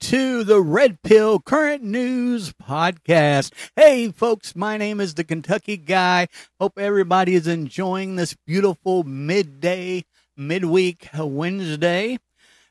To 0.00 0.44
the 0.44 0.60
Red 0.60 1.02
Pill 1.02 1.40
Current 1.40 1.82
News 1.82 2.52
Podcast. 2.52 3.52
Hey, 3.74 4.10
folks, 4.12 4.54
my 4.54 4.76
name 4.76 5.00
is 5.00 5.14
the 5.14 5.24
Kentucky 5.24 5.76
Guy. 5.76 6.28
Hope 6.60 6.78
everybody 6.78 7.34
is 7.34 7.46
enjoying 7.46 8.16
this 8.16 8.36
beautiful 8.46 9.02
midday, 9.02 10.04
midweek 10.36 11.08
Wednesday. 11.14 12.18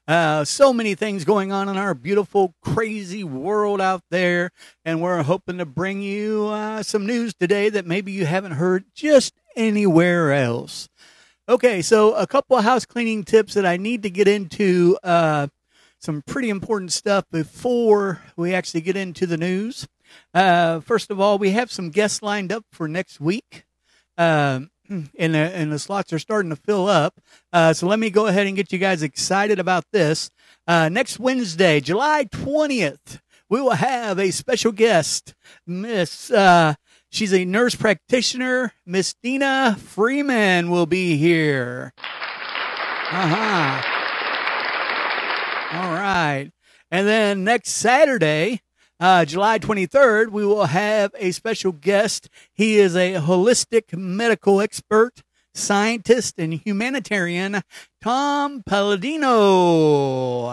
Uh, 0.07 0.45
so 0.45 0.71
many 0.71 0.95
things 0.95 1.25
going 1.25 1.51
on 1.51 1.67
in 1.67 1.75
our 1.75 1.93
beautiful, 1.93 2.53
crazy 2.61 3.23
world 3.25 3.81
out 3.81 4.03
there. 4.09 4.51
And 4.85 5.01
we're 5.01 5.23
hoping 5.23 5.57
to 5.57 5.65
bring 5.65 6.01
you 6.01 6.47
uh, 6.47 6.81
some 6.83 7.05
news 7.05 7.33
today 7.33 7.69
that 7.69 7.85
maybe 7.85 8.13
you 8.13 8.25
haven't 8.25 8.53
heard 8.53 8.85
just 8.95 9.33
anywhere 9.55 10.31
else. 10.31 10.87
Okay, 11.49 11.81
so 11.81 12.13
a 12.13 12.27
couple 12.27 12.57
of 12.57 12.63
house 12.63 12.85
cleaning 12.85 13.23
tips 13.23 13.53
that 13.53 13.65
I 13.65 13.77
need 13.77 14.03
to 14.03 14.09
get 14.09 14.27
into. 14.27 14.97
Uh, 15.03 15.47
some 16.07 16.21
pretty 16.21 16.49
important 16.49 16.93
stuff 16.93 17.25
before 17.33 18.21
we 18.37 18.53
actually 18.53 18.79
get 18.79 18.95
into 18.95 19.25
the 19.25 19.35
news. 19.35 19.89
Uh, 20.33 20.79
first 20.79 21.11
of 21.11 21.19
all, 21.19 21.37
we 21.37 21.49
have 21.49 21.69
some 21.69 21.89
guests 21.89 22.21
lined 22.21 22.49
up 22.49 22.63
for 22.71 22.87
next 22.87 23.19
week. 23.19 23.65
Um, 24.17 24.69
and, 24.89 25.11
the, 25.35 25.37
and 25.37 25.69
the 25.69 25.77
slots 25.77 26.13
are 26.13 26.19
starting 26.19 26.49
to 26.49 26.55
fill 26.55 26.87
up. 26.87 27.19
Uh, 27.51 27.73
so 27.73 27.87
let 27.87 27.99
me 27.99 28.09
go 28.09 28.27
ahead 28.27 28.47
and 28.47 28.55
get 28.55 28.71
you 28.71 28.79
guys 28.79 29.03
excited 29.03 29.59
about 29.59 29.83
this. 29.91 30.29
Uh, 30.65 30.87
next 30.87 31.19
Wednesday, 31.19 31.81
July 31.81 32.23
20th, 32.23 33.19
we 33.49 33.59
will 33.59 33.71
have 33.71 34.17
a 34.17 34.31
special 34.31 34.71
guest, 34.71 35.35
Miss 35.65 36.31
uh, 36.31 36.75
She's 37.09 37.33
a 37.33 37.43
nurse 37.43 37.75
practitioner. 37.75 38.71
Miss 38.85 39.13
Dina 39.21 39.75
Freeman 39.77 40.69
will 40.69 40.85
be 40.85 41.17
here. 41.17 41.91
Uh 43.11 43.27
huh. 43.27 43.96
All 45.71 45.91
right. 45.91 46.49
And 46.89 47.05
then 47.05 47.43
next 47.43 47.71
Saturday, 47.71 48.61
uh, 48.99 49.25
July 49.25 49.59
23rd, 49.59 50.29
we 50.29 50.45
will 50.45 50.65
have 50.65 51.11
a 51.17 51.31
special 51.31 51.73
guest. 51.73 52.29
He 52.53 52.79
is 52.79 52.95
a 52.95 53.15
holistic 53.15 53.95
medical 53.95 54.61
expert, 54.61 55.23
scientist, 55.53 56.35
and 56.37 56.53
humanitarian, 56.53 57.61
Tom 58.01 58.63
Palladino. 58.65 60.45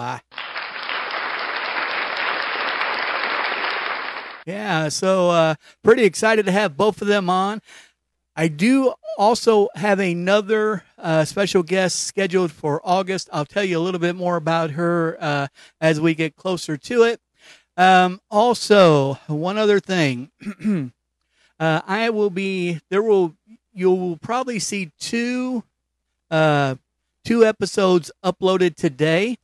Yeah, 4.46 4.88
so 4.88 5.30
uh, 5.30 5.54
pretty 5.82 6.04
excited 6.04 6.44
to 6.46 6.52
have 6.52 6.76
both 6.76 7.00
of 7.00 7.08
them 7.08 7.30
on. 7.30 7.62
I 8.36 8.48
do 8.48 8.92
also 9.16 9.68
have 9.76 10.00
another 10.00 10.82
uh, 11.04 11.24
special 11.24 11.62
guest 11.62 12.00
scheduled 12.06 12.50
for 12.50 12.80
August. 12.82 13.28
I'll 13.30 13.44
tell 13.44 13.62
you 13.62 13.78
a 13.78 13.80
little 13.80 14.00
bit 14.00 14.16
more 14.16 14.36
about 14.36 14.70
her 14.72 15.18
uh, 15.20 15.46
as 15.80 16.00
we 16.00 16.14
get 16.14 16.34
closer 16.34 16.78
to 16.78 17.02
it. 17.02 17.20
Um, 17.76 18.20
also, 18.30 19.14
one 19.26 19.58
other 19.58 19.80
thing, 19.80 20.30
uh, 21.60 21.80
I 21.86 22.08
will 22.08 22.30
be 22.30 22.80
there. 22.88 23.02
Will 23.02 23.34
you 23.74 23.90
will 23.90 24.16
probably 24.16 24.58
see 24.58 24.92
two 24.98 25.64
uh, 26.30 26.76
two 27.22 27.44
episodes 27.44 28.10
uploaded 28.24 28.74
today 28.74 29.36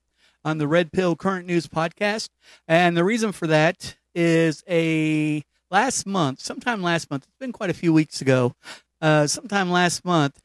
on 0.45 0.57
the 0.57 0.67
Red 0.67 0.93
Pill 0.93 1.15
Current 1.15 1.47
News 1.47 1.67
podcast, 1.67 2.31
and 2.67 2.97
the 2.97 3.05
reason 3.05 3.33
for 3.33 3.47
that 3.49 3.97
is 4.15 4.65
a 4.67 5.45
last 5.71 6.07
month, 6.07 6.41
sometime 6.41 6.83
last 6.83 7.11
month, 7.11 7.25
it's 7.25 7.39
been 7.39 7.53
quite 7.53 7.71
a 7.71 7.75
few 7.75 7.93
weeks 7.93 8.23
ago, 8.23 8.55
uh, 9.03 9.27
sometime 9.27 9.71
last 9.71 10.05
month, 10.05 10.41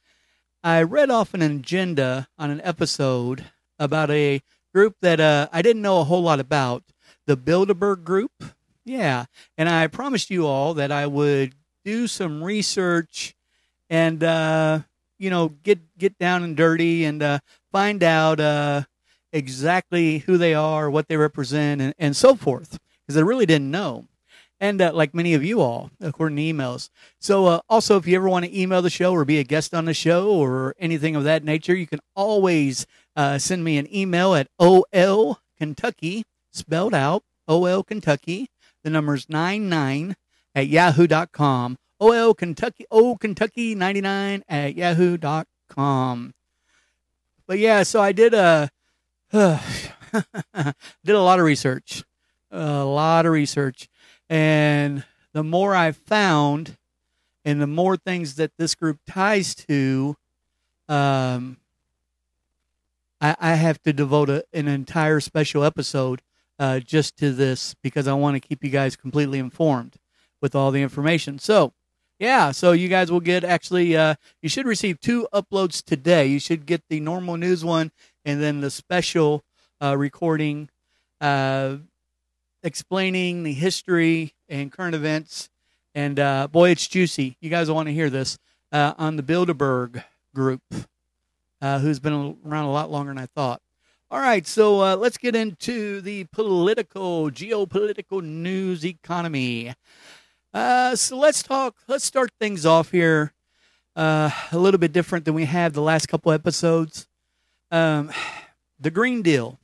I 0.66 0.82
read 0.82 1.12
off 1.12 1.36
an 1.36 1.44
agenda 1.44 2.28
on 2.40 2.50
an 2.50 2.60
episode 2.64 3.46
about 3.78 4.10
a 4.10 4.42
group 4.74 4.96
that 5.00 5.20
uh, 5.20 5.48
I 5.52 5.62
didn't 5.62 5.84
know 5.84 6.00
a 6.00 6.04
whole 6.04 6.24
lot 6.24 6.40
about, 6.40 6.82
the 7.28 7.38
Bilderberg 7.38 8.04
Group. 8.04 8.32
Yeah, 8.84 9.26
and 9.60 9.70
I 9.70 9.86
promised 9.86 10.32
you 10.32 10.48
all 10.48 10.74
that 10.74 10.92
I 10.92 11.06
would 11.06 11.54
do 11.84 12.08
some 12.08 12.44
research 12.44 13.36
and 13.92 14.24
uh, 14.24 14.80
you 15.20 15.30
know 15.30 15.50
get 15.50 16.00
get 16.00 16.18
down 16.18 16.42
and 16.42 16.58
dirty 16.58 17.06
and 17.06 17.22
uh, 17.22 17.40
find 17.72 18.02
out 18.02 18.40
uh, 18.40 18.86
exactly 19.32 20.18
who 20.18 20.36
they 20.36 20.56
are, 20.56 20.90
what 20.90 21.08
they 21.08 21.18
represent, 21.18 21.80
and, 21.80 21.94
and 22.00 22.18
so 22.18 22.34
forth 22.34 22.80
because 23.06 23.18
I 23.18 23.22
really 23.22 23.46
didn't 23.46 23.70
know. 23.70 24.06
And 24.60 24.82
uh, 24.82 24.94
like 24.94 25.14
many 25.14 25.34
of 25.34 25.44
you 25.44 25.62
all, 25.62 25.92
according 26.00 26.38
to 26.38 26.44
emails. 26.44 26.90
So, 27.20 27.46
uh, 27.46 27.60
also, 27.70 27.98
if 27.98 28.08
you 28.08 28.16
ever 28.16 28.30
want 28.30 28.46
to 28.46 28.60
email 28.60 28.82
the 28.82 28.90
show 28.90 29.12
or 29.14 29.26
be 29.26 29.40
a 29.40 29.44
guest 29.44 29.74
on 29.74 29.86
the 29.86 29.94
show 29.94 30.30
or 30.30 30.76
anything 30.80 31.16
of 31.16 31.26
that 31.26 31.44
nature, 31.44 31.76
you 31.76 31.88
can 31.88 32.00
always 32.16 32.88
uh, 33.16 33.38
send 33.38 33.64
me 33.64 33.78
an 33.78 33.94
email 33.94 34.34
at 34.34 34.48
OL 34.58 35.40
Kentucky, 35.58 36.26
spelled 36.52 36.94
out 36.94 37.24
OL 37.48 37.84
Kentucky. 37.84 38.50
The 38.84 38.90
number's 38.90 39.28
99 39.30 40.16
at 40.54 40.68
yahoo.com. 40.68 41.78
OL 42.00 42.34
Kentucky, 42.34 42.86
O 42.92 43.16
Kentucky 43.16 43.76
99 43.76 44.44
at 44.48 44.76
yahoo.com. 44.76 45.46
com. 45.70 46.34
But 47.48 47.60
yeah, 47.60 47.84
so 47.84 48.02
I 48.02 48.12
did 48.12 48.34
a 48.34 48.70
uh, 49.32 49.60
did 51.04 51.16
a 51.16 51.22
lot 51.22 51.40
of 51.40 51.46
research, 51.46 52.04
a 52.52 52.84
lot 52.84 53.26
of 53.26 53.32
research, 53.32 53.88
and 54.30 55.04
the 55.34 55.44
more 55.44 55.76
I 55.76 55.92
found, 55.92 56.78
and 57.44 57.62
the 57.62 57.68
more 57.68 57.98
things 57.98 58.36
that 58.36 58.52
this 58.58 58.74
group 58.74 59.00
ties 59.06 59.54
to, 59.56 60.16
um, 60.90 61.58
I, 63.22 63.36
I 63.40 63.56
have 63.56 63.82
to 63.84 63.94
devote 63.94 64.30
a, 64.30 64.44
an 64.54 64.68
entire 64.68 65.20
special 65.20 65.64
episode 65.64 66.22
uh, 66.58 66.80
just 66.80 67.18
to 67.18 67.32
this 67.32 67.76
because 67.84 68.08
I 68.08 68.14
want 68.14 68.36
to 68.36 68.48
keep 68.48 68.64
you 68.64 68.70
guys 68.70 68.96
completely 68.96 69.40
informed 69.40 69.96
with 70.42 70.56
all 70.56 70.72
the 70.72 70.82
information. 70.82 71.38
So, 71.40 71.74
yeah, 72.18 72.52
so 72.52 72.72
you 72.72 72.88
guys 72.88 73.12
will 73.12 73.20
get 73.20 73.44
actually, 73.44 73.96
uh, 73.96 74.16
you 74.42 74.50
should 74.50 74.66
receive 74.66 75.00
two 75.00 75.28
uploads 75.34 75.84
today. 75.84 76.26
You 76.28 76.40
should 76.40 76.66
get 76.66 76.82
the 76.90 77.00
normal 77.00 77.38
news 77.38 77.66
one 77.66 77.92
and 78.24 78.42
then 78.42 78.62
the 78.62 78.72
special 78.72 79.44
uh, 79.82 79.98
recording 79.98 80.70
uh, 81.20 81.78
explaining 82.66 83.44
the 83.44 83.54
history 83.54 84.34
and 84.50 84.72
current 84.72 84.96
events. 84.96 85.50
And 85.94 86.20
uh, 86.20 86.50
boy, 86.50 86.72
it's 86.72 86.88
juicy. 86.88 87.38
You 87.40 87.50
guys 87.50 87.72
want 87.72 87.88
to 87.88 87.94
hear 87.94 88.10
this 88.10 88.38
uh, 88.72 88.94
on 88.98 89.16
the 89.16 89.24
Bilderberg 89.24 90.04
group, 90.34 90.62
uh, 91.62 91.80
who's 91.80 92.00
been 92.00 92.38
around 92.46 92.66
a 92.66 92.72
lot 92.72 92.92
longer 92.92 93.12
than 93.12 93.18
I 93.18 93.28
thought. 93.28 93.62
All 94.12 94.20
right, 94.20 94.46
so 94.46 94.82
uh, 94.82 94.96
let's 94.96 95.18
get 95.18 95.36
into 95.36 96.02
the 96.02 96.26
political, 96.26 97.32
geopolitical 97.32 98.22
news 98.22 98.86
economy. 98.86 99.74
Uh, 100.54 100.96
so 100.96 101.18
let's 101.18 101.42
talk. 101.42 101.76
Let's 101.88 102.06
start 102.06 102.32
things 102.40 102.66
off 102.66 102.92
here 102.92 103.34
uh, 103.96 104.30
a 104.52 104.58
little 104.58 104.78
bit 104.78 104.92
different 104.92 105.26
than 105.26 105.34
we 105.34 105.46
have 105.46 105.74
the 105.74 105.82
last 105.82 106.08
couple 106.08 106.32
episodes. 106.32 107.08
Um, 107.72 108.12
the 108.80 108.92
Green 108.92 109.22
Deal, 109.22 109.60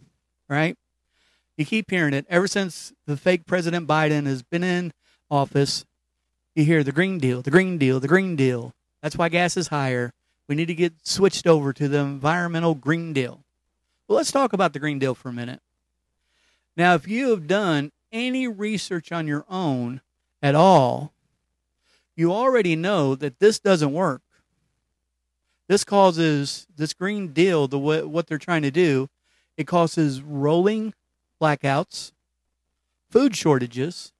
right? 0.49 0.75
You 1.61 1.65
keep 1.65 1.91
hearing 1.91 2.15
it 2.15 2.25
ever 2.27 2.47
since 2.47 2.91
the 3.05 3.15
fake 3.15 3.45
President 3.45 3.87
Biden 3.87 4.25
has 4.25 4.41
been 4.41 4.63
in 4.63 4.93
office. 5.29 5.85
You 6.55 6.65
hear 6.65 6.83
the 6.83 6.91
Green 6.91 7.19
Deal, 7.19 7.43
the 7.43 7.51
Green 7.51 7.77
Deal, 7.77 7.99
the 7.99 8.07
Green 8.07 8.35
Deal. 8.35 8.73
That's 9.03 9.15
why 9.15 9.29
gas 9.29 9.55
is 9.55 9.67
higher. 9.67 10.11
We 10.47 10.55
need 10.55 10.69
to 10.69 10.73
get 10.73 10.93
switched 11.03 11.45
over 11.45 11.71
to 11.71 11.87
the 11.87 11.99
environmental 11.99 12.73
Green 12.73 13.13
Deal. 13.13 13.43
Well, 14.07 14.15
let's 14.15 14.31
talk 14.31 14.53
about 14.53 14.73
the 14.73 14.79
Green 14.79 14.97
Deal 14.97 15.13
for 15.13 15.29
a 15.29 15.33
minute. 15.33 15.61
Now, 16.75 16.95
if 16.95 17.07
you 17.07 17.29
have 17.29 17.45
done 17.45 17.91
any 18.11 18.47
research 18.47 19.11
on 19.11 19.27
your 19.27 19.45
own 19.47 20.01
at 20.41 20.55
all, 20.55 21.13
you 22.15 22.33
already 22.33 22.75
know 22.75 23.13
that 23.13 23.37
this 23.37 23.59
doesn't 23.59 23.93
work. 23.93 24.23
This 25.67 25.83
causes 25.83 26.65
this 26.75 26.95
Green 26.95 27.33
Deal, 27.33 27.67
the 27.67 27.77
what 27.77 28.25
they're 28.25 28.39
trying 28.39 28.63
to 28.63 28.71
do, 28.71 29.09
it 29.57 29.67
causes 29.67 30.23
rolling 30.23 30.95
blackouts, 31.41 32.11
food 33.09 33.35
shortages, 33.35 34.13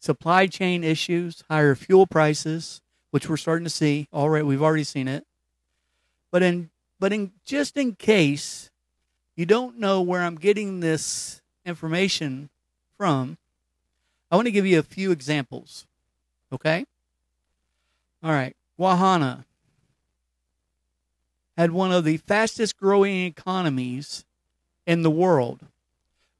supply 0.00 0.46
chain 0.46 0.82
issues, 0.82 1.44
higher 1.50 1.74
fuel 1.74 2.06
prices, 2.06 2.80
which 3.10 3.28
we're 3.28 3.36
starting 3.36 3.64
to 3.64 3.70
see 3.70 4.08
already. 4.12 4.44
We've 4.44 4.62
already 4.62 4.84
seen 4.84 5.06
it. 5.08 5.26
But 6.30 6.42
in 6.42 6.70
but 6.98 7.12
in 7.12 7.32
just 7.44 7.76
in 7.76 7.94
case 7.94 8.70
you 9.36 9.46
don't 9.46 9.78
know 9.78 10.00
where 10.00 10.22
I'm 10.22 10.36
getting 10.36 10.80
this 10.80 11.42
information 11.64 12.50
from, 12.96 13.36
I 14.30 14.36
want 14.36 14.46
to 14.46 14.52
give 14.52 14.66
you 14.66 14.78
a 14.78 14.82
few 14.82 15.10
examples. 15.10 15.86
Okay? 16.52 16.86
All 18.22 18.30
right. 18.30 18.56
Wahana 18.78 19.44
had 21.56 21.70
one 21.70 21.92
of 21.92 22.04
the 22.04 22.16
fastest 22.16 22.76
growing 22.76 23.26
economies 23.26 24.24
in 24.86 25.02
the 25.02 25.10
world, 25.10 25.60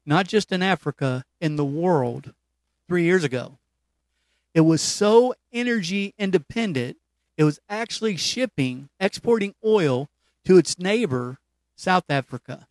not 0.06 0.26
just 0.26 0.52
in 0.52 0.62
Africa, 0.62 1.24
in 1.40 1.56
the 1.56 1.64
world, 1.64 2.32
three 2.88 3.04
years 3.04 3.24
ago. 3.24 3.58
It 4.52 4.62
was 4.62 4.80
so 4.80 5.34
energy 5.52 6.14
independent, 6.18 6.96
it 7.36 7.44
was 7.44 7.58
actually 7.68 8.16
shipping, 8.16 8.88
exporting 9.00 9.54
oil 9.64 10.08
to 10.44 10.56
its 10.56 10.78
neighbor, 10.78 11.38
South 11.74 12.04
Africa. 12.08 12.66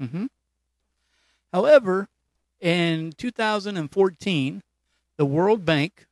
Mm-hmm. 0.00 0.26
However, 1.52 2.08
in 2.60 3.12
2014, 3.16 4.62
the 5.16 5.24
World 5.24 5.64
Bank, 5.64 6.06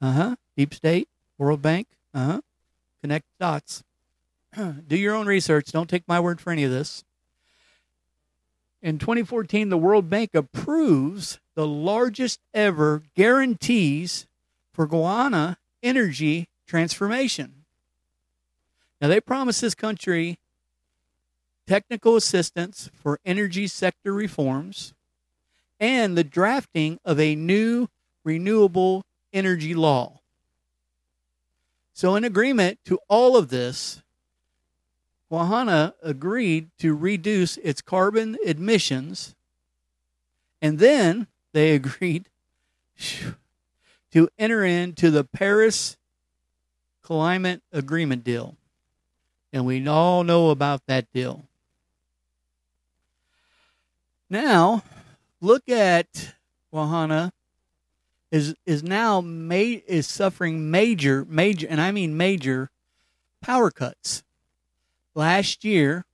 uh 0.00 0.12
huh, 0.12 0.36
Deep 0.56 0.74
State, 0.74 1.08
World 1.38 1.60
Bank, 1.62 1.88
uh 2.14 2.24
huh, 2.24 2.40
connect 3.02 3.26
dots. 3.38 3.84
Do 4.88 4.96
your 4.96 5.14
own 5.14 5.26
research. 5.26 5.72
Don't 5.72 5.90
take 5.90 6.08
my 6.08 6.18
word 6.18 6.40
for 6.40 6.50
any 6.50 6.64
of 6.64 6.70
this. 6.70 7.04
In 8.86 8.98
2014, 8.98 9.68
the 9.68 9.76
World 9.76 10.08
Bank 10.08 10.32
approves 10.32 11.40
the 11.56 11.66
largest 11.66 12.38
ever 12.54 13.02
guarantees 13.16 14.28
for 14.72 14.86
Guyana 14.86 15.58
energy 15.82 16.46
transformation. 16.68 17.64
Now, 19.00 19.08
they 19.08 19.20
promised 19.20 19.60
this 19.60 19.74
country 19.74 20.38
technical 21.66 22.14
assistance 22.14 22.88
for 22.94 23.18
energy 23.26 23.66
sector 23.66 24.12
reforms, 24.12 24.94
and 25.80 26.16
the 26.16 26.22
drafting 26.22 27.00
of 27.04 27.18
a 27.18 27.34
new 27.34 27.88
renewable 28.22 29.04
energy 29.32 29.74
law. 29.74 30.20
So, 31.92 32.14
in 32.14 32.22
agreement 32.22 32.78
to 32.84 33.00
all 33.08 33.36
of 33.36 33.48
this, 33.48 34.04
Wahana 35.30 35.94
agreed 36.02 36.70
to 36.78 36.94
reduce 36.94 37.56
its 37.58 37.80
carbon 37.82 38.36
emissions, 38.44 39.34
and 40.62 40.78
then 40.78 41.26
they 41.52 41.70
agreed 41.74 42.28
to 44.12 44.28
enter 44.38 44.64
into 44.64 45.10
the 45.10 45.24
Paris 45.24 45.96
Climate 47.02 47.62
Agreement 47.72 48.24
deal. 48.24 48.56
And 49.52 49.64
we 49.64 49.86
all 49.86 50.24
know 50.24 50.50
about 50.50 50.82
that 50.86 51.10
deal. 51.12 51.44
Now, 54.28 54.82
look 55.40 55.68
at 55.68 56.34
Wahana 56.72 57.30
is 58.30 58.54
is 58.66 58.82
now 58.82 59.22
is 59.24 60.06
suffering 60.06 60.70
major 60.70 61.24
major 61.28 61.66
and 61.70 61.80
I 61.80 61.92
mean 61.92 62.16
major 62.16 62.70
power 63.40 63.70
cuts. 63.70 64.22
Last 65.16 65.64
year, 65.64 66.04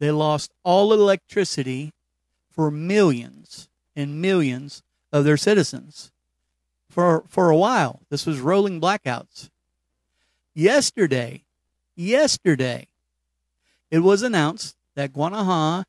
they 0.00 0.10
lost 0.10 0.50
all 0.64 0.92
electricity 0.92 1.92
for 2.50 2.72
millions 2.72 3.68
and 3.94 4.20
millions 4.20 4.82
of 5.12 5.24
their 5.24 5.36
citizens. 5.36 6.10
For 6.90 7.22
for 7.28 7.50
a 7.50 7.56
while, 7.56 8.00
this 8.10 8.26
was 8.26 8.40
rolling 8.40 8.80
blackouts. 8.80 9.48
Yesterday, 10.54 11.44
yesterday, 11.94 12.88
it 13.92 14.00
was 14.00 14.24
announced 14.24 14.74
that 14.96 15.12
Guanaja 15.12 15.84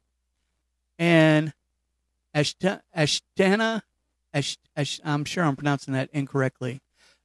and 1.00 1.54
Ashtana, 2.36 3.82
Ash, 4.32 4.58
Ash, 4.76 5.02
I'm 5.04 5.26
sure 5.26 5.44
I'm 5.44 5.56
pronouncing 5.56 5.96
that 5.96 6.12
incorrectly, 6.14 6.82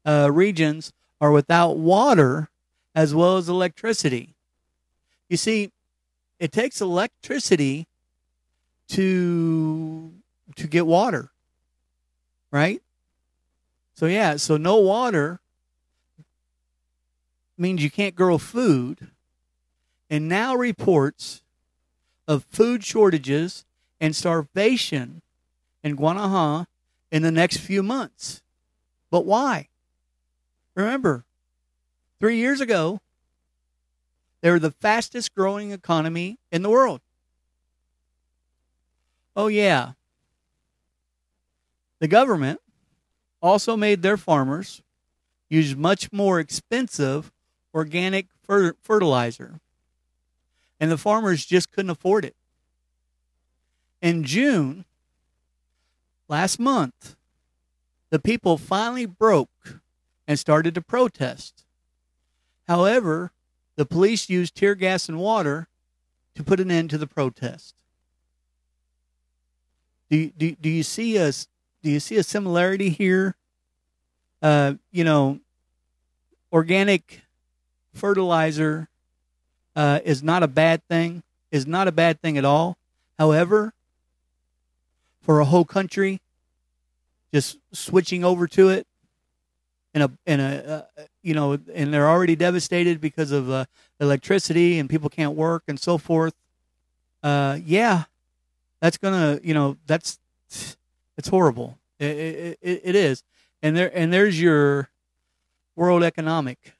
uh, 0.07 0.31
regions 0.33 0.91
are 1.21 1.33
without 1.33 1.77
water 1.77 2.49
as 2.95 3.15
well 3.15 3.37
as 3.37 3.51
electricity. 3.51 4.37
You 5.29 5.37
see, 5.37 5.73
it 6.39 6.53
takes 6.53 6.81
electricity 6.81 7.87
to 8.89 10.13
to 10.57 10.67
get 10.67 10.87
water, 10.87 11.31
right? 12.51 12.83
So 13.95 14.07
yeah, 14.07 14.37
so 14.37 14.57
no 14.57 14.77
water 14.77 15.41
means 17.57 17.83
you 17.83 17.91
can't 17.91 18.15
grow 18.15 18.39
food. 18.39 19.09
And 20.11 20.29
now 20.29 20.55
reports 20.55 21.43
of 22.29 22.45
food 22.45 22.85
shortages 22.85 23.65
and 24.01 24.15
starvation 24.15 25.23
in 25.83 25.97
Guanaja 25.97 26.67
in 27.11 27.23
the 27.23 27.31
next 27.31 27.59
few 27.59 27.83
months. 27.83 28.43
But 29.11 29.25
why? 29.25 29.69
Remember, 30.75 31.25
three 32.21 32.37
years 32.37 32.61
ago, 32.61 33.01
they 34.43 34.51
were 34.51 34.59
the 34.59 34.71
fastest 34.71 35.35
growing 35.35 35.71
economy 35.71 36.39
in 36.51 36.63
the 36.63 36.71
world. 36.71 37.01
Oh, 39.35 39.47
yeah. 39.47 39.93
The 42.01 42.09
government 42.09 42.61
also 43.41 43.77
made 43.77 44.03
their 44.03 44.19
farmers 44.19 44.83
use 45.49 45.75
much 45.75 46.13
more 46.13 46.39
expensive 46.39 47.33
organic 47.75 48.27
fertilizer 48.83 49.61
and 50.83 50.91
the 50.91 50.99
farmers 50.99 51.47
just 51.47 51.71
couldn't 51.71 51.91
afford 51.91 52.25
it. 52.25 52.35
In 54.01 54.25
June, 54.25 54.85
last 56.27 56.59
month, 56.59 57.15
the 58.11 58.19
people 58.19 58.59
finally 58.59 59.07
broke 59.07 59.79
and 60.27 60.37
started 60.37 60.75
to 60.75 60.83
protest. 60.83 61.65
However, 62.67 63.31
the 63.77 63.87
police 63.87 64.29
used 64.29 64.55
tear 64.55 64.75
gas 64.75 65.09
and 65.09 65.19
water 65.19 65.69
to 66.35 66.45
put 66.45 66.61
an 66.61 66.71
end 66.71 66.91
to 66.91 66.99
the 66.99 67.07
protest. 67.07 67.75
Do, 70.11 70.29
do, 70.31 70.53
do 70.53 70.69
you 70.69 70.83
see 70.83 71.17
a 71.17 71.33
do 71.83 71.91
you 71.91 71.99
see 71.99 72.17
a 72.17 72.23
similarity 72.23 72.91
here? 72.91 73.35
Uh, 74.41 74.75
you 74.91 75.05
know, 75.05 75.41
organic 76.53 77.23
fertilizer 77.93 78.89
uh, 79.75 80.01
is 80.05 80.23
not 80.23 80.43
a 80.43 80.49
bad 80.49 80.87
thing. 80.87 81.23
Is 81.51 81.67
not 81.67 81.89
a 81.89 81.93
bad 81.93 82.21
thing 82.21 82.39
at 82.39 82.45
all. 82.45 82.77
However, 83.19 83.73
for 85.21 85.41
a 85.41 85.45
whole 85.45 85.65
country, 85.65 86.21
just 87.33 87.59
switching 87.73 88.25
over 88.25 88.47
to 88.49 88.69
it 88.69 88.87
in 89.95 90.03
a 90.03 90.11
in 90.27 90.41
a 90.41 90.89
uh, 90.99 91.03
you 91.23 91.35
know, 91.35 91.59
and 91.75 91.93
they're 91.93 92.09
already 92.09 92.37
devastated 92.37 93.01
because 93.01 93.31
of 93.31 93.51
uh, 93.51 93.65
electricity 94.01 94.79
and 94.79 94.89
people 94.89 95.09
can't 95.09 95.35
work 95.35 95.65
and 95.69 95.79
so 95.79 95.99
forth. 95.99 96.35
Uh, 97.23 97.59
yeah, 97.65 98.05
that's 98.81 98.97
gonna 98.97 99.39
you 99.43 99.55
know 99.55 99.77
that's 99.87 100.19
it's 101.17 101.29
horrible. 101.29 101.79
It, 101.99 102.59
it, 102.61 102.81
it 102.85 102.95
is, 102.97 103.23
and 103.63 103.77
there 103.77 103.91
and 103.97 104.13
there's 104.13 104.41
your 104.41 104.89
World 105.77 106.03
Economic 106.03 106.75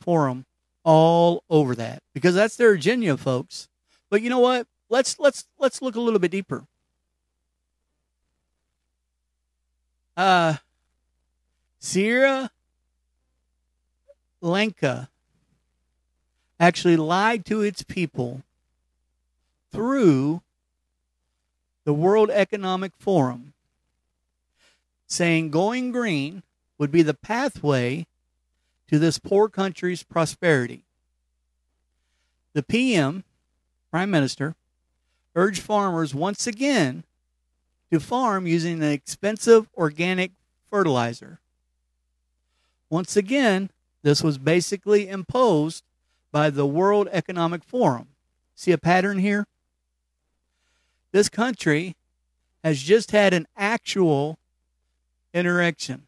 Forum 0.00 0.44
all 0.84 1.44
over 1.48 1.74
that 1.74 2.02
because 2.14 2.34
that's 2.34 2.56
their 2.56 2.72
agenda, 2.72 3.16
folks. 3.16 3.68
But 4.10 4.22
you 4.22 4.30
know 4.30 4.40
what? 4.40 4.66
Let's 4.88 5.18
let's 5.18 5.46
let's 5.58 5.80
look 5.80 5.94
a 5.94 6.00
little 6.00 6.18
bit 6.18 6.30
deeper. 6.30 6.64
Uh, 10.16 10.56
Sri 11.82 12.48
Lanka 14.42 15.08
actually 16.60 16.96
lied 16.96 17.46
to 17.46 17.62
its 17.62 17.82
people 17.82 18.42
through 19.72 20.42
the 21.84 21.94
World 21.94 22.30
Economic 22.30 22.92
Forum, 22.98 23.54
saying 25.06 25.50
going 25.50 25.90
green 25.90 26.42
would 26.76 26.90
be 26.90 27.02
the 27.02 27.14
pathway 27.14 28.06
to 28.88 28.98
this 28.98 29.18
poor 29.18 29.48
country's 29.48 30.02
prosperity. 30.02 30.84
The 32.52 32.62
PM, 32.62 33.24
Prime 33.90 34.10
Minister, 34.10 34.54
urged 35.34 35.62
farmers 35.62 36.14
once 36.14 36.46
again 36.46 37.04
to 37.90 38.00
farm 38.00 38.46
using 38.46 38.82
an 38.82 38.90
expensive 38.90 39.68
organic 39.76 40.32
fertilizer. 40.68 41.40
Once 42.90 43.16
again, 43.16 43.70
this 44.02 44.22
was 44.22 44.36
basically 44.36 45.08
imposed 45.08 45.84
by 46.32 46.50
the 46.50 46.66
World 46.66 47.08
Economic 47.12 47.62
Forum. 47.62 48.08
See 48.56 48.72
a 48.72 48.78
pattern 48.78 49.18
here? 49.18 49.46
This 51.12 51.28
country 51.28 51.96
has 52.62 52.82
just 52.82 53.12
had 53.12 53.32
an 53.32 53.46
actual 53.56 54.38
interaction, 55.32 56.06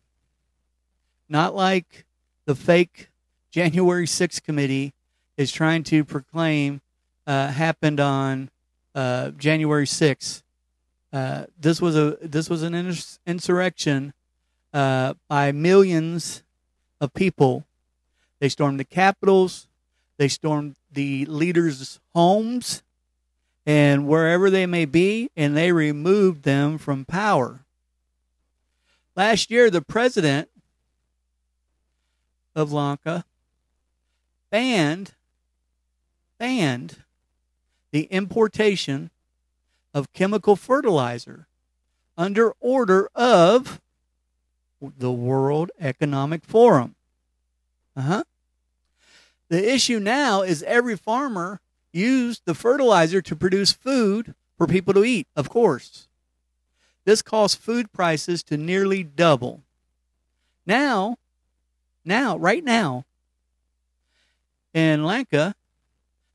not 1.29 1.55
like 1.55 2.05
the 2.45 2.55
fake 2.55 3.09
January 3.51 4.07
6th 4.07 4.43
committee 4.43 4.93
is 5.37 5.53
trying 5.53 5.83
to 5.85 6.05
proclaim 6.05 6.81
uh, 7.27 7.49
happened 7.49 8.01
on 8.01 8.51
uh, 8.95 9.31
January 9.31 9.87
6th. 9.87 10.43
Uh, 11.13 11.45
this 11.61 11.81
was 11.81 11.95
a 11.95 12.17
this 12.23 12.49
was 12.49 12.63
an 12.63 12.75
insurrection 13.27 14.15
uh, 14.73 15.15
by 15.29 15.53
millions 15.53 16.43
of 17.03 17.13
people 17.13 17.67
they 18.43 18.49
stormed 18.49 18.81
the 18.81 18.85
capitals. 18.85 19.69
They 20.17 20.27
stormed 20.27 20.75
the 20.91 21.27
leaders' 21.27 22.01
homes 22.13 22.83
and 23.65 24.09
wherever 24.09 24.51
they 24.51 24.67
may 24.67 24.85
be, 24.85 25.31
and 25.37 25.57
they 25.57 25.71
removed 25.71 26.43
them 26.43 26.77
from 26.77 27.05
power. 27.05 27.61
Last 29.15 29.49
year, 29.49 29.71
the 29.71 29.81
president 29.81 30.49
of 32.57 32.73
Lanka 32.73 33.25
banned 34.51 35.13
banned 36.39 36.97
the 37.93 38.05
importation 38.05 39.11
of 39.95 40.13
chemical 40.13 40.57
fertilizer 40.57 41.47
under 42.19 42.55
order 42.59 43.09
of 43.15 43.81
the 44.99 45.13
World 45.13 45.71
Economic 45.81 46.45
Forum. 46.45 46.95
Uh-huh. 47.97 48.25
The 49.49 49.73
issue 49.73 50.01
now 50.01 50.43
is 50.43 50.63
every 50.63 50.97
farmer 50.97 51.61
used 51.93 52.43
the 52.45 52.55
fertilizer 52.55 53.21
to 53.23 53.37
produce 53.37 53.73
food 53.73 54.35
for 54.57 54.67
people 54.67 54.95
to 54.95 55.05
eat, 55.05 55.29
of 55.37 55.49
course. 55.49 56.09
This 57.05 57.23
caused 57.23 57.59
food 57.59 57.93
prices 57.93 58.43
to 58.45 58.57
nearly 58.57 59.03
double. 59.03 59.63
Now, 60.65 61.17
now, 62.05 62.37
right 62.37 62.65
now, 62.65 63.05
in 64.73 65.05
Lanka, 65.05 65.55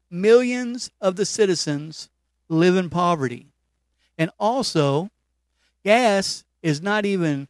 millions 0.10 0.92
of 1.02 1.16
the 1.16 1.26
citizens 1.26 2.10
live 2.50 2.76
in 2.76 2.90
poverty. 2.90 3.48
And 4.18 4.30
also, 4.40 5.10
gas 5.84 6.44
is 6.62 6.82
not 6.82 7.06
even 7.06 7.48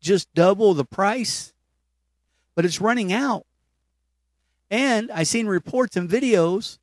just 0.00 0.32
double 0.34 0.74
the 0.74 0.84
price, 0.84 1.52
but 2.54 2.64
it's 2.64 2.80
running 2.80 3.12
out. 3.12 3.46
And 4.70 5.10
I've 5.10 5.28
seen 5.28 5.46
reports 5.46 5.96
and 5.96 6.08
videos 6.08 6.78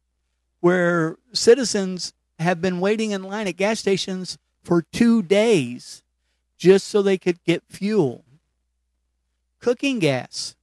where 0.61 1.17
citizens 1.33 2.13
have 2.39 2.61
been 2.61 2.79
waiting 2.79 3.11
in 3.11 3.23
line 3.23 3.47
at 3.47 3.57
gas 3.57 3.79
stations 3.79 4.37
for 4.63 4.81
two 4.93 5.21
days 5.21 6.03
just 6.57 6.87
so 6.87 7.01
they 7.01 7.17
could 7.17 7.43
get 7.43 7.63
fuel. 7.67 8.23
Cooking 9.59 9.99
gas, 9.99 10.55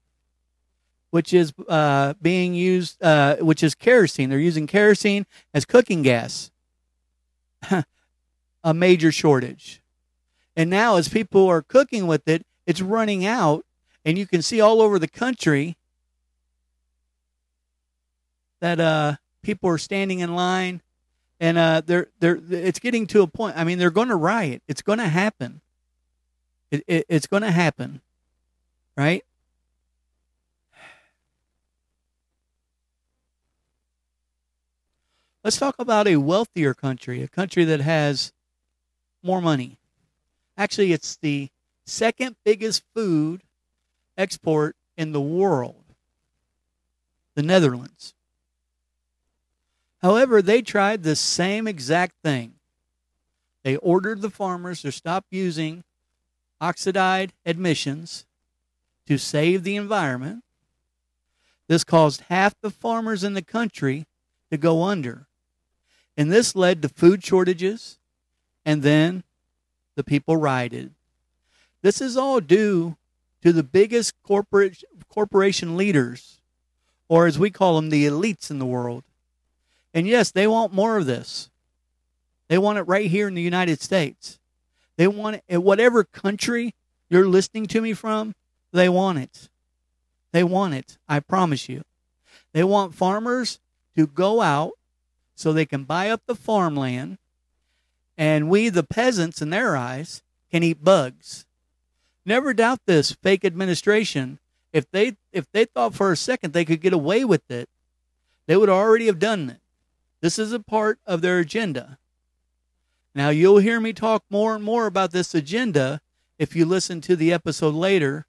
which 1.11 1.33
is 1.35 1.53
uh, 1.69 2.15
being 2.21 2.55
used, 2.55 3.03
uh, 3.03 3.37
which 3.37 3.63
is 3.63 3.75
kerosene. 3.75 4.31
They're 4.31 4.39
using 4.39 4.67
kerosene 4.67 5.27
as 5.53 5.65
cooking 5.65 6.03
gas. 6.03 6.51
A 8.65 8.75
major 8.75 9.11
shortage. 9.13 9.80
And 10.57 10.69
now, 10.69 10.97
as 10.97 11.09
people 11.09 11.47
are 11.49 11.63
cooking 11.63 12.07
with 12.07 12.29
it, 12.29 12.45
it's 12.67 12.81
running 12.81 13.25
out. 13.25 13.65
And 14.05 14.19
you 14.19 14.27
can 14.27 14.43
see 14.43 14.61
all 14.61 14.81
over 14.81 14.99
the 14.99 15.09
country 15.09 15.77
that 18.61 18.81
uh, 18.81 19.17
people 19.43 19.69
are 19.71 19.79
standing 19.79 20.21
in 20.21 20.35
line, 20.35 20.81
and 21.39 21.59
uh, 21.59 21.83
they're 21.85 22.09
they're 22.21 22.41
it's 22.51 22.79
getting 22.79 23.07
to 23.09 23.23
a 23.23 23.27
point. 23.27 23.57
I 23.57 23.65
mean, 23.65 23.79
they're 23.79 23.91
going 23.91 24.09
to 24.09 24.17
riot. 24.17 24.63
It's 24.69 24.83
going 24.83 24.99
to 24.99 25.09
happen. 25.09 25.61
It, 26.71 26.85
it, 26.87 27.07
it's 27.09 27.27
going 27.27 27.43
to 27.43 27.51
happen, 27.51 28.01
right? 28.97 29.25
Let's 35.43 35.57
talk 35.57 35.75
about 35.79 36.07
a 36.07 36.17
wealthier 36.17 36.75
country, 36.75 37.23
a 37.23 37.29
country 37.29 37.65
that 37.65 37.81
has 37.81 38.33
more 39.23 39.41
money. 39.41 39.80
Actually, 40.61 40.93
it's 40.93 41.17
the 41.17 41.49
second 41.87 42.37
biggest 42.45 42.83
food 42.95 43.41
export 44.19 44.77
in 44.95 45.13
the 45.13 45.21
world, 45.21 45.83
the 47.35 47.43
Netherlands. 47.43 48.13
However, 50.03 50.43
they 50.43 50.61
tried 50.61 51.03
the 51.03 51.17
same 51.17 51.67
exact 51.67 52.17
thing. 52.23 52.57
They 53.63 53.77
ordered 53.77 54.21
the 54.21 54.29
farmers 54.29 54.83
to 54.83 54.93
stop 54.93 55.25
using 55.31 55.83
oxidized 56.61 57.33
emissions 57.47 58.27
to 59.07 59.17
save 59.17 59.63
the 59.63 59.77
environment. 59.77 60.45
This 61.69 61.85
caused 61.85 62.25
half 62.29 62.55
the 62.61 62.71
farmers 62.71 63.25
in 63.25 63.33
the 63.33 63.41
country 63.41 64.07
to 64.51 64.59
go 64.59 64.83
under. 64.83 65.27
And 66.19 66.31
this 66.31 66.55
led 66.55 66.83
to 66.83 66.91
food 66.91 67.25
shortages, 67.25 67.99
and 68.67 68.83
then 68.83 69.25
the 70.01 70.05
people 70.05 70.39
rioted. 70.39 70.95
This 71.83 72.01
is 72.01 72.17
all 72.17 72.41
due 72.41 72.97
to 73.43 73.53
the 73.53 73.63
biggest 73.63 74.15
corporate 74.23 74.83
corporation 75.11 75.77
leaders, 75.77 76.41
or 77.07 77.27
as 77.27 77.39
we 77.39 77.51
call 77.51 77.77
them, 77.77 77.91
the 77.91 78.07
elites 78.07 78.51
in 78.51 78.59
the 78.59 78.65
world. 78.65 79.05
And 79.93 80.07
yes, 80.07 80.31
they 80.31 80.47
want 80.47 80.73
more 80.73 80.97
of 80.97 81.05
this. 81.05 81.51
They 82.49 82.57
want 82.57 82.79
it 82.79 82.85
right 82.85 83.11
here 83.11 83.29
in 83.29 83.35
the 83.35 83.43
United 83.43 83.83
States. 83.83 84.39
They 84.97 85.07
want 85.07 85.37
it 85.37 85.45
in 85.49 85.63
whatever 85.63 86.03
country 86.03 86.75
you're 87.11 87.29
listening 87.29 87.67
to 87.67 87.83
me 87.83 87.93
from, 87.93 88.35
they 88.73 88.89
want 88.89 89.19
it. 89.19 89.51
They 90.33 90.45
want 90.45 90.73
it. 90.73 90.97
I 91.07 91.21
promise 91.21 91.69
you. 91.69 91.83
They 92.55 92.65
want 92.65 92.95
farmers 92.95 93.61
to 93.99 94.07
go 94.07 94.41
out 94.41 94.73
so 95.35 95.53
they 95.53 95.67
can 95.67 95.85
buy 95.85 96.09
up 96.09 96.23
the 96.25 96.35
farmland, 96.35 97.19
and 98.21 98.51
we, 98.51 98.69
the 98.69 98.83
peasants, 98.83 99.41
in 99.41 99.49
their 99.49 99.75
eyes, 99.75 100.23
can 100.51 100.63
eat 100.63 100.85
bugs. 100.85 101.47
Never 102.27 102.53
doubt 102.53 102.81
this 102.85 103.13
fake 103.13 103.47
administration 103.47 104.39
if 104.75 104.91
they 104.91 105.17
if 105.33 105.51
they 105.51 105.65
thought 105.65 105.95
for 105.95 106.13
a 106.13 106.17
second 106.17 106.53
they 106.53 106.67
could 106.67 106.83
get 106.83 106.93
away 106.93 107.25
with 107.25 107.51
it, 107.51 107.71
they 108.47 108.59
would 108.59 108.69
already 108.69 109.07
have 109.07 109.19
done 109.19 109.49
it. 109.49 109.61
This 110.21 110.39
is 110.39 110.53
a 110.53 110.61
part 110.61 110.99
of 111.07 111.23
their 111.23 111.39
agenda. 111.39 111.97
Now 113.15 113.31
you'll 113.31 113.59
hear 113.59 113.81
me 113.81 113.95
talk 113.95 114.23
more 114.29 114.55
and 114.55 114.63
more 114.63 114.87
about 114.87 115.13
this 115.13 115.35
agenda 115.35 116.03
if 116.39 116.55
you 116.55 116.67
listen 116.67 117.01
to 117.01 117.17
the 117.17 117.33
episode 117.33 117.75
later 117.75 118.27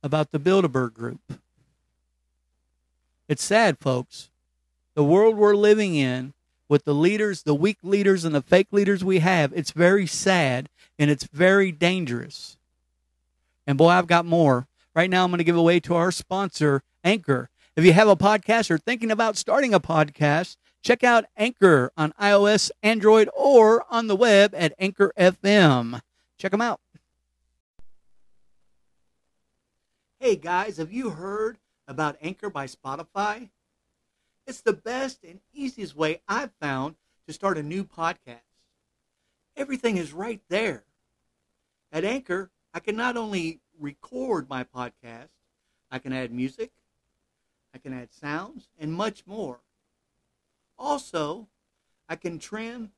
about 0.00 0.30
the 0.30 0.38
Bilderberg 0.38 0.94
group. 0.94 1.40
It's 3.26 3.42
sad, 3.42 3.78
folks. 3.80 4.30
The 4.94 5.04
world 5.04 5.36
we're 5.36 5.56
living 5.56 5.96
in 5.96 6.34
with 6.74 6.84
the 6.84 6.92
leaders, 6.92 7.44
the 7.44 7.54
weak 7.54 7.78
leaders 7.84 8.24
and 8.24 8.34
the 8.34 8.42
fake 8.42 8.66
leaders 8.72 9.04
we 9.04 9.20
have, 9.20 9.52
it's 9.54 9.70
very 9.70 10.08
sad 10.08 10.68
and 10.98 11.08
it's 11.08 11.22
very 11.22 11.70
dangerous. 11.70 12.56
And 13.64 13.78
boy, 13.78 13.90
I've 13.90 14.08
got 14.08 14.26
more. 14.26 14.66
Right 14.92 15.08
now, 15.08 15.22
I'm 15.22 15.30
going 15.30 15.38
to 15.38 15.44
give 15.44 15.56
away 15.56 15.78
to 15.78 15.94
our 15.94 16.10
sponsor, 16.10 16.82
Anchor. 17.04 17.48
If 17.76 17.84
you 17.84 17.92
have 17.92 18.08
a 18.08 18.16
podcast 18.16 18.72
or 18.72 18.78
thinking 18.78 19.12
about 19.12 19.36
starting 19.36 19.72
a 19.72 19.78
podcast, 19.78 20.56
check 20.82 21.04
out 21.04 21.26
Anchor 21.36 21.92
on 21.96 22.12
iOS, 22.20 22.72
Android, 22.82 23.30
or 23.36 23.84
on 23.88 24.08
the 24.08 24.16
web 24.16 24.52
at 24.56 24.72
Anchor 24.76 25.12
FM. 25.16 26.00
Check 26.38 26.50
them 26.50 26.60
out. 26.60 26.80
Hey 30.18 30.34
guys, 30.34 30.78
have 30.78 30.92
you 30.92 31.10
heard 31.10 31.58
about 31.86 32.16
Anchor 32.20 32.50
by 32.50 32.66
Spotify? 32.66 33.50
It's 34.46 34.60
the 34.60 34.74
best 34.74 35.24
and 35.24 35.40
easiest 35.52 35.96
way 35.96 36.20
I've 36.28 36.52
found 36.60 36.96
to 37.26 37.32
start 37.32 37.56
a 37.56 37.62
new 37.62 37.84
podcast. 37.84 38.40
Everything 39.56 39.96
is 39.96 40.12
right 40.12 40.42
there. 40.48 40.84
At 41.90 42.04
Anchor, 42.04 42.50
I 42.74 42.80
can 42.80 42.96
not 42.96 43.16
only 43.16 43.60
record 43.78 44.48
my 44.48 44.64
podcast, 44.64 45.28
I 45.90 45.98
can 45.98 46.12
add 46.12 46.32
music, 46.32 46.72
I 47.72 47.78
can 47.78 47.94
add 47.94 48.12
sounds, 48.12 48.68
and 48.78 48.92
much 48.92 49.26
more. 49.26 49.60
Also, 50.78 51.48
I 52.08 52.16
can 52.16 52.38
trim 52.38 52.90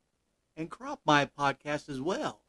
and 0.56 0.70
crop 0.70 1.00
my 1.04 1.26
podcast 1.26 1.88
as 1.88 2.00
well, 2.00 2.40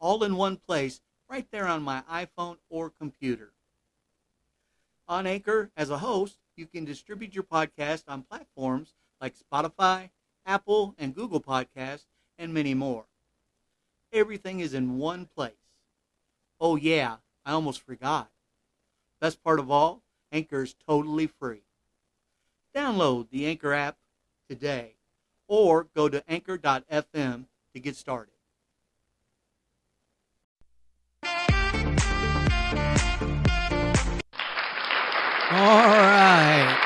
all 0.00 0.24
in 0.24 0.36
one 0.36 0.56
place, 0.56 1.00
right 1.28 1.46
there 1.50 1.66
on 1.66 1.82
my 1.82 2.02
iPhone 2.10 2.56
or 2.70 2.88
computer. 2.88 3.52
On 5.08 5.26
Anchor, 5.26 5.70
as 5.76 5.90
a 5.90 5.98
host, 5.98 6.38
you 6.56 6.66
can 6.66 6.84
distribute 6.84 7.34
your 7.34 7.44
podcast 7.44 8.04
on 8.08 8.22
platforms 8.22 8.94
like 9.20 9.34
Spotify, 9.36 10.10
Apple, 10.44 10.94
and 10.98 11.14
Google 11.14 11.40
Podcasts, 11.40 12.06
and 12.38 12.52
many 12.52 12.74
more. 12.74 13.04
Everything 14.12 14.60
is 14.60 14.74
in 14.74 14.98
one 14.98 15.26
place. 15.26 15.52
Oh, 16.60 16.76
yeah, 16.76 17.16
I 17.44 17.52
almost 17.52 17.80
forgot. 17.80 18.30
Best 19.20 19.42
part 19.42 19.58
of 19.58 19.70
all, 19.70 20.02
Anchor 20.32 20.62
is 20.62 20.74
totally 20.86 21.26
free. 21.26 21.62
Download 22.74 23.28
the 23.30 23.46
Anchor 23.46 23.72
app 23.72 23.96
today 24.48 24.96
or 25.48 25.84
go 25.94 26.08
to 26.08 26.22
anchor.fm 26.28 27.44
to 27.74 27.80
get 27.80 27.96
started. 27.96 28.35
All 35.56 35.62
right. 35.62 36.78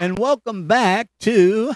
And 0.00 0.18
welcome 0.18 0.66
back 0.66 1.06
to 1.20 1.72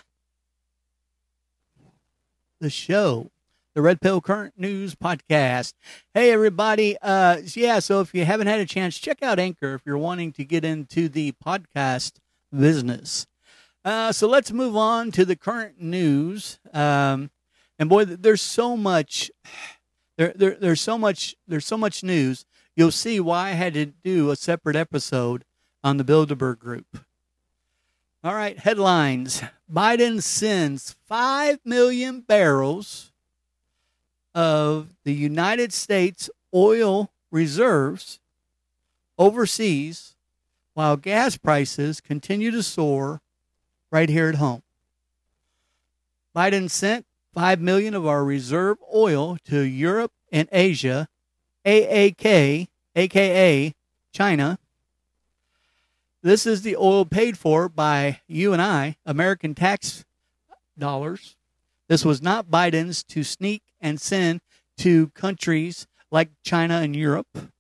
the 2.59 2.69
show, 2.69 3.31
the 3.73 3.81
Red 3.81 4.01
Pill 4.01 4.21
Current 4.21 4.55
News 4.57 4.97
Podcast. 4.97 5.75
Hey, 6.13 6.33
everybody. 6.33 6.97
Uh, 7.01 7.43
yeah, 7.55 7.79
so 7.79 8.01
if 8.01 8.13
you 8.13 8.25
haven't 8.25 8.49
had 8.49 8.59
a 8.59 8.67
chance, 8.67 8.99
check 8.99 9.23
out 9.23 9.39
Anchor 9.39 9.75
if 9.75 9.83
you're 9.87 9.97
wanting 9.97 10.33
to 10.33 10.45
get 10.45 10.65
into 10.65 11.09
the 11.09 11.33
podcast 11.45 12.15
business. 12.51 13.29
Uh, 13.85 14.11
so 14.11 14.27
let's 14.27 14.51
move 14.51 14.77
on 14.77 15.13
to 15.13 15.25
the 15.25 15.37
current 15.37 15.81
news. 15.81 16.59
Um, 16.73 17.31
and 17.79 17.89
boy, 17.89 18.05
there's 18.05 18.43
so 18.43 18.77
much. 18.77 19.31
There, 20.19 20.33
there, 20.35 20.57
there's 20.59 20.81
so 20.81 20.97
much. 20.97 21.37
There's 21.47 21.67
so 21.67 21.77
much 21.77 22.03
news 22.03 22.47
you'll 22.77 22.93
see 22.93 23.19
why 23.19 23.49
I 23.49 23.53
had 23.53 23.75
to 23.75 23.87
do 23.87 24.31
a 24.31 24.37
separate 24.37 24.77
episode 24.77 25.45
on 25.83 25.97
the 25.97 26.05
Bilderberg 26.05 26.59
Group. 26.59 26.99
All 28.23 28.35
right, 28.35 28.59
headlines 28.59 29.43
Biden 29.73 30.23
sends 30.23 30.97
5 31.07 31.61
million 31.65 32.21
barrels 32.21 33.13
of 34.35 34.95
the 35.05 35.15
United 35.15 35.73
States 35.73 36.29
oil 36.55 37.11
reserves 37.31 38.21
overseas 39.19 40.15
while 40.75 40.97
gas 40.97 41.37
prices 41.37 42.01
continue 42.01 42.51
to 42.51 42.63
soar 42.63 43.23
right 43.91 44.11
here 44.11 44.29
at 44.29 44.35
home. 44.35 44.63
Biden 46.35 46.69
sent 46.69 47.07
5 47.33 47.61
million 47.61 47.95
of 47.95 48.07
our 48.07 48.25
reserve 48.25 48.77
oil 48.95 49.39
to 49.45 49.61
Europe 49.61 50.13
and 50.31 50.49
Asia 50.53 51.09
AAK, 51.67 52.69
aka 52.95 53.75
China. 54.13 54.59
This 56.23 56.47
is 56.47 56.63
the 56.63 56.77
oil 56.77 57.05
paid 57.05 57.37
for 57.37 57.69
by 57.69 58.21
you 58.29 58.53
and 58.53 58.63
I, 58.63 58.97
American 59.05 59.55
tax 59.55 60.05
dollars. 60.79 61.37
This 61.89 62.05
was 62.05 62.23
not 62.23 62.51
Biden's 62.51 63.03
to 63.05 63.23
sneak 63.23 63.63
and 63.81 64.01
send 64.01 64.41
to 64.79 65.09
countries 65.09 65.87
like 66.11 66.31
China 66.45 66.79
and 66.79 66.95
Europe. 66.95 67.51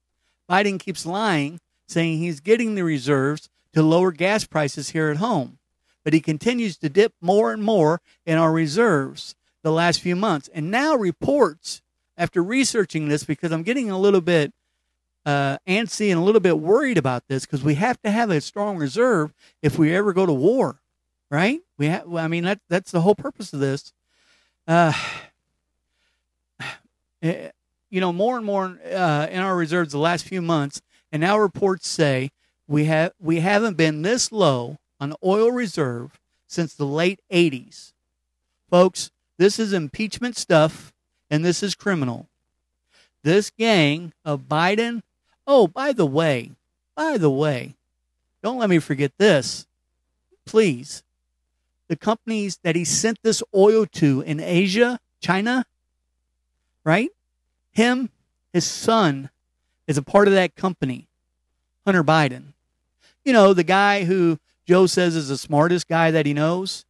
Biden 0.48 0.78
keeps 0.78 1.06
lying, 1.06 1.60
saying 1.86 2.18
he's 2.18 2.40
getting 2.40 2.74
the 2.74 2.84
reserves 2.84 3.48
to 3.72 3.82
lower 3.82 4.12
gas 4.12 4.44
prices 4.44 4.90
here 4.90 5.10
at 5.10 5.16
home, 5.16 5.58
but 6.04 6.12
he 6.12 6.20
continues 6.20 6.76
to 6.78 6.88
dip 6.88 7.12
more 7.20 7.52
and 7.52 7.62
more 7.62 8.00
in 8.24 8.38
our 8.38 8.52
reserves 8.52 9.34
the 9.62 9.72
last 9.72 10.00
few 10.00 10.14
months. 10.14 10.48
And 10.54 10.70
now 10.70 10.94
reports 10.94 11.82
after 12.16 12.42
researching 12.42 13.08
this 13.08 13.24
because 13.24 13.52
I'm 13.52 13.62
getting 13.62 13.90
a 13.90 13.98
little 13.98 14.20
bit 14.20 14.52
uh, 15.24 15.58
antsy 15.66 16.10
and 16.10 16.20
a 16.20 16.22
little 16.22 16.40
bit 16.40 16.58
worried 16.58 16.98
about 16.98 17.26
this 17.28 17.44
because 17.44 17.62
we 17.62 17.74
have 17.74 18.00
to 18.02 18.10
have 18.10 18.30
a 18.30 18.40
strong 18.40 18.76
reserve 18.76 19.34
if 19.60 19.78
we 19.78 19.94
ever 19.94 20.12
go 20.12 20.24
to 20.24 20.32
war, 20.32 20.80
right? 21.30 21.60
We 21.76 21.86
have, 21.86 22.14
I 22.14 22.28
mean, 22.28 22.44
that, 22.44 22.60
that's 22.68 22.92
the 22.92 23.00
whole 23.00 23.16
purpose 23.16 23.52
of 23.52 23.60
this. 23.60 23.92
Uh, 24.68 24.92
eh, 27.22 27.50
you 27.90 28.00
know, 28.00 28.12
more 28.12 28.36
and 28.36 28.46
more 28.46 28.78
uh, 28.84 29.26
in 29.30 29.40
our 29.40 29.56
reserves 29.56 29.92
the 29.92 29.98
last 29.98 30.26
few 30.26 30.42
months, 30.42 30.80
and 31.12 31.20
now 31.20 31.38
reports 31.38 31.88
say 31.88 32.30
we 32.66 32.84
have 32.84 33.12
we 33.20 33.40
haven't 33.40 33.76
been 33.76 34.02
this 34.02 34.32
low 34.32 34.78
on 34.98 35.14
oil 35.24 35.50
reserve 35.50 36.18
since 36.46 36.74
the 36.74 36.86
late 36.86 37.20
80s. 37.32 37.92
Folks, 38.68 39.10
this 39.38 39.58
is 39.58 39.72
impeachment 39.72 40.36
stuff 40.36 40.92
and 41.30 41.44
this 41.44 41.62
is 41.62 41.74
criminal. 41.74 42.26
This 43.22 43.50
gang 43.50 44.12
of 44.24 44.42
Biden. 44.42 45.02
Oh, 45.46 45.66
by 45.66 45.92
the 45.92 46.06
way, 46.06 46.52
by 46.94 47.18
the 47.18 47.30
way, 47.30 47.74
don't 48.42 48.58
let 48.58 48.70
me 48.70 48.78
forget 48.78 49.12
this. 49.18 49.66
Please. 50.44 51.02
The 51.88 51.96
companies 51.96 52.58
that 52.62 52.76
he 52.76 52.84
sent 52.84 53.22
this 53.22 53.42
oil 53.54 53.86
to 53.92 54.20
in 54.22 54.40
Asia, 54.40 54.98
China, 55.20 55.66
right? 56.84 57.10
Him, 57.72 58.10
his 58.52 58.64
son, 58.64 59.30
is 59.86 59.98
a 59.98 60.02
part 60.02 60.26
of 60.26 60.34
that 60.34 60.56
company, 60.56 61.06
Hunter 61.84 62.02
Biden. 62.02 62.54
You 63.24 63.32
know, 63.32 63.54
the 63.54 63.64
guy 63.64 64.04
who 64.04 64.38
Joe 64.66 64.86
says 64.86 65.14
is 65.14 65.28
the 65.28 65.38
smartest 65.38 65.88
guy 65.88 66.10
that 66.10 66.26
he 66.26 66.34
knows. 66.34 66.84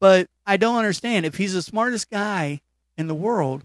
But 0.00 0.28
I 0.46 0.56
don't 0.56 0.76
understand. 0.76 1.26
If 1.26 1.36
he's 1.36 1.54
the 1.54 1.62
smartest 1.62 2.10
guy 2.10 2.60
in 2.96 3.06
the 3.06 3.14
world, 3.14 3.64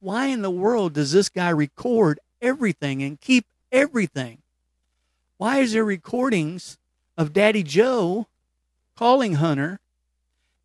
why 0.00 0.26
in 0.26 0.42
the 0.42 0.50
world 0.50 0.94
does 0.94 1.12
this 1.12 1.28
guy 1.28 1.50
record 1.50 2.18
everything 2.40 3.02
and 3.02 3.20
keep 3.20 3.46
everything? 3.70 4.38
Why 5.36 5.58
is 5.58 5.72
there 5.72 5.84
recordings 5.84 6.78
of 7.16 7.32
Daddy 7.32 7.62
Joe 7.62 8.26
calling 8.96 9.34
Hunter 9.34 9.80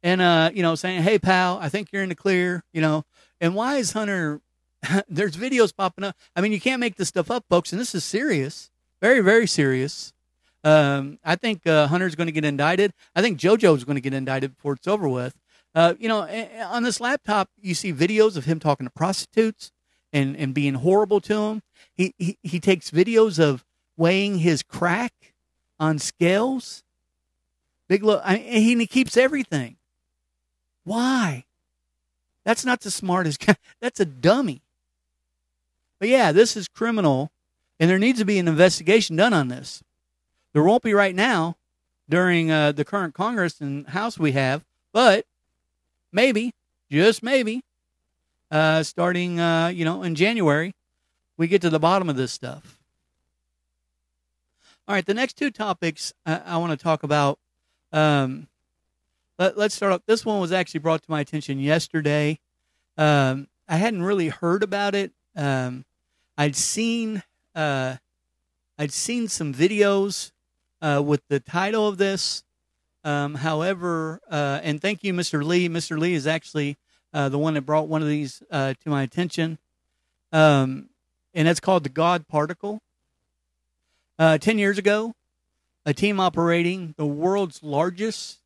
and 0.03 0.21
uh, 0.21 0.51
you 0.53 0.61
know, 0.61 0.75
saying, 0.75 1.01
"Hey 1.01 1.17
pal, 1.17 1.57
I 1.59 1.69
think 1.69 1.89
you're 1.91 2.03
in 2.03 2.09
the 2.09 2.15
clear," 2.15 2.63
you 2.71 2.81
know. 2.81 3.05
And 3.41 3.55
why 3.55 3.77
is 3.77 3.93
Hunter 3.93 4.41
there's 5.09 5.35
videos 5.35 5.75
popping 5.75 6.03
up. 6.03 6.15
I 6.35 6.41
mean, 6.41 6.51
you 6.51 6.59
can't 6.59 6.79
make 6.79 6.95
this 6.95 7.09
stuff 7.09 7.31
up, 7.31 7.45
folks, 7.49 7.71
and 7.71 7.79
this 7.79 7.95
is 7.95 8.03
serious. 8.03 8.69
Very, 9.01 9.21
very 9.21 9.47
serious. 9.47 10.13
Um, 10.63 11.19
I 11.23 11.35
think 11.35 11.67
uh, 11.67 11.87
Hunter's 11.87 12.15
going 12.15 12.27
to 12.27 12.33
get 12.33 12.45
indicted. 12.45 12.93
I 13.15 13.21
think 13.21 13.39
JoJo's 13.39 13.83
going 13.83 13.95
to 13.95 14.01
get 14.01 14.13
indicted 14.13 14.55
before 14.55 14.73
it's 14.73 14.87
over 14.87 15.07
with. 15.07 15.35
Uh, 15.75 15.93
you 15.99 16.07
know, 16.07 16.21
on 16.69 16.83
this 16.83 17.01
laptop, 17.01 17.49
you 17.61 17.75
see 17.75 17.91
videos 17.91 18.37
of 18.37 18.45
him 18.45 18.59
talking 18.59 18.85
to 18.85 18.89
prostitutes 18.89 19.73
and, 20.13 20.37
and 20.37 20.53
being 20.53 20.75
horrible 20.75 21.19
to 21.19 21.33
them. 21.33 21.61
He, 21.93 22.13
he, 22.17 22.37
he 22.41 22.59
takes 22.61 22.89
videos 22.89 23.37
of 23.37 23.65
weighing 23.97 24.39
his 24.39 24.63
crack 24.63 25.33
on 25.77 25.99
scales. 25.99 26.83
Big 27.89 28.03
look, 28.03 28.21
I 28.23 28.37
he, 28.37 28.75
he 28.75 28.87
keeps 28.87 29.17
everything. 29.17 29.75
Why? 30.85 31.43
That's 32.45 32.63
not 32.63 32.81
the 32.81 32.91
smartest 32.91 33.45
guy. 33.45 33.57
That's 33.81 33.99
a 33.99 34.05
dummy. 34.05 34.61
But 35.99 36.07
yeah, 36.07 36.31
this 36.31 36.55
is 36.55 36.67
criminal 36.67 37.31
And 37.79 37.89
there 37.89 37.99
needs 37.99 38.19
to 38.19 38.25
be 38.25 38.39
an 38.39 38.47
investigation 38.47 39.17
done 39.17 39.33
on 39.33 39.49
this. 39.49 39.83
There 40.53 40.63
won't 40.63 40.83
be 40.83 40.93
right 40.93 41.15
now 41.15 41.57
during 42.07 42.49
uh, 42.49 42.71
the 42.71 42.85
current 42.85 43.13
Congress 43.13 43.59
and 43.59 43.87
House 43.87 44.17
we 44.17 44.31
have, 44.31 44.63
but 44.93 45.25
maybe, 46.15 46.53
just 46.89 47.21
maybe, 47.21 47.61
uh, 48.49 48.81
starting 48.81 49.39
uh, 49.39 49.67
you 49.67 49.85
know 49.85 50.01
in 50.01 50.15
January, 50.15 50.73
we 51.37 51.47
get 51.47 51.61
to 51.61 51.69
the 51.69 51.79
bottom 51.79 52.09
of 52.09 52.15
this 52.15 52.31
stuff. 52.31 52.79
All 54.87 54.95
right, 54.95 55.05
the 55.05 55.13
next 55.13 55.33
two 55.33 55.51
topics 55.51 56.13
I, 56.25 56.41
I 56.45 56.57
want 56.57 56.71
to 56.71 56.81
talk 56.81 57.03
about. 57.03 57.37
Um, 57.91 58.47
let, 59.37 59.57
us 59.57 59.73
start 59.73 59.91
off. 59.91 60.01
This 60.05 60.25
one 60.25 60.39
was 60.39 60.51
actually 60.51 60.79
brought 60.79 61.03
to 61.03 61.11
my 61.11 61.19
attention 61.19 61.59
yesterday. 61.59 62.39
Um, 62.97 63.47
I 63.67 63.75
hadn't 63.77 64.03
really 64.03 64.29
heard 64.29 64.63
about 64.63 64.95
it. 64.95 65.11
Um, 65.35 65.83
I'd 66.37 66.55
seen 66.55 67.23
uh, 67.53 67.97
I'd 68.77 68.93
seen 68.93 69.27
some 69.27 69.53
videos 69.53 70.31
uh, 70.81 71.01
with 71.05 71.21
the 71.27 71.39
title 71.39 71.87
of 71.87 71.97
this. 71.97 72.43
Um, 73.05 73.35
however, 73.35 74.19
uh, 74.31 74.59
and 74.63 74.81
thank 74.81 75.03
you, 75.03 75.13
Mr. 75.13 75.43
Lee. 75.43 75.69
Mr. 75.69 75.95
Lee 75.97 76.15
is 76.15 76.25
actually 76.25 76.75
uh, 77.13 77.29
the 77.29 77.37
one 77.37 77.53
that 77.53 77.61
brought 77.61 77.87
one 77.87 78.01
of 78.01 78.07
these 78.07 78.41
uh, 78.49 78.73
to 78.83 78.89
my 78.89 79.03
attention, 79.03 79.59
um, 80.33 80.89
and 81.35 81.47
that's 81.47 81.59
called 81.59 81.83
the 81.83 81.89
God 81.89 82.27
Particle. 82.27 82.81
Uh, 84.17 84.39
ten 84.39 84.57
years 84.57 84.79
ago, 84.79 85.13
a 85.85 85.93
team 85.93 86.19
operating 86.19 86.95
the 86.97 87.05
world's 87.05 87.61
largest 87.61 88.39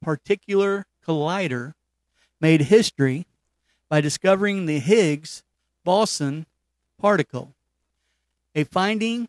particular 0.00 0.86
collider 1.04 1.74
made 2.40 2.62
history 2.62 3.26
by 3.88 4.00
discovering 4.00 4.66
the 4.66 4.78
Higgs 4.78 5.42
boson 5.84 6.46
particle, 7.00 7.52
a 8.54 8.62
finding 8.62 9.28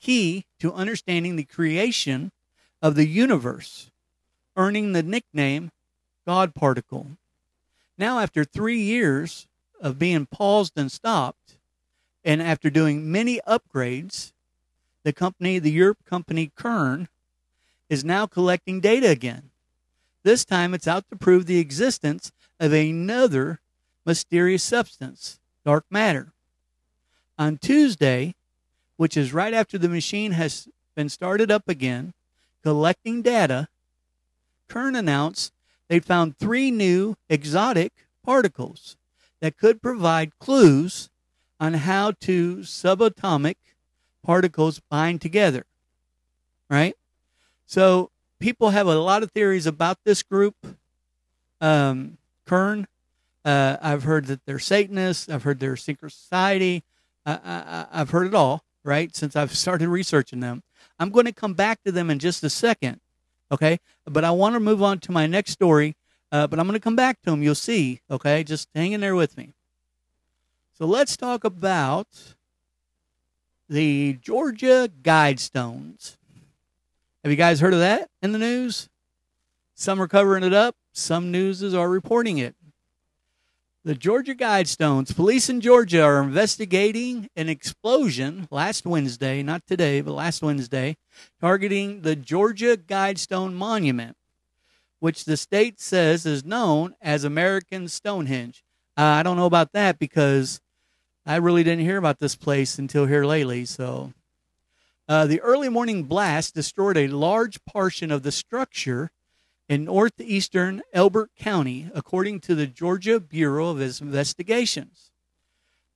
key 0.00 0.46
to 0.60 0.72
understanding 0.72 1.36
the 1.36 1.44
creation 1.44 2.32
of 2.80 2.94
the 2.94 3.06
universe, 3.06 3.90
earning 4.56 4.92
the 4.92 5.02
nickname 5.02 5.70
God 6.26 6.54
particle. 6.54 7.08
Now, 7.96 8.20
after 8.20 8.44
three 8.44 8.80
years 8.80 9.46
of 9.80 9.98
being 9.98 10.26
paused 10.26 10.74
and 10.76 10.90
stopped, 10.90 11.56
and 12.24 12.42
after 12.42 12.70
doing 12.70 13.10
many 13.10 13.40
upgrades, 13.46 14.32
the 15.02 15.12
company, 15.12 15.58
the 15.58 15.70
Europe 15.70 16.04
company 16.04 16.50
CERN, 16.56 17.08
is 17.88 18.04
now 18.04 18.26
collecting 18.26 18.80
data 18.80 19.08
again. 19.08 19.50
This 20.22 20.44
time 20.44 20.74
it's 20.74 20.86
out 20.86 21.08
to 21.08 21.16
prove 21.16 21.46
the 21.46 21.58
existence 21.58 22.32
of 22.60 22.72
another 22.72 23.60
mysterious 24.04 24.62
substance, 24.62 25.38
dark 25.64 25.84
matter. 25.90 26.32
On 27.38 27.56
Tuesday, 27.56 28.34
which 28.96 29.16
is 29.16 29.32
right 29.32 29.54
after 29.54 29.78
the 29.78 29.88
machine 29.88 30.32
has 30.32 30.68
been 30.94 31.08
started 31.08 31.50
up 31.50 31.68
again, 31.68 32.12
collecting 32.62 33.22
data, 33.22 33.68
CERN 34.68 34.98
announced 34.98 35.52
they 35.88 36.00
found 36.00 36.36
three 36.36 36.70
new 36.70 37.16
exotic 37.28 37.92
particles 38.24 38.96
that 39.40 39.56
could 39.56 39.80
provide 39.80 40.38
clues 40.38 41.10
on 41.60 41.74
how 41.74 42.12
two 42.12 42.58
subatomic 42.58 43.56
particles 44.22 44.80
bind 44.90 45.20
together. 45.20 45.64
Right? 46.68 46.94
So 47.66 48.10
people 48.38 48.70
have 48.70 48.86
a 48.86 48.94
lot 48.96 49.22
of 49.22 49.32
theories 49.32 49.66
about 49.66 49.98
this 50.04 50.22
group. 50.22 50.54
Um, 51.60 52.18
CERN, 52.46 52.86
uh, 53.44 53.78
I've 53.80 54.04
heard 54.04 54.26
that 54.26 54.44
they're 54.44 54.58
Satanists. 54.58 55.28
I've 55.28 55.44
heard 55.44 55.60
they're 55.60 55.72
a 55.72 55.78
secret 55.78 56.12
society. 56.12 56.84
I, 57.24 57.32
I, 57.32 57.86
I've 58.00 58.10
heard 58.10 58.26
it 58.26 58.34
all 58.34 58.64
right? 58.88 59.14
Since 59.14 59.36
I've 59.36 59.54
started 59.56 59.88
researching 59.88 60.40
them. 60.40 60.62
I'm 60.98 61.10
going 61.10 61.26
to 61.26 61.32
come 61.32 61.54
back 61.54 61.82
to 61.84 61.92
them 61.92 62.10
in 62.10 62.18
just 62.18 62.42
a 62.42 62.50
second, 62.50 63.00
okay? 63.52 63.78
But 64.04 64.24
I 64.24 64.30
want 64.30 64.54
to 64.54 64.60
move 64.60 64.82
on 64.82 64.98
to 65.00 65.12
my 65.12 65.26
next 65.26 65.52
story, 65.52 65.96
uh, 66.32 66.46
but 66.46 66.58
I'm 66.58 66.66
going 66.66 66.78
to 66.78 66.82
come 66.82 66.96
back 66.96 67.20
to 67.22 67.30
them. 67.30 67.42
You'll 67.42 67.54
see, 67.54 68.00
okay? 68.10 68.44
Just 68.44 68.68
hang 68.74 68.92
in 68.92 69.00
there 69.00 69.14
with 69.14 69.36
me. 69.36 69.52
So 70.76 70.86
let's 70.86 71.16
talk 71.16 71.44
about 71.44 72.34
the 73.68 74.18
Georgia 74.22 74.90
Guidestones. 75.02 76.16
Have 77.22 77.30
you 77.30 77.36
guys 77.36 77.60
heard 77.60 77.74
of 77.74 77.80
that 77.80 78.10
in 78.22 78.32
the 78.32 78.38
news? 78.38 78.88
Some 79.74 80.00
are 80.00 80.08
covering 80.08 80.42
it 80.42 80.54
up, 80.54 80.76
some 80.92 81.30
newses 81.30 81.74
are 81.74 81.88
reporting 81.88 82.38
it. 82.38 82.56
The 83.88 83.94
Georgia 83.94 84.34
Guidestones. 84.34 85.16
Police 85.16 85.48
in 85.48 85.62
Georgia 85.62 86.02
are 86.02 86.22
investigating 86.22 87.30
an 87.34 87.48
explosion 87.48 88.46
last 88.50 88.84
Wednesday, 88.84 89.42
not 89.42 89.66
today, 89.66 90.02
but 90.02 90.12
last 90.12 90.42
Wednesday, 90.42 90.98
targeting 91.40 92.02
the 92.02 92.14
Georgia 92.14 92.76
Guidestone 92.76 93.54
Monument, 93.54 94.14
which 95.00 95.24
the 95.24 95.38
state 95.38 95.80
says 95.80 96.26
is 96.26 96.44
known 96.44 96.96
as 97.00 97.24
American 97.24 97.88
Stonehenge. 97.88 98.62
Uh, 98.94 99.04
I 99.04 99.22
don't 99.22 99.38
know 99.38 99.46
about 99.46 99.72
that 99.72 99.98
because 99.98 100.60
I 101.24 101.36
really 101.36 101.64
didn't 101.64 101.86
hear 101.86 101.96
about 101.96 102.18
this 102.18 102.36
place 102.36 102.78
until 102.78 103.06
here 103.06 103.24
lately. 103.24 103.64
So, 103.64 104.12
uh, 105.08 105.26
the 105.26 105.40
early 105.40 105.70
morning 105.70 106.02
blast 106.02 106.54
destroyed 106.54 106.98
a 106.98 107.08
large 107.08 107.64
portion 107.64 108.12
of 108.12 108.22
the 108.22 108.32
structure 108.32 109.12
in 109.68 109.84
northeastern 109.84 110.82
Elbert 110.92 111.30
County, 111.38 111.90
according 111.94 112.40
to 112.40 112.54
the 112.54 112.66
Georgia 112.66 113.20
Bureau 113.20 113.68
of 113.68 113.80
Investigations. 113.80 115.10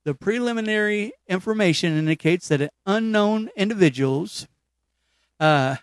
The 0.03 0.13
preliminary 0.13 1.13
information 1.27 1.97
indicates 1.97 2.49
that 2.49 2.73
unknown 2.85 3.49
individuals 3.55 4.47
uh, 5.39 5.77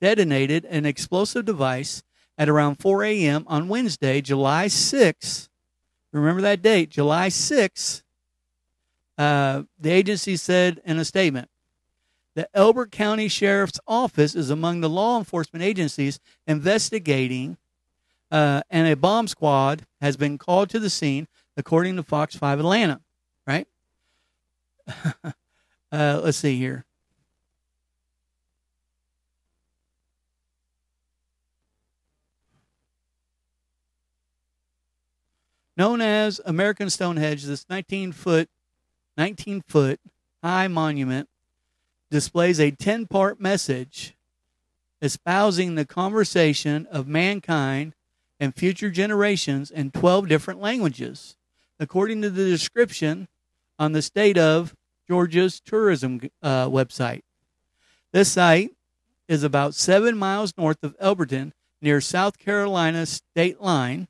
detonated 0.00 0.64
an 0.66 0.84
explosive 0.84 1.44
device 1.44 2.02
at 2.36 2.48
around 2.48 2.76
4 2.76 3.04
a.m. 3.04 3.44
on 3.46 3.68
Wednesday, 3.68 4.20
July 4.20 4.68
6. 4.68 5.48
Remember 6.12 6.42
that 6.42 6.60
date, 6.60 6.90
July 6.90 7.28
6. 7.28 8.02
Uh, 9.16 9.62
the 9.78 9.90
agency 9.90 10.36
said 10.36 10.82
in 10.84 10.98
a 10.98 11.04
statement 11.04 11.48
the 12.36 12.46
Elbert 12.52 12.92
County 12.92 13.28
Sheriff's 13.28 13.80
Office 13.88 14.34
is 14.34 14.50
among 14.50 14.82
the 14.82 14.90
law 14.90 15.18
enforcement 15.18 15.64
agencies 15.64 16.20
investigating, 16.46 17.56
uh, 18.30 18.60
and 18.68 18.86
a 18.86 18.94
bomb 18.94 19.26
squad 19.26 19.86
has 20.02 20.18
been 20.18 20.36
called 20.36 20.68
to 20.68 20.78
the 20.78 20.90
scene, 20.90 21.28
according 21.56 21.96
to 21.96 22.02
Fox 22.02 22.36
5 22.36 22.60
Atlanta. 22.60 23.00
Right? 23.46 23.66
uh, 25.24 25.32
let's 25.90 26.36
see 26.36 26.58
here. 26.58 26.84
Known 35.74 36.02
as 36.02 36.38
American 36.44 36.90
Stonehenge, 36.90 37.44
this 37.44 37.64
19 37.70 38.12
foot, 38.12 38.50
19 39.16 39.62
foot 39.62 40.00
high 40.42 40.68
monument 40.68 41.30
displays 42.10 42.60
a 42.60 42.70
10 42.70 43.06
part 43.06 43.40
message 43.40 44.14
espousing 45.02 45.74
the 45.74 45.84
conversation 45.84 46.86
of 46.90 47.06
mankind 47.06 47.92
and 48.40 48.54
future 48.54 48.90
generations 48.90 49.70
in 49.70 49.90
12 49.90 50.28
different 50.28 50.60
languages, 50.60 51.36
according 51.78 52.22
to 52.22 52.30
the 52.30 52.44
description 52.44 53.28
on 53.78 53.92
the 53.92 54.02
state 54.02 54.38
of 54.38 54.74
Georgia's 55.06 55.60
tourism 55.60 56.20
uh, 56.42 56.66
website. 56.68 57.22
This 58.12 58.32
site 58.32 58.70
is 59.28 59.42
about 59.42 59.74
seven 59.74 60.16
miles 60.16 60.54
north 60.56 60.82
of 60.82 60.98
Elberton, 60.98 61.52
near 61.80 62.00
South 62.00 62.38
Carolina 62.38 63.04
state 63.06 63.60
line. 63.60 64.08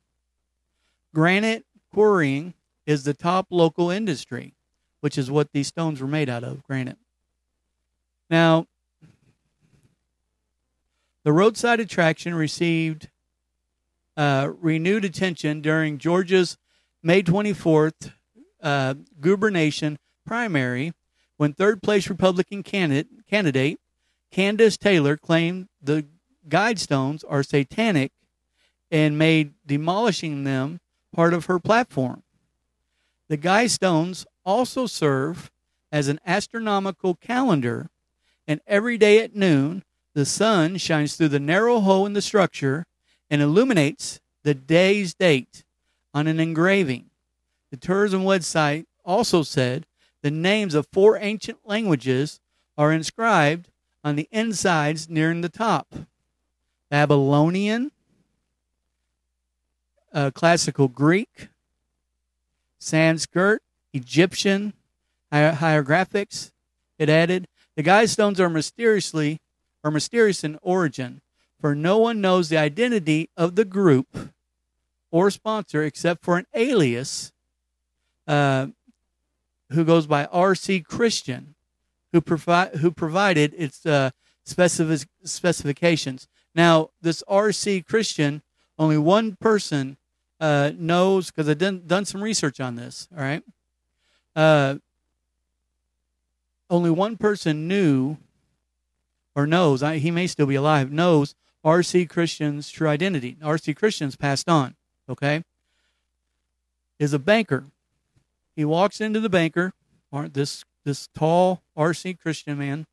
Granite 1.12 1.64
quarrying 1.92 2.54
is 2.87 3.04
the 3.04 3.14
top 3.14 3.46
local 3.50 3.90
industry, 3.90 4.54
which 5.00 5.18
is 5.18 5.30
what 5.30 5.52
these 5.52 5.66
stones 5.66 6.00
were 6.00 6.06
made 6.06 6.28
out 6.28 6.44
of 6.44 6.62
granite. 6.62 6.98
Now, 8.28 8.66
the 11.24 11.32
roadside 11.32 11.80
attraction 11.80 12.34
received 12.34 13.08
uh, 14.16 14.50
renewed 14.60 15.04
attention 15.04 15.60
during 15.60 15.98
Georgia's 15.98 16.56
May 17.02 17.22
24th 17.22 18.12
uh, 18.62 18.94
primary 20.24 20.92
when 21.36 21.52
third 21.52 21.82
place 21.82 22.08
Republican 22.08 22.62
candidate, 22.62 23.08
candidate 23.28 23.78
Kandiss 24.32 24.78
Taylor 24.78 25.16
claimed 25.16 25.68
the 25.82 26.06
guidestones 26.48 27.24
are 27.28 27.42
satanic 27.42 28.12
and 28.90 29.18
made 29.18 29.54
demolishing 29.66 30.44
them 30.44 30.80
part 31.14 31.34
of 31.34 31.46
her 31.46 31.58
platform. 31.58 32.22
The 33.28 33.38
guidestones 33.38 34.26
also 34.44 34.86
serve 34.86 35.50
as 35.90 36.08
an 36.08 36.20
astronomical 36.26 37.14
calendar 37.14 37.90
and 38.46 38.61
every 38.66 38.96
day 38.96 39.22
at 39.22 39.35
noon, 39.35 39.82
the 40.14 40.24
sun 40.24 40.78
shines 40.78 41.16
through 41.16 41.28
the 41.28 41.40
narrow 41.40 41.80
hole 41.80 42.06
in 42.06 42.12
the 42.12 42.22
structure 42.22 42.87
and 43.30 43.42
illuminates 43.42 44.20
the 44.44 44.54
day's 44.54 45.14
date 45.14 45.64
on 46.14 46.26
an 46.26 46.40
engraving. 46.40 47.11
The 47.70 47.76
tourism 47.76 48.22
website 48.22 48.87
also 49.04 49.42
said 49.42 49.87
the 50.22 50.30
names 50.30 50.74
of 50.74 50.87
four 50.92 51.18
ancient 51.18 51.59
languages 51.64 52.40
are 52.78 52.92
inscribed 52.92 53.68
on 54.02 54.16
the 54.16 54.28
insides 54.30 55.09
near 55.09 55.35
the 55.35 55.48
top 55.48 55.94
Babylonian, 56.88 57.90
uh, 60.12 60.30
Classical 60.30 60.88
Greek, 60.88 61.48
Sanskrit, 62.78 63.61
Egyptian, 63.92 64.72
hieroglyphics. 65.32 66.52
It 66.98 67.11
added 67.11 67.48
the 67.76 67.82
guide 67.82 68.10
stones 68.10 68.40
are 68.40 68.48
mysteriously 68.48 69.40
or 69.84 69.90
mysterious 69.90 70.42
in 70.42 70.58
origin, 70.62 71.20
for 71.60 71.74
no 71.74 71.98
one 71.98 72.20
knows 72.20 72.48
the 72.48 72.56
identity 72.56 73.30
of 73.36 73.54
the 73.54 73.64
group 73.64 74.30
or 75.10 75.30
sponsor 75.30 75.82
except 75.82 76.24
for 76.24 76.38
an 76.38 76.46
alias 76.54 77.32
uh, 78.26 78.66
who 79.70 79.84
goes 79.84 80.06
by 80.06 80.26
R.C. 80.26 80.80
Christian, 80.80 81.54
who 82.12 82.20
who 82.20 82.90
provided 82.90 83.54
its 83.56 83.84
uh, 83.86 84.10
specific 84.44 85.08
specifications. 85.24 86.28
Now, 86.54 86.90
this 87.02 87.22
R.C. 87.28 87.82
Christian, 87.82 88.42
only 88.78 88.98
one 88.98 89.36
person 89.36 89.96
uh, 90.40 90.72
knows 90.76 91.30
because 91.30 91.48
I've 91.48 91.58
done, 91.58 91.82
done 91.86 92.04
some 92.04 92.22
research 92.22 92.60
on 92.60 92.76
this. 92.76 93.08
All 93.16 93.22
right, 93.22 93.42
uh, 94.34 94.76
only 96.68 96.90
one 96.90 97.16
person 97.16 97.68
knew 97.68 98.16
or 99.35 99.46
knows. 99.46 99.83
I, 99.83 99.98
he 99.98 100.11
may 100.11 100.26
still 100.26 100.46
be 100.46 100.55
alive. 100.55 100.90
Knows 100.90 101.35
R.C. 101.64 102.07
Christian's 102.07 102.70
true 102.70 102.88
identity. 102.88 103.37
R.C. 103.42 103.74
Christian's 103.74 104.16
passed 104.16 104.48
on. 104.48 104.74
Okay, 105.09 105.42
is 106.98 107.12
a 107.12 107.18
banker. 107.18 107.64
He 108.55 108.64
walks 108.64 109.00
into 109.00 109.20
the 109.20 109.29
banker. 109.29 109.72
This 110.33 110.64
this 110.85 111.09
tall 111.09 111.62
R.C. 111.76 112.14
Christian 112.14 112.59
man, 112.59 112.87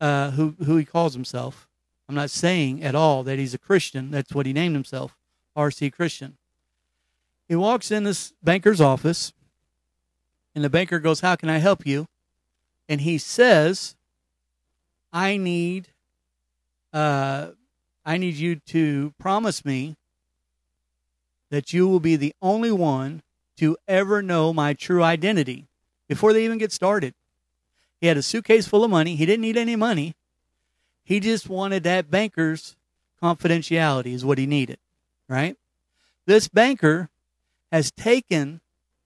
uh, 0.00 0.32
who 0.32 0.54
who 0.64 0.76
he 0.76 0.84
calls 0.84 1.14
himself. 1.14 1.68
I'm 2.08 2.14
not 2.14 2.30
saying 2.30 2.82
at 2.82 2.94
all 2.94 3.22
that 3.22 3.38
he's 3.38 3.54
a 3.54 3.58
Christian. 3.58 4.10
That's 4.10 4.34
what 4.34 4.44
he 4.44 4.52
named 4.52 4.74
himself, 4.74 5.16
R.C. 5.56 5.90
Christian. 5.90 6.36
He 7.48 7.56
walks 7.56 7.90
in 7.90 8.04
this 8.04 8.32
banker's 8.42 8.80
office, 8.80 9.32
and 10.54 10.64
the 10.64 10.70
banker 10.70 10.98
goes, 10.98 11.20
How 11.20 11.36
can 11.36 11.48
I 11.48 11.58
help 11.58 11.86
you? 11.86 12.06
And 12.88 13.00
he 13.00 13.18
says, 13.18 13.96
I 15.12 15.36
need 15.36 15.88
uh, 16.92 17.48
I 18.04 18.18
need 18.18 18.34
you 18.34 18.56
to 18.56 19.14
promise 19.18 19.64
me 19.64 19.96
that 21.50 21.72
you 21.72 21.86
will 21.86 22.00
be 22.00 22.16
the 22.16 22.34
only 22.42 22.72
one 22.72 23.22
to 23.58 23.76
ever 23.86 24.22
know 24.22 24.52
my 24.52 24.74
true 24.74 25.02
identity 25.02 25.68
before 26.08 26.32
they 26.32 26.44
even 26.44 26.58
get 26.58 26.72
started. 26.72 27.14
He 28.00 28.08
had 28.08 28.16
a 28.16 28.22
suitcase 28.22 28.66
full 28.66 28.84
of 28.84 28.90
money. 28.90 29.14
He 29.14 29.26
didn't 29.26 29.42
need 29.42 29.56
any 29.56 29.76
money. 29.76 30.14
He 31.04 31.20
just 31.20 31.48
wanted 31.48 31.84
that 31.84 32.10
banker's 32.10 32.76
confidentiality, 33.22 34.12
is 34.12 34.24
what 34.24 34.38
he 34.38 34.46
needed, 34.46 34.78
right? 35.28 35.56
This 36.26 36.48
banker 36.48 37.08
has 37.70 37.90
taken 37.92 38.60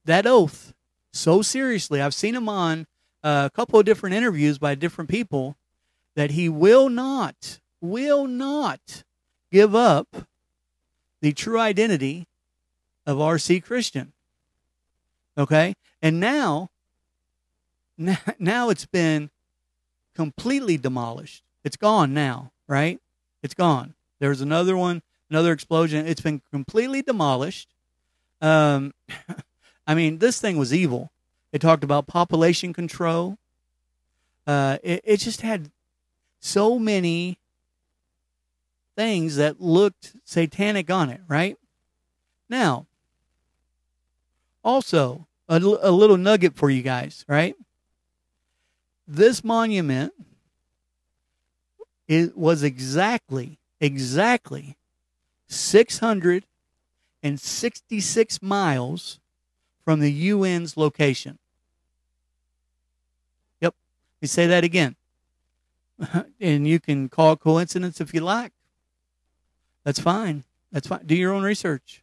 that 0.04 0.26
oath 0.26 0.72
so 1.12 1.42
seriously. 1.42 2.00
I've 2.00 2.14
seen 2.14 2.34
him 2.34 2.48
on 2.48 2.86
a 3.26 3.50
couple 3.52 3.80
of 3.80 3.84
different 3.84 4.14
interviews 4.14 4.56
by 4.56 4.74
different 4.76 5.10
people 5.10 5.56
that 6.14 6.30
he 6.30 6.48
will 6.48 6.88
not, 6.88 7.58
will 7.80 8.26
not 8.26 9.02
give 9.50 9.74
up 9.74 10.28
the 11.20 11.32
true 11.32 11.58
identity 11.58 12.28
of 13.04 13.18
RC 13.18 13.64
Christian. 13.64 14.12
Okay? 15.36 15.74
And 16.00 16.20
now, 16.20 16.70
now 18.38 18.70
it's 18.70 18.86
been 18.86 19.30
completely 20.14 20.76
demolished. 20.76 21.42
It's 21.64 21.76
gone 21.76 22.14
now, 22.14 22.52
right? 22.68 23.00
It's 23.42 23.54
gone. 23.54 23.94
There's 24.20 24.40
another 24.40 24.76
one, 24.76 25.02
another 25.28 25.52
explosion. 25.52 26.06
It's 26.06 26.20
been 26.20 26.42
completely 26.52 27.02
demolished. 27.02 27.74
Um, 28.40 28.94
I 29.86 29.96
mean, 29.96 30.18
this 30.18 30.40
thing 30.40 30.58
was 30.58 30.72
evil. 30.72 31.10
It 31.52 31.60
talked 31.60 31.84
about 31.84 32.06
population 32.06 32.72
control. 32.72 33.38
Uh, 34.46 34.78
it, 34.82 35.00
it 35.04 35.16
just 35.18 35.40
had 35.40 35.70
so 36.40 36.78
many 36.78 37.38
things 38.96 39.36
that 39.36 39.60
looked 39.60 40.14
satanic 40.24 40.90
on 40.90 41.10
it, 41.10 41.20
right? 41.28 41.56
Now, 42.48 42.86
also, 44.64 45.26
a, 45.48 45.56
a 45.56 45.90
little 45.90 46.16
nugget 46.16 46.56
for 46.56 46.70
you 46.70 46.82
guys, 46.82 47.24
right? 47.28 47.54
This 49.06 49.44
monument 49.44 50.12
it 52.08 52.36
was 52.36 52.62
exactly, 52.62 53.58
exactly 53.80 54.76
666 55.48 58.42
miles 58.42 59.18
from 59.86 60.00
the 60.00 60.30
UN's 60.30 60.76
location. 60.76 61.38
Yep. 63.60 63.72
Let 64.16 64.22
me 64.22 64.26
say 64.26 64.48
that 64.48 64.64
again. 64.64 64.96
and 66.40 66.66
you 66.66 66.80
can 66.80 67.08
call 67.08 67.34
it 67.34 67.40
coincidence 67.40 68.00
if 68.00 68.12
you 68.12 68.20
like. 68.20 68.50
That's 69.84 70.00
fine. 70.00 70.42
That's 70.72 70.88
fine. 70.88 71.06
Do 71.06 71.14
your 71.14 71.32
own 71.32 71.44
research. 71.44 72.02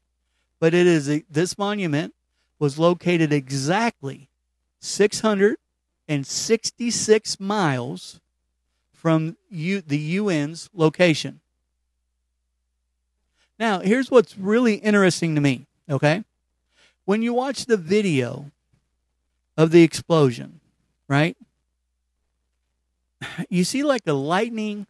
But 0.61 0.73
it 0.73 0.87
is 0.87 1.09
a, 1.09 1.25
this 1.29 1.57
monument 1.57 2.13
was 2.57 2.79
located 2.79 3.33
exactly 3.33 4.29
666 4.79 7.39
miles 7.41 8.21
from 8.93 9.35
U, 9.49 9.81
the 9.81 10.19
UN's 10.19 10.69
location. 10.73 11.41
Now, 13.59 13.81
here's 13.81 14.09
what's 14.09 14.37
really 14.37 14.75
interesting 14.75 15.35
to 15.35 15.41
me, 15.41 15.67
okay? 15.89 16.23
When 17.05 17.21
you 17.21 17.33
watch 17.33 17.65
the 17.65 17.77
video 17.77 18.51
of 19.57 19.71
the 19.71 19.83
explosion, 19.83 20.59
right? 21.07 21.37
You 23.49 23.63
see 23.63 23.83
like 23.83 24.01
a 24.05 24.13
lightning, 24.13 24.85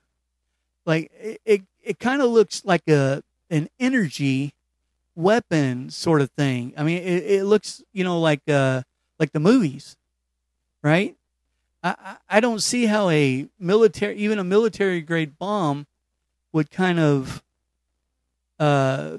like 0.86 1.12
it, 1.20 1.42
it, 1.46 1.62
it 1.84 2.00
kind 2.00 2.22
of 2.22 2.30
looks 2.30 2.66
like 2.66 2.88
a 2.88 3.24
an 3.50 3.70
energy 3.80 4.54
weapon 5.16 5.90
sort 5.90 6.22
of 6.22 6.32
thing. 6.32 6.74
I 6.76 6.84
mean, 6.84 6.98
it, 6.98 7.24
it 7.26 7.44
looks, 7.46 7.84
you 7.94 8.04
know, 8.04 8.20
like 8.20 8.42
uh 8.50 8.82
like 9.20 9.32
the 9.32 9.40
movies, 9.40 9.96
right? 10.82 11.16
I, 11.84 12.18
I 12.30 12.40
don't 12.40 12.62
see 12.62 12.86
how 12.86 13.10
a 13.10 13.48
military, 13.60 14.16
even 14.16 14.40
a 14.40 14.44
military 14.44 15.02
grade 15.02 15.38
bomb, 15.38 15.86
would 16.54 16.72
kind 16.72 17.00
of 17.00 17.44
uh, 18.60 19.18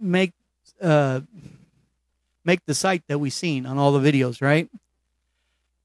make 0.00 0.32
uh, 0.80 1.20
make 2.44 2.64
the 2.66 2.74
site 2.74 3.02
that 3.08 3.18
we've 3.18 3.32
seen 3.32 3.66
on 3.66 3.78
all 3.78 3.92
the 3.92 4.12
videos, 4.12 4.42
right? 4.42 4.68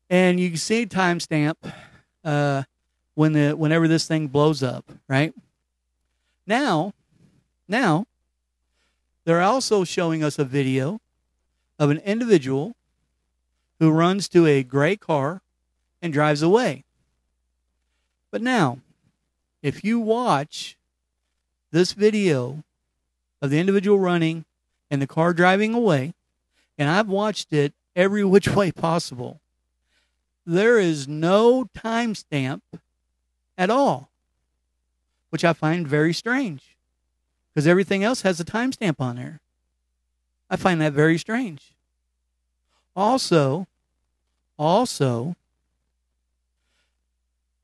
And 0.09 0.39
you 0.39 0.49
can 0.49 0.57
see 0.57 0.85
timestamp 0.85 1.55
uh, 2.23 2.63
when 3.15 3.33
the 3.33 3.53
whenever 3.53 3.87
this 3.87 4.07
thing 4.07 4.27
blows 4.27 4.63
up, 4.63 4.85
right? 5.07 5.33
Now, 6.45 6.93
now 7.67 8.05
they're 9.25 9.41
also 9.41 9.83
showing 9.83 10.23
us 10.23 10.39
a 10.39 10.45
video 10.45 11.01
of 11.77 11.89
an 11.89 11.97
individual 11.99 12.75
who 13.79 13.91
runs 13.91 14.29
to 14.29 14.45
a 14.45 14.63
gray 14.63 14.95
car 14.95 15.41
and 16.01 16.13
drives 16.13 16.41
away. 16.41 16.83
But 18.31 18.41
now, 18.41 18.79
if 19.61 19.83
you 19.83 19.99
watch 19.99 20.77
this 21.71 21.93
video 21.93 22.63
of 23.41 23.49
the 23.49 23.59
individual 23.59 23.99
running 23.99 24.45
and 24.89 25.01
the 25.01 25.07
car 25.07 25.33
driving 25.33 25.73
away, 25.73 26.13
and 26.77 26.89
I've 26.89 27.07
watched 27.07 27.53
it 27.53 27.73
every 27.95 28.23
which 28.33 28.47
way 28.47 28.71
possible, 28.71 29.39
there 30.45 30.79
is 30.79 31.07
no 31.07 31.65
timestamp 31.75 32.61
at 33.57 33.69
all, 33.69 34.09
which 35.29 35.43
I 35.43 35.53
find 35.53 35.87
very 35.87 36.13
strange 36.13 36.77
because 37.53 37.67
everything 37.67 38.03
else 38.03 38.21
has 38.21 38.39
a 38.39 38.45
timestamp 38.45 38.99
on 38.99 39.15
there. 39.15 39.39
I 40.49 40.55
find 40.55 40.79
that 40.79 40.93
very 40.93 41.17
strange. 41.17 41.73
Also, 42.95 43.67
also, 44.57 45.35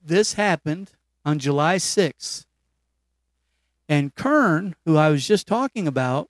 this 0.04 0.34
happened 0.34 0.91
on 1.26 1.39
July 1.39 1.78
6th. 1.78 2.45
And 3.88 4.15
CERN, 4.15 4.73
who 4.86 4.97
I 4.97 5.10
was 5.10 5.28
just 5.28 5.47
talking 5.47 5.88
about, 5.88 6.30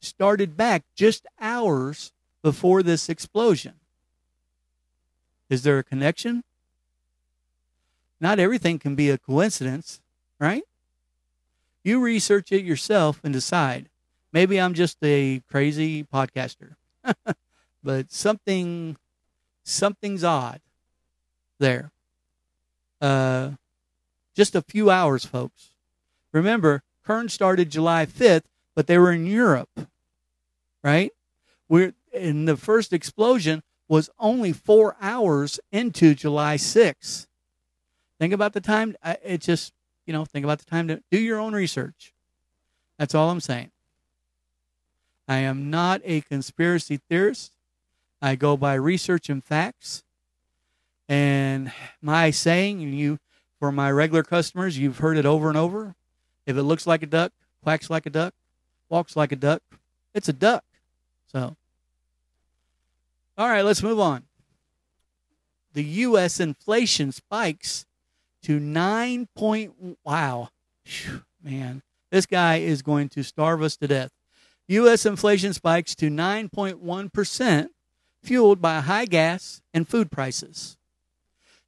started 0.00 0.56
back 0.56 0.84
just 0.94 1.26
hours 1.40 2.12
before 2.42 2.82
this 2.82 3.08
explosion. 3.08 3.74
Is 5.48 5.62
there 5.62 5.78
a 5.78 5.84
connection? 5.84 6.44
Not 8.20 8.38
everything 8.38 8.78
can 8.78 8.94
be 8.94 9.10
a 9.10 9.18
coincidence, 9.18 10.00
right? 10.40 10.62
You 11.84 12.00
research 12.00 12.50
it 12.50 12.64
yourself 12.64 13.20
and 13.22 13.32
decide. 13.32 13.88
Maybe 14.32 14.60
I'm 14.60 14.74
just 14.74 14.98
a 15.02 15.40
crazy 15.50 16.04
podcaster, 16.04 16.74
but 17.82 18.10
something 18.12 18.96
something's 19.62 20.24
odd 20.24 20.60
there. 21.58 21.90
Uh, 23.00 23.52
just 24.34 24.54
a 24.54 24.62
few 24.62 24.90
hours, 24.90 25.24
folks. 25.24 25.70
Remember, 26.32 26.82
CERN 27.06 27.30
started 27.30 27.70
July 27.70 28.04
5th, 28.04 28.42
but 28.76 28.86
they 28.86 28.98
were 28.98 29.10
in 29.10 29.26
Europe, 29.26 29.88
right? 30.84 31.10
We're 31.68 31.94
in 32.12 32.44
the 32.44 32.56
first 32.56 32.92
explosion 32.92 33.64
was 33.88 34.10
only 34.18 34.52
four 34.52 34.96
hours 35.00 35.58
into 35.72 36.14
July 36.14 36.56
6th. 36.56 37.26
Think 38.18 38.32
about 38.32 38.52
the 38.52 38.60
time. 38.60 38.94
Uh, 39.02 39.14
it 39.24 39.40
just, 39.40 39.72
you 40.06 40.12
know, 40.12 40.24
think 40.24 40.44
about 40.44 40.58
the 40.58 40.64
time 40.64 40.88
to 40.88 41.02
do 41.10 41.18
your 41.18 41.38
own 41.38 41.54
research. 41.54 42.12
That's 42.98 43.14
all 43.14 43.30
I'm 43.30 43.40
saying. 43.40 43.70
I 45.28 45.38
am 45.38 45.70
not 45.70 46.00
a 46.04 46.20
conspiracy 46.20 47.00
theorist. 47.08 47.52
I 48.22 48.36
go 48.36 48.56
by 48.56 48.74
research 48.74 49.28
and 49.28 49.42
facts. 49.42 50.02
And 51.08 51.72
my 52.02 52.30
saying, 52.30 52.82
and 52.82 52.96
you, 52.96 53.18
for 53.58 53.70
my 53.72 53.90
regular 53.90 54.22
customers, 54.22 54.78
you've 54.78 54.98
heard 54.98 55.16
it 55.16 55.26
over 55.26 55.48
and 55.48 55.56
over. 55.56 55.94
If 56.46 56.56
it 56.56 56.62
looks 56.62 56.86
like 56.86 57.02
a 57.02 57.06
duck, 57.06 57.32
quacks 57.62 57.90
like 57.90 58.06
a 58.06 58.10
duck, 58.10 58.34
walks 58.88 59.16
like 59.16 59.32
a 59.32 59.36
duck, 59.36 59.62
it's 60.14 60.28
a 60.28 60.32
duck. 60.32 60.64
So, 61.30 61.56
all 63.36 63.48
right, 63.48 63.64
let's 63.64 63.82
move 63.82 64.00
on. 64.00 64.24
The 65.74 65.84
U.S. 65.84 66.40
inflation 66.40 67.12
spikes 67.12 67.84
to 68.42 68.58
nine 68.58 69.28
point. 69.34 69.74
Wow, 70.04 70.48
man, 71.42 71.82
this 72.10 72.26
guy 72.26 72.56
is 72.56 72.82
going 72.82 73.08
to 73.10 73.22
starve 73.22 73.62
us 73.62 73.76
to 73.76 73.88
death. 73.88 74.10
U.S. 74.68 75.06
inflation 75.06 75.52
spikes 75.52 75.94
to 75.96 76.10
9.1 76.10 77.12
percent, 77.12 77.72
fueled 78.22 78.62
by 78.62 78.80
high 78.80 79.04
gas 79.04 79.60
and 79.74 79.86
food 79.86 80.10
prices. 80.10 80.76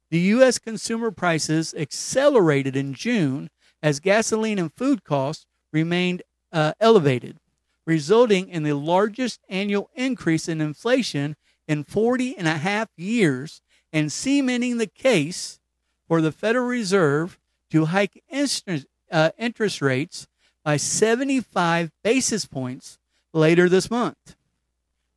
The 0.09 0.19
U.S. 0.19 0.57
consumer 0.57 1.11
prices 1.11 1.73
accelerated 1.77 2.75
in 2.75 2.93
June 2.93 3.49
as 3.81 3.99
gasoline 3.99 4.57
and 4.57 4.73
food 4.73 5.03
costs 5.03 5.45
remained 5.71 6.23
uh, 6.51 6.73
elevated, 6.79 7.37
resulting 7.85 8.49
in 8.49 8.63
the 8.63 8.75
largest 8.75 9.39
annual 9.49 9.89
increase 9.95 10.47
in 10.47 10.61
inflation 10.61 11.35
in 11.67 11.83
40 11.83 12.37
and 12.37 12.47
a 12.47 12.57
half 12.57 12.89
years 12.97 13.61
and 13.93 14.11
cementing 14.11 14.77
the 14.77 14.87
case 14.87 15.59
for 16.07 16.21
the 16.21 16.31
Federal 16.31 16.65
Reserve 16.65 17.37
to 17.69 17.85
hike 17.85 18.23
interest, 18.29 18.85
uh, 19.11 19.29
interest 19.37 19.81
rates 19.81 20.27
by 20.63 20.77
75 20.77 21.91
basis 22.03 22.45
points 22.45 22.97
later 23.33 23.69
this 23.69 23.89
month. 23.89 24.35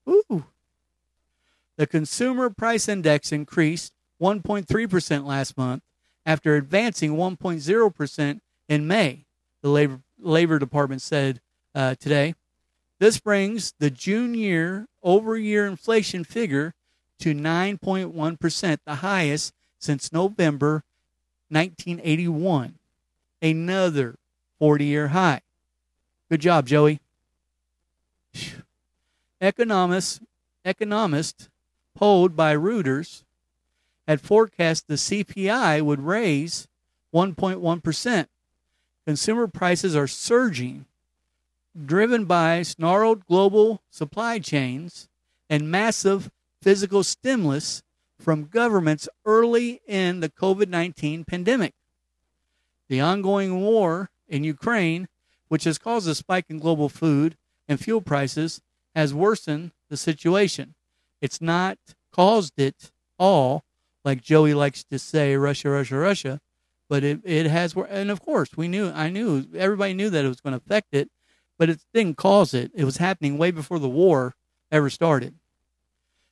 Ooh. 0.09 0.45
The 1.77 1.87
Consumer 1.87 2.51
Price 2.51 2.89
Index 2.89 3.33
increased 3.33 3.93
1.3% 4.21 5.25
last 5.25 5.57
month 5.57 5.83
after 6.25 6.55
advancing 6.55 7.13
1.0% 7.13 8.41
in 8.69 8.87
May, 8.87 9.25
the 9.63 9.69
Labor, 9.69 10.01
Labor 10.23 10.59
Department 10.59 11.03
said 11.03 11.41
uh, 11.75 11.95
today. 11.97 12.35
This 12.99 13.19
brings 13.19 13.75
the 13.79 13.91
June 13.91 14.35
year 14.35 14.87
over 15.03 15.37
year 15.37 15.67
inflation 15.67 16.25
figure 16.25 16.75
to 17.19 17.35
9.1%, 17.35 18.79
the 18.85 18.95
highest 18.97 19.53
since 19.79 20.13
November 20.13 20.85
1981. 21.49 22.75
Another 23.41 24.17
40 24.59 24.85
year 24.85 25.09
high. 25.09 25.41
Good 26.31 26.41
job, 26.41 26.67
Joey. 26.67 27.01
Economists, 29.41 30.21
economists 30.65 31.49
polled 31.95 32.37
by 32.37 32.55
Reuters 32.55 33.25
had 34.07 34.21
forecast 34.21 34.87
the 34.87 34.95
CPI 34.95 35.83
would 35.83 36.01
raise 36.01 36.69
1.1%. 37.13 38.27
Consumer 39.07 39.49
prices 39.49 39.97
are 39.97 40.07
surging 40.07 40.87
driven 41.87 42.25
by 42.25 42.63
snarled 42.63 43.27
global 43.27 43.83
supply 43.91 44.39
chains 44.39 45.09
and 45.49 45.71
massive 45.71 46.31
physical 46.61 47.03
stimulus 47.03 47.83
from 48.19 48.45
governments 48.45 49.09
early 49.25 49.81
in 49.87 50.21
the 50.21 50.29
COVID 50.29 50.69
19 50.69 51.25
pandemic. 51.25 51.75
The 52.89 53.01
ongoing 53.01 53.61
war 53.61 54.11
in 54.29 54.45
Ukraine, 54.45 55.09
which 55.49 55.65
has 55.65 55.79
caused 55.79 56.09
a 56.09 56.15
spike 56.15 56.47
in 56.49 56.59
global 56.59 56.89
food 56.89 57.37
and 57.69 57.81
fuel 57.81 58.01
prices, 58.01 58.61
has 58.95 59.15
worsened 59.15 59.73
the 59.89 59.97
situation. 59.97 60.75
It's 61.21 61.41
not 61.41 61.79
caused 62.13 62.59
it 62.59 62.93
all, 63.19 63.65
like 64.05 64.23
Joey 64.23 64.55
likes 64.55 64.85
to 64.85 64.99
say, 64.99 65.37
Russia, 65.37 65.71
Russia, 65.71 65.97
Russia, 65.97 66.41
but 66.93 67.03
it, 67.03 67.21
it 67.25 67.47
has, 67.47 67.75
and 67.89 68.11
of 68.11 68.21
course, 68.21 68.51
we 68.55 68.69
knew, 68.69 68.91
I 68.91 69.09
knew, 69.09 69.47
everybody 69.57 69.95
knew 69.95 70.11
that 70.11 70.27
it 70.27 70.29
was 70.29 70.43
going 70.43 70.53
to 70.53 70.63
affect 70.63 70.93
it 70.93 71.09
but 71.63 71.71
it 71.71 71.79
didn't 71.95 72.17
cause 72.17 72.55
it. 72.55 72.73
It 72.75 72.85
was 72.85 72.97
happening 72.97 73.39
way 73.39 73.53
before 73.53 73.79
the 73.79 73.89
war 73.89 74.35
ever 74.73 74.91
started. 74.91 75.37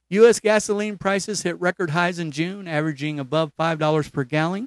U.S. 0.09 0.41
gasoline 0.41 0.99
prices 0.99 1.43
hit 1.43 1.61
record 1.61 1.91
highs 1.91 2.19
in 2.19 2.33
June, 2.33 2.67
averaging 2.67 3.21
above 3.21 3.53
$5 3.57 4.13
per 4.13 4.25
gallon. 4.25 4.67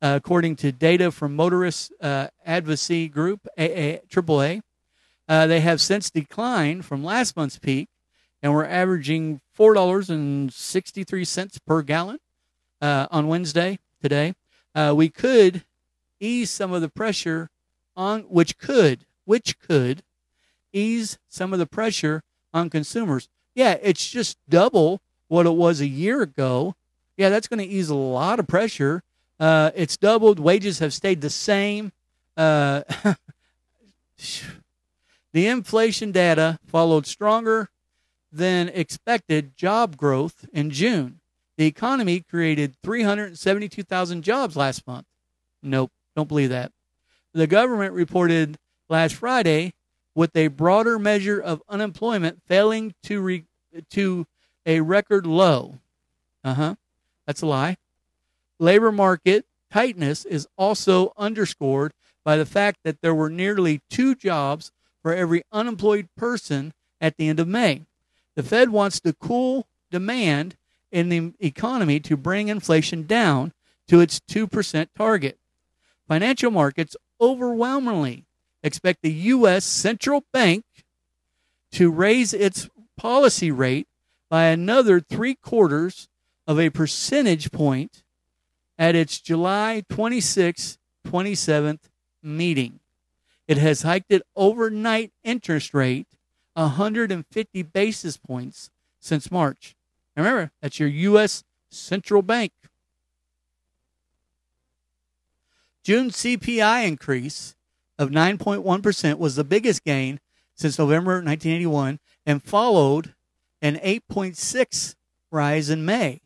Uh, 0.00 0.14
according 0.16 0.54
to 0.54 0.70
data 0.70 1.10
from 1.10 1.34
Motorist 1.34 1.92
uh, 2.00 2.28
Advocacy 2.46 3.08
Group, 3.08 3.48
AA, 3.58 3.98
AAA, 4.08 4.60
uh, 5.28 5.48
they 5.48 5.58
have 5.58 5.80
since 5.80 6.08
declined 6.08 6.84
from 6.84 7.02
last 7.02 7.36
month's 7.36 7.58
peak 7.58 7.88
and 8.40 8.54
we're 8.54 8.64
averaging 8.64 9.40
$4.63 9.58 11.58
per 11.66 11.82
gallon 11.82 12.18
uh, 12.80 13.08
on 13.10 13.26
Wednesday 13.26 13.80
today. 14.00 14.34
Uh, 14.78 14.94
we 14.94 15.08
could 15.08 15.64
ease 16.20 16.50
some 16.50 16.72
of 16.72 16.80
the 16.80 16.88
pressure 16.88 17.50
on, 17.96 18.20
which 18.22 18.58
could 18.58 19.04
which 19.24 19.58
could 19.58 20.04
ease 20.72 21.18
some 21.28 21.52
of 21.52 21.58
the 21.58 21.66
pressure 21.66 22.22
on 22.54 22.70
consumers. 22.70 23.28
Yeah, 23.56 23.76
it's 23.82 24.08
just 24.08 24.38
double 24.48 25.00
what 25.26 25.46
it 25.46 25.54
was 25.54 25.80
a 25.80 25.88
year 25.88 26.22
ago. 26.22 26.76
Yeah, 27.16 27.28
that's 27.28 27.48
going 27.48 27.58
to 27.58 27.66
ease 27.66 27.90
a 27.90 27.96
lot 27.96 28.38
of 28.38 28.46
pressure. 28.46 29.02
Uh, 29.40 29.72
it's 29.74 29.96
doubled. 29.96 30.38
Wages 30.38 30.78
have 30.78 30.94
stayed 30.94 31.22
the 31.22 31.30
same. 31.30 31.90
Uh, 32.36 32.82
the 35.32 35.48
inflation 35.48 36.12
data 36.12 36.60
followed 36.64 37.04
stronger 37.04 37.68
than 38.30 38.68
expected 38.68 39.56
job 39.56 39.96
growth 39.96 40.46
in 40.52 40.70
June. 40.70 41.17
The 41.58 41.66
economy 41.66 42.20
created 42.20 42.76
372,000 42.84 44.22
jobs 44.22 44.56
last 44.56 44.86
month. 44.86 45.06
Nope, 45.60 45.90
don't 46.14 46.28
believe 46.28 46.50
that. 46.50 46.70
The 47.34 47.48
government 47.48 47.92
reported 47.94 48.56
last 48.88 49.16
Friday 49.16 49.74
with 50.14 50.36
a 50.36 50.48
broader 50.48 51.00
measure 51.00 51.40
of 51.40 51.60
unemployment 51.68 52.42
failing 52.46 52.94
to 53.02 53.20
re- 53.20 53.44
to 53.90 54.26
a 54.64 54.80
record 54.80 55.26
low. 55.26 55.80
Uh 56.44 56.54
huh. 56.54 56.74
That's 57.26 57.42
a 57.42 57.46
lie. 57.46 57.76
Labor 58.60 58.92
market 58.92 59.44
tightness 59.70 60.24
is 60.24 60.46
also 60.56 61.12
underscored 61.16 61.92
by 62.24 62.36
the 62.36 62.46
fact 62.46 62.78
that 62.84 63.00
there 63.00 63.14
were 63.14 63.30
nearly 63.30 63.80
two 63.90 64.14
jobs 64.14 64.70
for 65.02 65.12
every 65.12 65.42
unemployed 65.50 66.08
person 66.16 66.72
at 67.00 67.16
the 67.16 67.28
end 67.28 67.40
of 67.40 67.48
May. 67.48 67.82
The 68.36 68.44
Fed 68.44 68.70
wants 68.70 69.00
to 69.00 69.12
cool 69.12 69.66
demand 69.90 70.56
in 70.90 71.08
the 71.08 71.32
economy 71.40 72.00
to 72.00 72.16
bring 72.16 72.48
inflation 72.48 73.06
down 73.06 73.52
to 73.88 74.00
its 74.00 74.20
2% 74.20 74.88
target. 74.96 75.38
Financial 76.06 76.50
markets 76.50 76.96
overwhelmingly 77.20 78.24
expect 78.62 79.02
the 79.02 79.12
U.S. 79.12 79.64
central 79.64 80.24
bank 80.32 80.64
to 81.72 81.90
raise 81.90 82.32
its 82.32 82.68
policy 82.96 83.50
rate 83.50 83.86
by 84.30 84.44
another 84.44 85.00
three 85.00 85.34
quarters 85.34 86.08
of 86.46 86.58
a 86.58 86.70
percentage 86.70 87.50
point 87.52 88.02
at 88.78 88.94
its 88.94 89.20
July 89.20 89.84
26, 89.88 90.78
27th 91.06 91.80
meeting. 92.22 92.80
It 93.46 93.58
has 93.58 93.82
hiked 93.82 94.10
its 94.10 94.24
overnight 94.36 95.12
interest 95.24 95.72
rate 95.72 96.06
150 96.54 97.62
basis 97.62 98.16
points 98.16 98.70
since 99.00 99.30
March. 99.30 99.74
Remember, 100.18 100.50
that's 100.60 100.80
your 100.80 100.88
U.S. 100.88 101.44
central 101.70 102.22
bank. 102.22 102.52
June 105.84 106.10
CPI 106.10 106.86
increase 106.86 107.54
of 107.98 108.10
9.1% 108.10 109.18
was 109.18 109.36
the 109.36 109.44
biggest 109.44 109.84
gain 109.84 110.18
since 110.54 110.78
November 110.78 111.12
1981 111.22 112.00
and 112.26 112.42
followed 112.42 113.14
an 113.62 113.76
8.6 113.76 114.96
rise 115.30 115.70
in 115.70 115.84
May. 115.84 116.20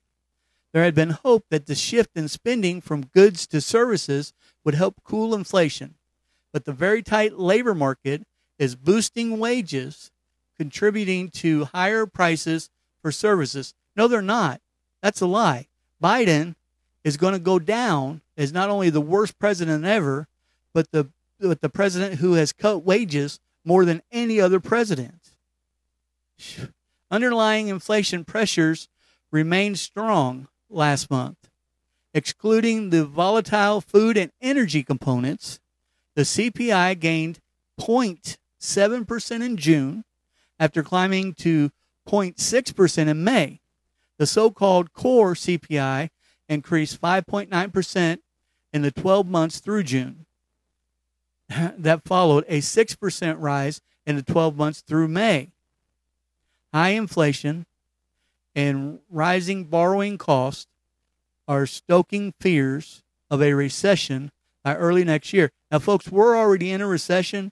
There 0.73 0.85
had 0.85 0.95
been 0.95 1.11
hope 1.11 1.45
that 1.51 1.67
the 1.67 1.75
shift 1.75 2.17
in 2.17 2.29
spending 2.29 2.81
from 2.81 3.05
goods 3.05 3.47
to 3.49 3.61
services 3.61 4.33
would 4.65 4.75
help 4.75 5.03
cool 5.05 5.35
inflation, 5.35 5.97
but 6.51 6.65
the 6.65 6.73
very 6.73 7.03
tight 7.03 7.39
labor 7.39 7.75
market 7.75 8.27
is 8.59 8.75
boosting 8.75 9.39
wages, 9.39 10.11
contributing 10.57 11.29
to 11.29 11.67
higher 11.67 12.07
prices 12.07 12.71
for 13.03 13.13
services. 13.13 13.75
No, 13.97 14.09
they're 14.09 14.23
not. 14.23 14.61
That's 15.03 15.21
a 15.21 15.27
lie. 15.27 15.69
Biden 16.03 16.55
is 17.05 17.17
going 17.17 17.35
to 17.35 17.39
go 17.39 17.59
down 17.59 18.23
as 18.37 18.53
not 18.53 18.71
only 18.71 18.91
the 18.91 19.01
worst 19.01 19.39
president 19.39 19.85
ever, 19.85 20.29
but 20.73 20.91
the 20.93 21.09
but 21.41 21.61
the 21.61 21.69
president 21.69 22.21
who 22.21 22.35
has 22.35 22.53
cut 22.53 22.85
wages 22.85 23.41
more 23.65 23.85
than 23.85 24.03
any 24.13 24.41
other 24.41 24.61
president. 24.61 25.33
Underlying 27.11 27.69
inflation 27.69 28.25
pressures 28.25 28.89
remained 29.31 29.79
strong 29.79 30.49
last 30.71 31.11
month. 31.11 31.51
Excluding 32.15 32.91
the 32.91 33.05
volatile 33.05 33.81
food 33.81 34.17
and 34.17 34.31
energy 34.41 34.83
components, 34.83 35.59
the 36.15 36.23
CPI 36.23 36.99
gained 37.01 37.41
0.7% 37.81 39.43
in 39.43 39.57
June 39.57 40.05
after 40.61 40.83
climbing 40.83 41.35
to 41.35 41.71
0.6% 42.07 43.09
in 43.09 43.25
May. 43.25 43.62
The 44.23 44.27
so 44.27 44.53
called 44.53 44.93
core 44.93 45.35
CPI 45.35 46.11
increased 46.49 47.01
5.9% 47.01 48.19
in 48.73 48.83
the 48.83 48.93
12 48.93 49.27
months 49.27 49.59
through 49.59 49.83
June. 49.83 50.27
that 51.49 52.05
followed 52.05 52.45
a 52.47 52.59
6% 52.59 53.37
rise 53.41 53.81
in 54.07 54.15
the 54.15 54.23
12 54.23 54.57
months 54.57 54.81
through 54.81 55.09
May. 55.09 55.51
High 56.73 56.91
inflation 56.91 57.67
and 58.55 59.01
rising 59.11 59.65
borrowing 59.65 60.19
costs 60.19 60.69
are 61.49 61.67
stoking 61.67 62.33
fears 62.39 63.03
of 63.29 63.43
a 63.43 63.55
recession 63.55 64.31
by 64.63 64.77
early 64.77 65.03
next 65.03 65.33
year. 65.33 65.51
Now, 65.69 65.81
folks, 65.81 66.13
we're 66.13 66.37
already 66.37 66.71
in 66.71 66.81
a 66.81 66.87
recession. 66.87 67.51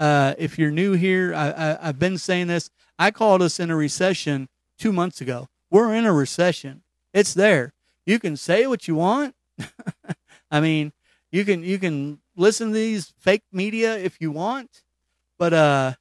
Uh, 0.00 0.32
if 0.38 0.58
you're 0.58 0.70
new 0.70 0.94
here, 0.94 1.34
I, 1.34 1.50
I, 1.50 1.88
I've 1.88 1.98
been 1.98 2.16
saying 2.16 2.46
this. 2.46 2.70
I 2.98 3.10
called 3.10 3.42
us 3.42 3.60
in 3.60 3.70
a 3.70 3.76
recession 3.76 4.48
two 4.78 4.94
months 4.94 5.20
ago. 5.20 5.48
We're 5.76 5.92
in 5.92 6.06
a 6.06 6.12
recession. 6.14 6.80
It's 7.12 7.34
there. 7.34 7.74
You 8.06 8.18
can 8.18 8.38
say 8.38 8.66
what 8.66 8.88
you 8.88 8.94
want. 8.94 9.34
I 10.50 10.58
mean, 10.58 10.94
you 11.30 11.44
can 11.44 11.62
you 11.62 11.78
can 11.78 12.18
listen 12.34 12.68
to 12.68 12.72
these 12.72 13.12
fake 13.18 13.42
media 13.52 13.94
if 13.98 14.18
you 14.18 14.30
want, 14.32 14.84
but 15.36 15.52
uh, 15.52 15.92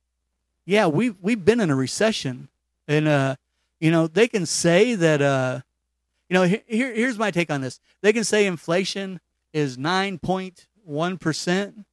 yeah, 0.66 0.88
we've 0.88 1.18
we've 1.22 1.44
been 1.44 1.60
in 1.60 1.70
a 1.70 1.76
recession, 1.76 2.48
and 2.88 3.06
uh, 3.06 3.36
you 3.82 3.92
know 3.92 4.08
they 4.08 4.30
can 4.30 4.46
say 4.46 4.96
that 4.96 5.22
uh, 5.22 5.60
you 6.30 6.36
know 6.36 6.44
here 6.44 6.64
here's 6.94 7.20
my 7.20 7.30
take 7.30 7.52
on 7.52 7.60
this. 7.60 7.82
They 8.02 8.14
can 8.14 8.24
say 8.24 8.46
inflation 8.46 9.20
is 9.52 9.78
nine 9.78 10.20
point 10.20 10.68
one 10.86 11.18
percent, 11.18 11.86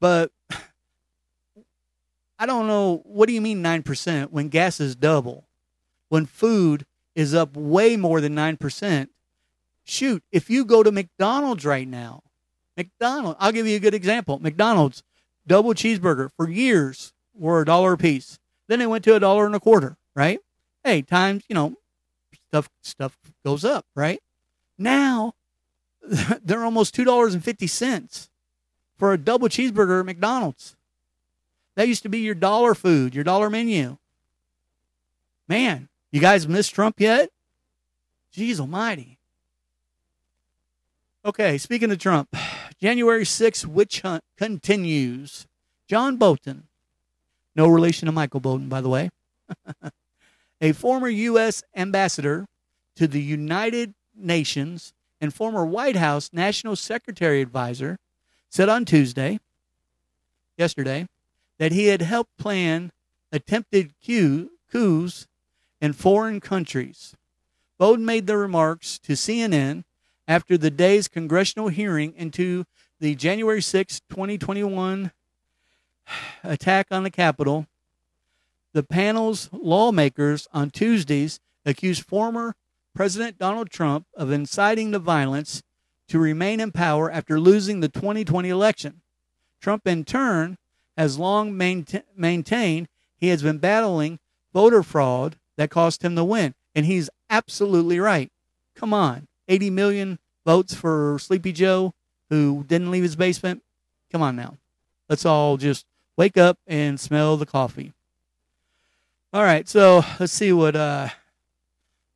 but 0.00 0.32
I 2.38 2.46
don't 2.46 2.66
know. 2.66 3.02
What 3.04 3.26
do 3.26 3.34
you 3.34 3.42
mean 3.42 3.60
nine 3.60 3.82
percent 3.82 4.32
when 4.32 4.48
gas 4.48 4.80
is 4.80 4.96
double, 4.96 5.44
when 6.08 6.24
food 6.24 6.86
is 7.14 7.34
up 7.34 7.56
way 7.56 7.96
more 7.96 8.20
than 8.20 8.34
nine 8.34 8.56
percent? 8.56 9.10
Shoot, 9.84 10.22
if 10.30 10.48
you 10.50 10.64
go 10.64 10.82
to 10.82 10.92
McDonald's 10.92 11.64
right 11.64 11.88
now 11.88 12.22
McDonald's, 12.80 13.36
I'll 13.38 13.52
give 13.52 13.66
you 13.66 13.76
a 13.76 13.80
good 13.80 13.92
example. 13.92 14.38
McDonald's 14.38 15.02
double 15.46 15.74
cheeseburger 15.74 16.30
for 16.34 16.48
years 16.48 17.12
were 17.34 17.60
a 17.60 17.64
dollar 17.66 17.92
a 17.92 17.98
piece. 17.98 18.38
Then 18.68 18.78
they 18.78 18.86
went 18.86 19.04
to 19.04 19.14
a 19.14 19.20
dollar 19.20 19.44
and 19.44 19.54
a 19.54 19.60
quarter, 19.60 19.98
right? 20.14 20.40
Hey, 20.82 21.02
times, 21.02 21.44
you 21.46 21.54
know, 21.54 21.74
stuff 22.48 22.70
stuff 22.80 23.18
goes 23.44 23.66
up, 23.66 23.84
right? 23.94 24.22
Now 24.78 25.34
they're 26.42 26.64
almost 26.64 26.94
two 26.94 27.04
dollars 27.04 27.34
and 27.34 27.44
fifty 27.44 27.66
cents 27.66 28.30
for 28.96 29.12
a 29.12 29.18
double 29.18 29.48
cheeseburger 29.48 30.00
at 30.00 30.06
McDonald's. 30.06 30.74
That 31.76 31.86
used 31.86 32.02
to 32.04 32.08
be 32.08 32.20
your 32.20 32.34
dollar 32.34 32.74
food, 32.74 33.14
your 33.14 33.24
dollar 33.24 33.50
menu. 33.50 33.98
Man, 35.48 35.89
you 36.12 36.20
guys 36.20 36.48
miss 36.48 36.68
Trump 36.68 37.00
yet? 37.00 37.30
Jeez 38.34 38.60
almighty. 38.60 39.18
Okay, 41.24 41.58
speaking 41.58 41.90
of 41.90 41.98
Trump, 41.98 42.34
January 42.80 43.24
6th 43.24 43.66
witch 43.66 44.00
hunt 44.00 44.24
continues. 44.38 45.46
John 45.86 46.16
Bolton, 46.16 46.68
no 47.54 47.68
relation 47.68 48.06
to 48.06 48.12
Michael 48.12 48.40
Bolton, 48.40 48.68
by 48.68 48.80
the 48.80 48.88
way, 48.88 49.10
a 50.60 50.72
former 50.72 51.08
U.S. 51.08 51.62
ambassador 51.76 52.46
to 52.96 53.06
the 53.06 53.20
United 53.20 53.94
Nations 54.14 54.92
and 55.20 55.34
former 55.34 55.66
White 55.66 55.96
House 55.96 56.30
National 56.32 56.76
Secretary 56.76 57.42
Advisor, 57.42 57.98
said 58.48 58.68
on 58.68 58.84
Tuesday, 58.84 59.40
yesterday, 60.56 61.06
that 61.58 61.72
he 61.72 61.86
had 61.86 62.02
helped 62.02 62.36
plan 62.38 62.92
attempted 63.30 63.92
coups 64.02 65.26
in 65.80 65.92
foreign 65.92 66.40
countries. 66.40 67.14
Bolton 67.78 68.04
made 68.04 68.26
the 68.26 68.36
remarks 68.36 68.98
to 69.00 69.14
CNN 69.14 69.84
after 70.28 70.56
the 70.56 70.70
day's 70.70 71.08
congressional 71.08 71.68
hearing 71.68 72.14
into 72.16 72.64
the 73.00 73.14
January 73.14 73.62
6, 73.62 74.00
2021 74.10 75.10
attack 76.44 76.86
on 76.90 77.02
the 77.02 77.10
Capitol, 77.10 77.66
the 78.72 78.82
panel's 78.82 79.48
lawmakers 79.52 80.46
on 80.52 80.70
Tuesdays 80.70 81.40
accused 81.64 82.04
former 82.06 82.54
President 82.94 83.38
Donald 83.38 83.70
Trump 83.70 84.06
of 84.14 84.30
inciting 84.30 84.90
the 84.90 84.98
violence 84.98 85.62
to 86.08 86.18
remain 86.18 86.60
in 86.60 86.72
power 86.72 87.10
after 87.10 87.40
losing 87.40 87.80
the 87.80 87.88
2020 87.88 88.48
election. 88.48 89.00
Trump, 89.60 89.86
in 89.86 90.04
turn, 90.04 90.56
has 90.96 91.18
long 91.18 91.56
maintained 91.56 92.88
he 93.16 93.28
has 93.28 93.42
been 93.42 93.58
battling 93.58 94.18
voter 94.52 94.82
fraud 94.82 95.36
that 95.60 95.68
cost 95.68 96.02
him 96.02 96.14
the 96.14 96.24
win. 96.24 96.54
And 96.74 96.86
he's 96.86 97.10
absolutely 97.28 98.00
right. 98.00 98.32
Come 98.74 98.94
on. 98.94 99.28
80 99.46 99.68
million 99.68 100.18
votes 100.46 100.74
for 100.74 101.18
Sleepy 101.20 101.52
Joe 101.52 101.92
who 102.30 102.64
didn't 102.66 102.90
leave 102.90 103.02
his 103.02 103.14
basement. 103.14 103.62
Come 104.10 104.22
on 104.22 104.36
now. 104.36 104.56
Let's 105.06 105.26
all 105.26 105.58
just 105.58 105.84
wake 106.16 106.38
up 106.38 106.58
and 106.66 106.98
smell 106.98 107.36
the 107.36 107.44
coffee. 107.44 107.92
All 109.34 109.42
right, 109.42 109.68
so 109.68 110.02
let's 110.18 110.32
see 110.32 110.50
what 110.50 110.74
uh, 110.74 111.08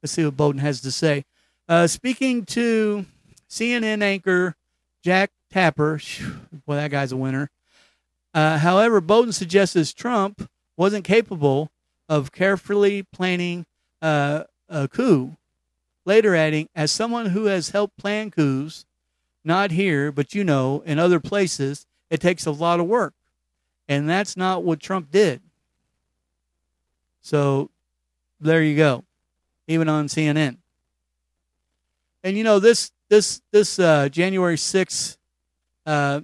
let's 0.03 0.13
see 0.13 0.25
what 0.25 0.37
Bolton 0.37 0.61
has 0.61 0.81
to 0.81 0.91
say. 0.91 1.27
Uh, 1.69 1.87
speaking 1.87 2.47
to 2.47 3.05
CNN 3.51 4.03
anchor 4.03 4.57
Jack 5.03 5.33
Tapper, 5.51 6.01
boy, 6.67 6.77
that 6.77 6.91
guy's 6.91 7.13
a 7.13 7.17
winner. 7.17 7.51
Uh, 8.33 8.59
however, 8.59 9.03
Bolton 9.03 9.33
suggests 9.33 9.93
Trump 9.93 10.49
wasn't 10.77 11.05
capable 11.05 11.71
of 12.09 12.33
carefully 12.33 13.03
planning 13.03 13.67
uh, 14.03 14.45
a 14.69 14.89
coup 14.89 15.37
later 16.05 16.35
adding, 16.35 16.69
as 16.75 16.93
someone 16.93 17.27
who 17.27 17.47
has 17.47 17.71
helped 17.71 17.97
plan 17.97 18.31
coups, 18.31 18.85
not 19.45 19.71
here, 19.71 20.13
but 20.13 20.35
you 20.35 20.45
know, 20.45 20.83
in 20.87 20.99
other 20.99 21.21
places, 21.21 21.87
it 22.11 22.21
takes 22.21 22.47
a 22.47 22.51
lot 22.51 22.81
of 22.81 22.87
work. 22.87 23.15
And 23.89 24.09
that's 24.09 24.37
not 24.37 24.65
what 24.65 24.81
Trump 24.81 25.11
did. 25.11 25.41
So 27.21 27.71
there 28.41 28.63
you 28.63 28.77
go. 28.77 29.05
Even 29.67 29.89
on 29.89 30.07
CNN. 30.09 30.59
And 32.23 32.37
you 32.37 32.45
know, 32.45 32.59
this 32.59 32.91
this 33.09 33.43
this 33.53 33.79
uh, 33.79 34.09
January 34.09 34.57
6th, 34.57 35.17
uh, 35.87 36.23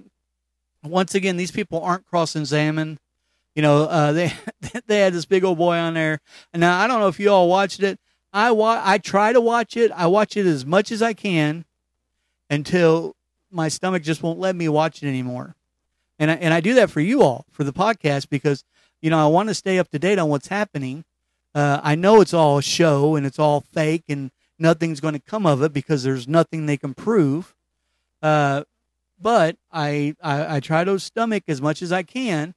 once 0.83 1.13
again, 1.13 1.37
these 1.37 1.51
people 1.51 1.81
aren't 1.81 2.07
cross 2.07 2.35
examined. 2.35 2.97
You 3.55 3.61
know, 3.61 3.83
uh, 3.83 4.11
they 4.13 4.33
they 4.87 4.99
had 4.99 5.13
this 5.13 5.25
big 5.25 5.43
old 5.43 5.57
boy 5.57 5.75
on 5.75 5.93
there. 5.93 6.19
Now 6.53 6.79
I 6.79 6.87
don't 6.87 6.99
know 6.99 7.07
if 7.07 7.19
you 7.19 7.29
all 7.29 7.49
watched 7.49 7.81
it. 7.81 7.99
I 8.33 8.51
wa- 8.51 8.81
I 8.83 8.97
try 8.97 9.33
to 9.33 9.41
watch 9.41 9.75
it. 9.75 9.91
I 9.91 10.07
watch 10.07 10.37
it 10.37 10.45
as 10.45 10.65
much 10.65 10.91
as 10.91 11.01
I 11.01 11.13
can 11.13 11.65
until 12.49 13.15
my 13.51 13.67
stomach 13.67 14.03
just 14.03 14.23
won't 14.23 14.39
let 14.39 14.55
me 14.55 14.69
watch 14.69 15.03
it 15.03 15.07
anymore. 15.07 15.55
And 16.17 16.31
I, 16.31 16.35
and 16.35 16.53
I 16.53 16.61
do 16.61 16.75
that 16.75 16.89
for 16.89 17.01
you 17.01 17.23
all 17.23 17.45
for 17.51 17.63
the 17.63 17.73
podcast 17.73 18.29
because 18.29 18.63
you 19.01 19.09
know 19.09 19.19
I 19.19 19.27
want 19.27 19.49
to 19.49 19.55
stay 19.55 19.79
up 19.79 19.89
to 19.89 19.99
date 19.99 20.19
on 20.19 20.29
what's 20.29 20.47
happening. 20.47 21.03
Uh, 21.53 21.81
I 21.83 21.95
know 21.95 22.21
it's 22.21 22.33
all 22.33 22.57
a 22.59 22.61
show 22.63 23.15
and 23.15 23.25
it's 23.25 23.39
all 23.39 23.59
fake 23.59 24.03
and 24.07 24.31
nothing's 24.57 25.01
going 25.01 25.15
to 25.15 25.19
come 25.19 25.45
of 25.45 25.61
it 25.61 25.73
because 25.73 26.03
there's 26.03 26.27
nothing 26.27 26.65
they 26.65 26.77
can 26.77 26.93
prove. 26.93 27.55
Uh, 28.21 28.63
but 29.19 29.57
I, 29.71 30.15
I, 30.21 30.55
I 30.55 30.59
try 30.59 30.83
to 30.83 30.97
stomach 30.99 31.43
as 31.47 31.61
much 31.61 31.81
as 31.81 31.91
I 31.91 32.03
can. 32.03 32.53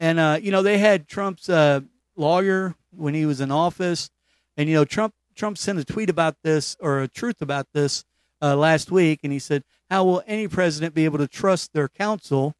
And 0.00 0.18
uh, 0.18 0.38
you 0.40 0.50
know 0.50 0.62
they 0.62 0.78
had 0.78 1.08
Trump's 1.08 1.48
uh, 1.48 1.80
lawyer 2.16 2.74
when 2.90 3.14
he 3.14 3.26
was 3.26 3.40
in 3.40 3.50
office 3.50 4.10
and 4.58 4.68
you 4.68 4.74
know, 4.74 4.84
Trump 4.84 5.14
Trump 5.36 5.56
sent 5.56 5.78
a 5.78 5.84
tweet 5.84 6.10
about 6.10 6.34
this 6.42 6.76
or 6.80 7.00
a 7.00 7.08
truth 7.08 7.40
about 7.40 7.68
this 7.72 8.04
uh, 8.42 8.56
last 8.56 8.90
week, 8.90 9.20
and 9.22 9.32
he 9.32 9.38
said, 9.38 9.62
"How 9.88 10.04
will 10.04 10.22
any 10.26 10.48
president 10.48 10.94
be 10.94 11.04
able 11.04 11.18
to 11.18 11.28
trust 11.28 11.72
their 11.72 11.88
counsel 11.88 12.54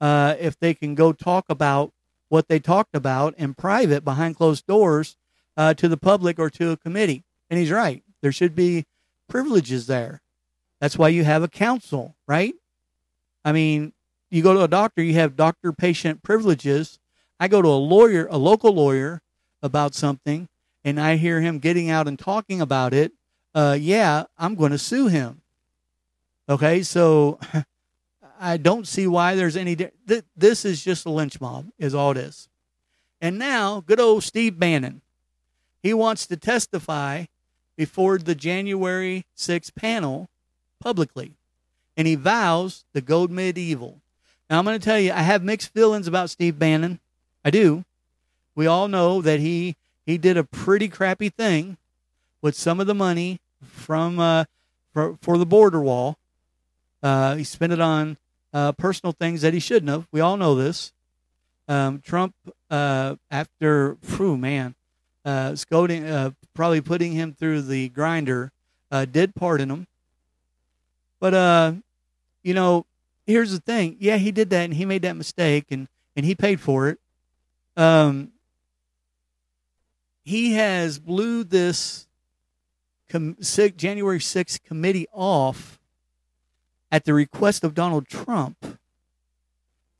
uh, 0.00 0.34
if 0.40 0.58
they 0.58 0.72
can 0.72 0.94
go 0.94 1.12
talk 1.12 1.44
about 1.50 1.92
what 2.30 2.48
they 2.48 2.58
talked 2.58 2.96
about 2.96 3.34
in 3.36 3.52
private 3.52 4.04
behind 4.04 4.36
closed 4.36 4.66
doors 4.66 5.16
uh, 5.56 5.74
to 5.74 5.86
the 5.86 5.98
public 5.98 6.38
or 6.38 6.48
to 6.50 6.70
a 6.70 6.78
committee?" 6.78 7.24
And 7.50 7.60
he's 7.60 7.70
right. 7.70 8.02
There 8.22 8.32
should 8.32 8.56
be 8.56 8.86
privileges 9.28 9.86
there. 9.86 10.22
That's 10.80 10.96
why 10.96 11.08
you 11.08 11.24
have 11.24 11.42
a 11.42 11.48
counsel, 11.48 12.16
right? 12.26 12.54
I 13.44 13.52
mean, 13.52 13.92
you 14.34 14.42
go 14.42 14.54
to 14.54 14.62
a 14.62 14.68
doctor, 14.68 15.02
you 15.02 15.14
have 15.14 15.36
doctor 15.36 15.72
patient 15.72 16.22
privileges. 16.22 16.98
I 17.38 17.48
go 17.48 17.62
to 17.62 17.68
a 17.68 17.70
lawyer, 17.70 18.26
a 18.30 18.36
local 18.36 18.72
lawyer, 18.72 19.20
about 19.62 19.94
something 19.94 20.46
and 20.84 21.00
I 21.00 21.16
hear 21.16 21.40
him 21.40 21.58
getting 21.58 21.88
out 21.88 22.06
and 22.06 22.18
talking 22.18 22.60
about 22.60 22.92
it, 22.92 23.12
uh, 23.54 23.76
yeah, 23.80 24.24
I'm 24.36 24.54
going 24.54 24.72
to 24.72 24.78
sue 24.78 25.08
him. 25.08 25.40
Okay, 26.48 26.82
so 26.82 27.40
I 28.40 28.58
don't 28.58 28.86
see 28.86 29.06
why 29.06 29.34
there's 29.34 29.56
any. 29.56 29.74
Th- 29.74 30.24
this 30.36 30.64
is 30.66 30.84
just 30.84 31.06
a 31.06 31.10
lynch 31.10 31.40
mob, 31.40 31.70
is 31.78 31.94
all 31.94 32.10
it 32.10 32.18
is. 32.18 32.48
And 33.20 33.38
now, 33.38 33.80
good 33.80 33.98
old 33.98 34.22
Steve 34.22 34.58
Bannon, 34.58 35.00
he 35.82 35.94
wants 35.94 36.26
to 36.26 36.36
testify 36.36 37.24
before 37.76 38.18
the 38.18 38.34
January 38.34 39.24
6th 39.36 39.74
panel 39.74 40.28
publicly, 40.78 41.32
and 41.96 42.06
he 42.06 42.14
vows 42.14 42.84
to 42.92 43.00
go 43.00 43.26
medieval. 43.26 44.02
Now, 44.48 44.58
I'm 44.58 44.64
going 44.64 44.78
to 44.78 44.84
tell 44.84 44.98
you, 44.98 45.12
I 45.12 45.22
have 45.22 45.42
mixed 45.42 45.72
feelings 45.72 46.06
about 46.06 46.30
Steve 46.30 46.58
Bannon. 46.58 47.00
I 47.44 47.50
do. 47.50 47.84
We 48.54 48.66
all 48.66 48.88
know 48.88 49.20
that 49.22 49.40
he 49.40 49.76
he 50.06 50.18
did 50.18 50.36
a 50.36 50.44
pretty 50.44 50.88
crappy 50.88 51.30
thing 51.30 51.76
with 52.42 52.54
some 52.54 52.78
of 52.78 52.86
the 52.86 52.94
money 52.94 53.40
from 53.62 54.20
uh, 54.20 54.44
for, 54.92 55.18
for 55.20 55.38
the 55.38 55.46
border 55.46 55.80
wall. 55.80 56.18
Uh, 57.02 57.36
he 57.36 57.44
spent 57.44 57.72
it 57.72 57.80
on 57.80 58.16
uh, 58.52 58.72
personal 58.72 59.12
things 59.12 59.42
that 59.42 59.52
he 59.52 59.60
shouldn't 59.60 59.90
have. 59.90 60.06
We 60.12 60.20
all 60.20 60.36
know 60.36 60.54
this. 60.54 60.92
Um, 61.66 62.00
Trump, 62.00 62.34
uh, 62.70 63.16
after, 63.30 63.96
phew, 64.02 64.36
man, 64.36 64.74
uh, 65.24 65.56
scolding, 65.56 66.04
uh, 66.04 66.30
probably 66.54 66.80
putting 66.80 67.12
him 67.12 67.34
through 67.34 67.62
the 67.62 67.88
grinder, 67.88 68.52
uh, 68.90 69.06
did 69.06 69.34
pardon 69.34 69.70
him. 69.70 69.86
But, 71.20 71.34
uh, 71.34 71.72
you 72.42 72.54
know, 72.54 72.86
here's 73.26 73.52
the 73.52 73.60
thing. 73.60 73.96
Yeah, 74.00 74.16
he 74.16 74.32
did 74.32 74.50
that 74.50 74.64
and 74.64 74.74
he 74.74 74.84
made 74.84 75.02
that 75.02 75.16
mistake 75.16 75.66
and, 75.70 75.88
and 76.16 76.24
he 76.24 76.34
paid 76.34 76.60
for 76.60 76.88
it. 76.88 76.98
Um, 77.76 78.32
he 80.24 80.54
has 80.54 80.98
blew 80.98 81.44
this 81.44 82.06
com- 83.08 83.36
January 83.76 84.18
6th 84.18 84.62
committee 84.62 85.06
off 85.12 85.78
at 86.90 87.04
the 87.04 87.12
request 87.12 87.64
of 87.64 87.74
Donald 87.74 88.08
Trump. 88.08 88.78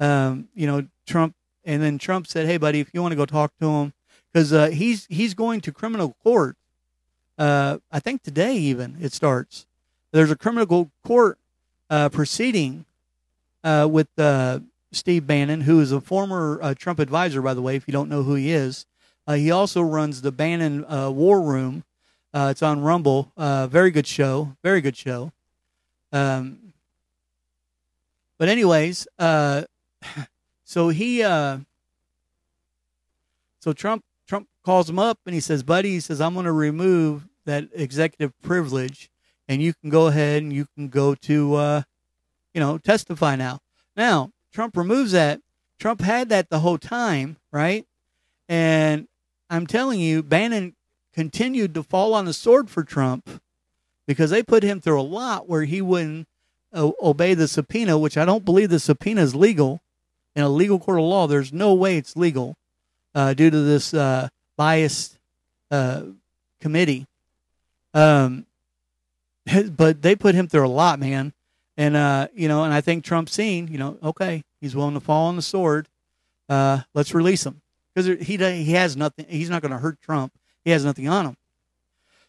Um, 0.00 0.48
you 0.54 0.66
know, 0.66 0.86
Trump, 1.06 1.34
and 1.64 1.82
then 1.82 1.98
Trump 1.98 2.26
said, 2.26 2.46
"Hey, 2.46 2.56
buddy, 2.56 2.80
if 2.80 2.90
you 2.92 3.00
want 3.00 3.12
to 3.12 3.16
go 3.16 3.26
talk 3.26 3.52
to 3.60 3.68
him, 3.68 3.92
because 4.32 4.52
uh, 4.52 4.66
he's 4.68 5.06
he's 5.06 5.34
going 5.34 5.60
to 5.62 5.72
criminal 5.72 6.16
court. 6.22 6.56
Uh, 7.38 7.78
I 7.90 8.00
think 8.00 8.22
today 8.22 8.54
even 8.54 8.96
it 9.00 9.12
starts. 9.12 9.66
There's 10.12 10.30
a 10.30 10.36
criminal 10.36 10.90
court 11.04 11.38
uh, 11.90 12.08
proceeding 12.08 12.84
uh, 13.64 13.88
with 13.90 14.08
uh, 14.18 14.60
Steve 14.92 15.26
Bannon, 15.26 15.62
who 15.62 15.80
is 15.80 15.90
a 15.90 16.00
former 16.00 16.60
uh, 16.62 16.74
Trump 16.74 17.00
advisor, 17.00 17.42
by 17.42 17.54
the 17.54 17.62
way. 17.62 17.74
If 17.74 17.88
you 17.88 17.92
don't 17.92 18.08
know 18.08 18.22
who 18.22 18.34
he 18.34 18.52
is, 18.52 18.86
he 19.28 19.50
also 19.50 19.80
runs 19.80 20.20
the 20.20 20.30
Bannon 20.30 20.84
War 21.16 21.40
Room. 21.40 21.82
it's 22.32 22.62
on 22.62 22.82
Rumble. 22.82 23.32
very 23.36 23.90
good 23.90 24.06
show. 24.06 24.56
Very 24.62 24.80
good 24.80 24.96
show. 24.96 25.32
Um, 26.12 26.64
but 28.38 28.48
anyways, 28.48 29.08
uh, 29.18 29.62
so 30.64 30.88
he, 30.90 31.22
uh, 31.22 31.58
so 33.58 33.72
Trump, 33.72 34.04
Trump 34.28 34.48
calls 34.64 34.88
him 34.88 34.98
up 34.98 35.18
and 35.26 35.34
he 35.34 35.40
says, 35.40 35.62
"Buddy," 35.62 35.90
he 35.90 36.00
says, 36.00 36.20
"I'm 36.20 36.34
going 36.34 36.46
to 36.46 36.52
remove 36.52 37.26
that 37.46 37.68
executive 37.72 38.32
privilege, 38.42 39.10
and 39.48 39.60
you 39.60 39.74
can 39.74 39.90
go 39.90 40.06
ahead 40.06 40.42
and 40.42 40.52
you 40.52 40.66
can 40.76 40.88
go 40.88 41.14
to, 41.16 41.54
uh, 41.54 41.82
you 42.54 42.60
know, 42.60 42.78
testify 42.78 43.36
now." 43.36 43.60
Now 43.96 44.30
Trump 44.52 44.76
removes 44.76 45.12
that. 45.12 45.40
Trump 45.78 46.00
had 46.00 46.28
that 46.30 46.48
the 46.48 46.60
whole 46.60 46.78
time, 46.78 47.36
right? 47.52 47.84
And 48.48 49.08
I'm 49.50 49.66
telling 49.66 50.00
you, 50.00 50.22
Bannon 50.22 50.74
continued 51.12 51.74
to 51.74 51.82
fall 51.82 52.14
on 52.14 52.24
the 52.24 52.32
sword 52.32 52.70
for 52.70 52.84
Trump 52.84 53.42
because 54.06 54.30
they 54.30 54.42
put 54.42 54.62
him 54.62 54.80
through 54.80 55.00
a 55.00 55.02
lot 55.02 55.48
where 55.48 55.64
he 55.64 55.82
wouldn't 55.82 56.28
obey 56.74 57.34
the 57.34 57.48
subpoena, 57.48 57.98
which 57.98 58.16
I 58.16 58.24
don't 58.24 58.44
believe 58.44 58.70
the 58.70 58.80
subpoena 58.80 59.22
is 59.22 59.34
legal 59.34 59.80
in 60.34 60.42
a 60.42 60.48
legal 60.48 60.78
court 60.78 60.98
of 60.98 61.04
law. 61.04 61.26
There's 61.26 61.52
no 61.52 61.74
way 61.74 61.96
it's 61.96 62.16
legal 62.16 62.56
uh, 63.14 63.34
due 63.34 63.50
to 63.50 63.60
this 63.60 63.94
uh, 63.94 64.28
biased 64.56 65.18
uh, 65.70 66.02
committee. 66.60 67.06
Um, 67.92 68.46
but 69.76 70.02
they 70.02 70.16
put 70.16 70.34
him 70.34 70.48
through 70.48 70.66
a 70.66 70.68
lot, 70.68 70.98
man. 70.98 71.32
And 71.76 71.96
uh, 71.96 72.28
you 72.34 72.48
know, 72.48 72.64
and 72.64 72.72
I 72.72 72.80
think 72.80 73.04
Trump's 73.04 73.32
seen, 73.32 73.68
you 73.68 73.78
know, 73.78 73.98
okay, 74.02 74.44
he's 74.60 74.76
willing 74.76 74.94
to 74.94 75.00
fall 75.00 75.26
on 75.26 75.36
the 75.36 75.42
sword. 75.42 75.88
Uh, 76.48 76.80
let's 76.94 77.14
release 77.14 77.44
him 77.44 77.62
because 77.94 78.26
he 78.26 78.36
he 78.36 78.72
has 78.72 78.96
nothing. 78.96 79.26
He's 79.28 79.50
not 79.50 79.62
going 79.62 79.72
to 79.72 79.78
hurt 79.78 80.00
Trump. 80.00 80.32
He 80.64 80.70
has 80.70 80.84
nothing 80.84 81.08
on 81.08 81.26
him. 81.26 81.36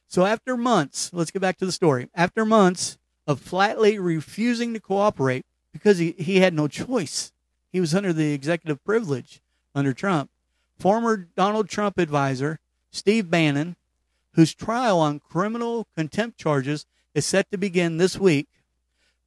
So 0.08 0.26
after 0.26 0.56
months, 0.58 1.12
let's 1.14 1.32
get 1.32 1.42
back 1.42 1.58
to 1.58 1.66
the 1.66 1.72
story. 1.72 2.10
After 2.16 2.46
months, 2.46 2.98
of 3.28 3.40
flatly 3.40 3.98
refusing 4.00 4.74
to 4.74 4.80
cooperate 4.80 5.46
because 5.72 5.98
he, 5.98 6.16
he 6.18 6.40
had 6.40 6.54
no 6.54 6.68
choice. 6.68 7.32
He 7.72 7.80
was 7.80 7.96
under 7.96 8.14
the 8.14 8.34
executive 8.34 8.84
privilege 8.84 9.42
under 9.74 9.94
Trump. 9.94 10.30
Former 10.78 11.28
Donald 11.36 11.70
Trump 11.70 11.98
advisor 11.98 12.60
Steve 12.92 13.30
Bannon, 13.30 13.76
whose 14.34 14.54
trial 14.54 15.00
on 15.00 15.20
criminal 15.20 15.88
contempt 15.96 16.38
charges 16.38 16.86
is 17.14 17.26
set 17.26 17.50
to 17.52 17.58
begin 17.58 17.98
this 17.98 18.18
week, 18.18 18.48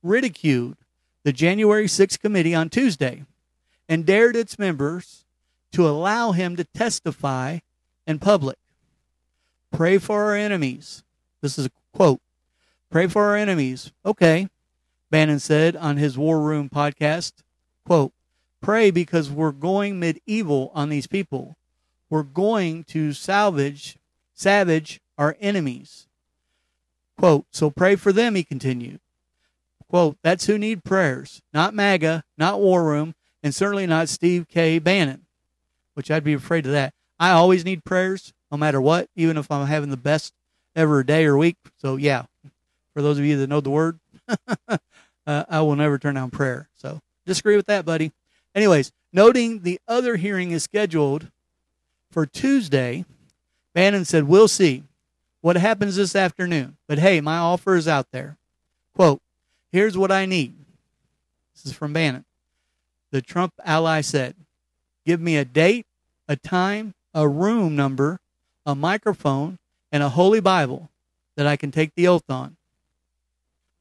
ridiculed 0.03 0.77
the 1.25 1.33
January 1.33 1.87
6th 1.87 2.21
committee 2.21 2.55
on 2.55 2.71
Tuesday 2.71 3.25
and 3.89 4.07
dared 4.07 4.37
its 4.37 4.59
members 4.59 5.25
to 5.73 5.89
allow 5.89 6.33
him 6.33 6.57
to 6.57 6.65
testify 6.65 7.59
in 8.07 8.19
public. 8.19 8.59
Pray 9.71 9.99
for 9.99 10.25
our 10.25 10.35
enemies. 10.35 11.03
This 11.41 11.59
is 11.59 11.67
a 11.67 11.71
quote 11.93 12.21
Pray 12.91 13.07
for 13.07 13.25
our 13.25 13.37
enemies. 13.37 13.93
Okay, 14.05 14.49
Bannon 15.11 15.39
said 15.39 15.77
on 15.77 15.99
his 15.99 16.17
War 16.17 16.41
Room 16.41 16.71
podcast. 16.71 17.33
Quote, 17.85 18.13
pray 18.63 18.91
because 18.91 19.31
we're 19.31 19.53
going 19.53 19.99
medieval 19.99 20.71
on 20.75 20.89
these 20.89 21.07
people. 21.07 21.57
We're 22.11 22.23
going 22.23 22.85
to 22.85 23.13
salvage, 23.13 23.99
savage 24.35 25.01
our 25.19 25.37
enemies. 25.41 26.07
Quote, 27.19 27.47
so 27.51 27.71
pray 27.71 27.97
for 27.97 28.13
them, 28.13 28.35
he 28.35 28.45
continued. 28.45 29.01
Quote, 29.89 30.19
that's 30.23 30.47
who 30.47 30.59
need 30.59 30.85
prayers, 30.85 31.41
not 31.53 31.75
MAGA, 31.75 32.25
not 32.37 32.61
War 32.61 32.85
Room, 32.85 33.15
and 33.43 33.55
certainly 33.55 33.87
not 33.87 34.09
Steve 34.09 34.47
K. 34.49 34.79
Bannon, 34.79 35.25
which 35.95 36.11
I'd 36.11 36.25
be 36.25 36.35
afraid 36.35 36.67
of 36.67 36.73
that. 36.73 36.93
I 37.19 37.31
always 37.31 37.65
need 37.65 37.85
prayers, 37.85 38.33
no 38.51 38.59
matter 38.59 38.81
what, 38.81 39.09
even 39.17 39.37
if 39.37 39.51
I'm 39.51 39.67
having 39.67 39.91
the 39.91 39.97
best 39.97 40.35
ever 40.77 41.03
day 41.03 41.25
or 41.25 41.39
week. 41.39 41.57
So, 41.79 41.97
yeah, 41.97 42.25
for 42.93 43.03
those 43.03 43.19
of 43.19 43.25
you 43.25 43.39
that 43.39 43.49
know 43.49 43.61
the 43.61 43.71
word, 43.71 43.99
uh, 44.69 44.77
I 45.27 45.61
will 45.61 45.77
never 45.77 45.99
turn 45.99 46.17
down 46.17 46.31
prayer. 46.31 46.69
So 46.75 47.01
disagree 47.27 47.57
with 47.57 47.67
that, 47.67 47.85
buddy. 47.85 48.13
Anyways, 48.55 48.93
noting 49.13 49.63
the 49.63 49.81
other 49.87 50.17
hearing 50.17 50.51
is 50.51 50.65
scheduled 50.65 51.29
for 52.11 52.27
Tuesday, 52.27 53.05
Bannon 53.75 54.05
said, 54.05 54.25
We'll 54.25 54.49
see 54.49 54.83
what 55.41 55.57
happens 55.57 55.97
this 55.97 56.17
afternoon. 56.17 56.77
But 56.89 56.99
hey, 56.99 57.21
my 57.21 57.37
offer 57.37 57.77
is 57.77 57.87
out 57.87 58.07
there. 58.11 58.37
Quote, 58.95 59.21
Here's 59.71 59.99
what 59.99 60.11
I 60.11 60.27
need. 60.27 60.55
This 61.55 61.67
is 61.67 61.73
from 61.73 61.93
Bannon. 61.93 62.25
The 63.11 63.23
Trump 63.23 63.53
ally 63.65 64.01
said, 64.01 64.35
Give 65.07 65.21
me 65.21 65.37
a 65.37 65.45
date, 65.45 65.87
a 66.29 66.37
time, 66.37 66.95
a 67.15 67.29
room 67.29 67.75
number, 67.75 68.21
a 68.67 68.75
microphone, 68.75 69.59
and 69.91 70.03
a 70.03 70.11
holy 70.11 70.41
Bible 70.41 70.91
that 71.37 71.47
I 71.47 71.57
can 71.57 71.71
take 71.71 71.95
the 71.95 72.09
oath 72.09 72.29
on. 72.29 72.57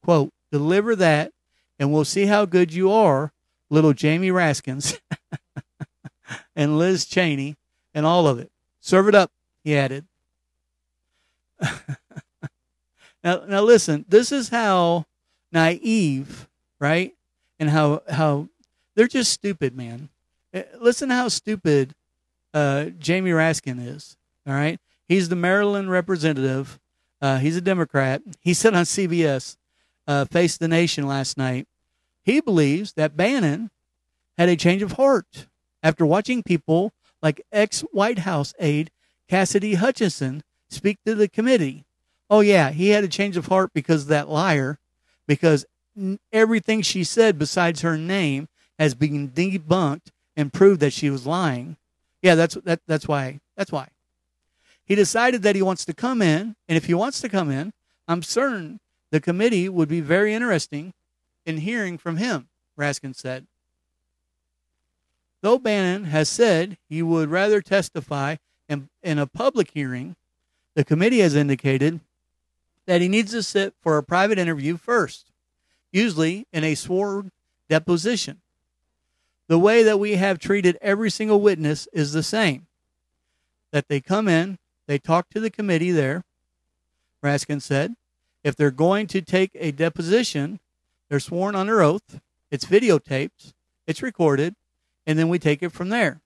Quote, 0.02 0.32
deliver 0.50 0.96
that 0.96 1.32
and 1.78 1.92
we'll 1.92 2.04
see 2.04 2.26
how 2.26 2.44
good 2.44 2.72
you 2.72 2.90
are, 2.90 3.32
little 3.70 3.92
Jamie 3.92 4.30
Raskins 4.30 4.98
and 6.56 6.78
Liz 6.78 7.04
Cheney 7.04 7.56
and 7.94 8.04
all 8.06 8.26
of 8.26 8.38
it. 8.38 8.50
Serve 8.80 9.08
it 9.08 9.14
up, 9.14 9.30
he 9.62 9.76
added. 9.76 10.06
now, 13.22 13.44
now 13.46 13.60
listen, 13.60 14.04
this 14.08 14.32
is 14.32 14.48
how 14.48 15.04
naive, 15.52 16.48
right? 16.80 17.14
And 17.58 17.70
how, 17.70 18.02
how 18.08 18.48
they're 18.94 19.08
just 19.08 19.32
stupid, 19.32 19.76
man. 19.76 20.08
Eh, 20.52 20.64
listen 20.80 21.10
how 21.10 21.28
stupid 21.28 21.94
uh, 22.54 22.86
Jamie 22.98 23.30
Raskin 23.30 23.84
is. 23.84 24.16
All 24.46 24.54
right. 24.54 24.80
He's 25.06 25.28
the 25.28 25.36
Maryland 25.36 25.90
representative. 25.90 26.78
Uh, 27.20 27.38
he's 27.38 27.56
a 27.56 27.60
Democrat. 27.60 28.22
He 28.40 28.54
said 28.54 28.74
on 28.74 28.84
CBS, 28.84 29.56
uh, 30.06 30.24
Face 30.26 30.56
the 30.56 30.68
Nation 30.68 31.06
last 31.06 31.36
night, 31.36 31.66
he 32.22 32.40
believes 32.40 32.92
that 32.94 33.16
Bannon 33.16 33.70
had 34.36 34.48
a 34.48 34.56
change 34.56 34.82
of 34.82 34.92
heart 34.92 35.46
after 35.82 36.06
watching 36.06 36.42
people 36.42 36.92
like 37.22 37.40
ex 37.52 37.80
White 37.92 38.20
House 38.20 38.54
aide 38.58 38.90
Cassidy 39.28 39.74
Hutchinson 39.74 40.42
speak 40.68 40.98
to 41.04 41.14
the 41.14 41.28
committee. 41.28 41.84
Oh, 42.30 42.40
yeah, 42.40 42.70
he 42.70 42.90
had 42.90 43.04
a 43.04 43.08
change 43.08 43.36
of 43.36 43.46
heart 43.46 43.70
because 43.72 44.02
of 44.02 44.08
that 44.08 44.28
liar, 44.28 44.78
because 45.28 45.64
everything 46.32 46.82
she 46.82 47.04
said 47.04 47.38
besides 47.38 47.82
her 47.82 47.96
name 47.96 48.48
has 48.80 48.94
been 48.94 49.28
debunked 49.28 50.08
and 50.36 50.52
proved 50.52 50.80
that 50.80 50.92
she 50.92 51.10
was 51.10 51.26
lying. 51.26 51.76
Yeah, 52.22 52.34
that's 52.34 52.54
that, 52.64 52.80
that's 52.88 53.06
why. 53.06 53.38
That's 53.56 53.70
why. 53.70 53.88
He 54.84 54.96
decided 54.96 55.42
that 55.42 55.54
he 55.54 55.62
wants 55.62 55.84
to 55.84 55.92
come 55.92 56.22
in, 56.22 56.56
and 56.68 56.76
if 56.76 56.86
he 56.86 56.94
wants 56.94 57.20
to 57.20 57.28
come 57.28 57.50
in, 57.50 57.72
I'm 58.08 58.22
certain 58.22 58.80
the 59.10 59.20
committee 59.20 59.68
would 59.68 59.88
be 59.88 60.00
very 60.00 60.34
interesting 60.34 60.94
in 61.44 61.58
hearing 61.58 61.98
from 61.98 62.16
him, 62.16 62.48
Raskin 62.76 63.14
said. 63.14 63.46
Though 65.42 65.58
Bannon 65.58 66.04
has 66.04 66.28
said 66.28 66.78
he 66.88 67.02
would 67.02 67.28
rather 67.28 67.60
testify 67.60 68.36
in, 68.68 68.88
in 69.02 69.18
a 69.18 69.26
public 69.26 69.70
hearing, 69.72 70.16
the 70.74 70.84
committee 70.84 71.20
has 71.20 71.34
indicated 71.34 72.00
that 72.88 73.02
he 73.02 73.06
needs 73.06 73.32
to 73.32 73.42
sit 73.42 73.74
for 73.82 73.98
a 73.98 74.02
private 74.02 74.38
interview 74.38 74.78
first, 74.78 75.30
usually 75.92 76.46
in 76.54 76.64
a 76.64 76.74
sworn 76.74 77.30
deposition. 77.68 78.40
The 79.46 79.58
way 79.58 79.82
that 79.82 80.00
we 80.00 80.16
have 80.16 80.38
treated 80.38 80.78
every 80.80 81.10
single 81.10 81.38
witness 81.38 81.86
is 81.92 82.12
the 82.12 82.22
same 82.22 82.66
that 83.72 83.88
they 83.88 84.00
come 84.00 84.26
in, 84.26 84.58
they 84.86 84.96
talk 84.96 85.28
to 85.28 85.40
the 85.40 85.50
committee 85.50 85.90
there, 85.90 86.24
Raskin 87.22 87.60
said. 87.60 87.94
If 88.42 88.56
they're 88.56 88.70
going 88.70 89.06
to 89.08 89.20
take 89.20 89.50
a 89.54 89.70
deposition, 89.70 90.58
they're 91.10 91.20
sworn 91.20 91.54
under 91.54 91.82
oath, 91.82 92.20
it's 92.50 92.64
videotaped, 92.64 93.52
it's 93.86 94.02
recorded, 94.02 94.54
and 95.06 95.18
then 95.18 95.28
we 95.28 95.38
take 95.38 95.62
it 95.62 95.72
from 95.72 95.90
there. 95.90 96.22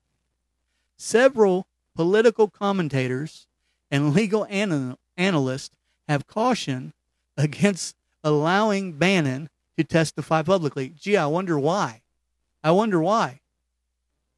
Several 0.95 1.67
political 1.93 2.47
commentators 2.47 3.47
and 3.91 4.13
legal 4.13 4.47
anal- 4.49 4.97
analysts 5.17 5.71
have 6.07 6.27
cautioned 6.27 6.93
against 7.37 7.95
allowing 8.23 8.93
Bannon 8.93 9.49
to 9.77 9.83
testify 9.83 10.41
publicly. 10.41 10.89
Gee, 10.89 11.17
I 11.17 11.25
wonder 11.25 11.59
why. 11.59 12.01
I 12.63 12.71
wonder 12.71 13.01
why. 13.01 13.41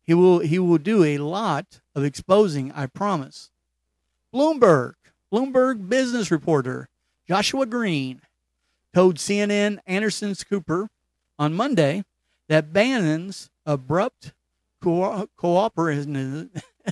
He 0.04 0.14
will 0.14 0.40
he 0.40 0.60
will 0.60 0.78
do 0.78 1.04
a 1.04 1.18
lot 1.18 1.82
of 1.96 2.04
exposing, 2.04 2.72
I 2.72 2.86
promise. 2.86 3.50
Bloomberg, 4.34 4.94
Bloomberg 5.32 5.90
business 5.90 6.30
reporter 6.30 6.90
Joshua 7.28 7.66
Green 7.66 8.22
told 8.94 9.18
CNN 9.18 9.80
Anderson 9.88 10.36
Cooper 10.48 10.90
on 11.40 11.54
Monday 11.54 12.04
that 12.48 12.72
Bannon's 12.72 13.50
abrupt 13.66 14.34
co- 14.82 15.28
cooperation 15.36 16.52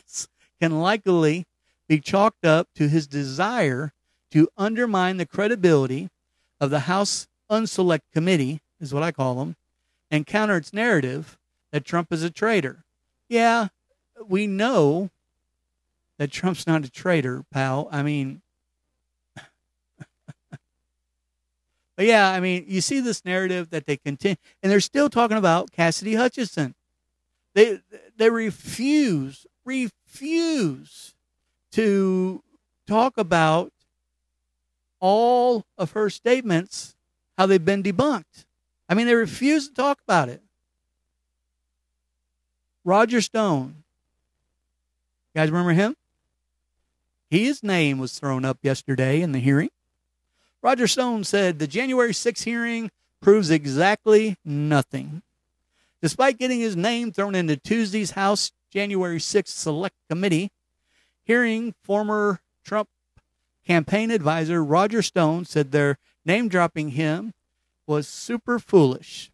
can 0.59 0.79
likely 0.79 1.45
be 1.87 1.99
chalked 1.99 2.45
up 2.45 2.67
to 2.75 2.87
his 2.87 3.05
desire 3.07 3.93
to 4.33 4.49
undermine 4.57 5.17
the 5.17 5.27
credibility 5.27 6.09
of 6.59 6.71
the 6.71 6.79
House 6.81 7.27
Unselect 7.51 8.01
Committee, 8.11 8.61
is 8.79 8.91
what 8.91 9.03
I 9.03 9.11
call 9.11 9.35
them, 9.35 9.55
and 10.09 10.25
counter 10.25 10.57
its 10.57 10.73
narrative 10.73 11.37
that 11.71 11.85
Trump 11.85 12.11
is 12.11 12.23
a 12.23 12.31
traitor. 12.31 12.83
Yeah, 13.29 13.67
we 14.27 14.47
know 14.47 15.11
that 16.17 16.31
Trump's 16.31 16.65
not 16.65 16.83
a 16.83 16.89
traitor, 16.89 17.43
pal. 17.51 17.87
I 17.91 18.01
mean, 18.01 18.41
but 20.49 20.57
yeah, 21.99 22.31
I 22.31 22.39
mean, 22.39 22.65
you 22.67 22.81
see 22.81 23.01
this 23.01 23.23
narrative 23.23 23.69
that 23.69 23.85
they 23.85 23.97
continue, 23.97 24.37
and 24.63 24.71
they're 24.71 24.79
still 24.79 25.11
talking 25.11 25.37
about 25.37 25.71
Cassidy 25.71 26.15
Hutchinson. 26.15 26.73
They 27.53 27.81
they 28.17 28.31
refuse 28.31 29.45
refuse 29.63 31.13
to 31.73 32.41
talk 32.87 33.15
about 33.19 33.72
all 35.03 35.65
of 35.77 35.91
her 35.91 36.09
statements 36.09 36.95
how 37.37 37.45
they've 37.45 37.63
been 37.63 37.83
debunked. 37.83 38.45
I 38.87 38.93
mean, 38.93 39.05
they 39.05 39.15
refuse 39.15 39.67
to 39.67 39.73
talk 39.73 39.99
about 40.01 40.29
it. 40.29 40.41
Roger 42.85 43.19
Stone. 43.19 43.83
You 45.35 45.41
guys 45.41 45.51
remember 45.51 45.73
him? 45.73 45.97
His 47.29 47.61
name 47.63 47.97
was 47.97 48.17
thrown 48.17 48.45
up 48.45 48.59
yesterday 48.61 49.21
in 49.21 49.33
the 49.33 49.39
hearing. 49.39 49.71
Roger 50.61 50.87
Stone 50.87 51.25
said 51.25 51.59
the 51.59 51.67
January 51.67 52.13
6th 52.13 52.45
hearing 52.45 52.89
proves 53.19 53.49
exactly 53.49 54.37
nothing. 54.45 55.21
Despite 56.01 56.39
getting 56.39 56.61
his 56.61 56.77
name 56.77 57.11
thrown 57.11 57.35
into 57.35 57.57
Tuesday's 57.57 58.11
House 58.11 58.53
January 58.71 59.17
6th 59.17 59.47
Select 59.49 59.95
Committee, 60.09 60.51
hearing 61.25 61.73
former 61.83 62.39
Trump 62.63 62.87
campaign 63.65 64.11
advisor 64.11 64.63
Roger 64.63 65.01
Stone 65.01 65.45
said 65.45 65.71
their 65.71 65.97
name 66.25 66.49
dropping 66.49 66.89
him 66.89 67.33
was 67.87 68.07
super 68.07 68.59
foolish. 68.59 69.31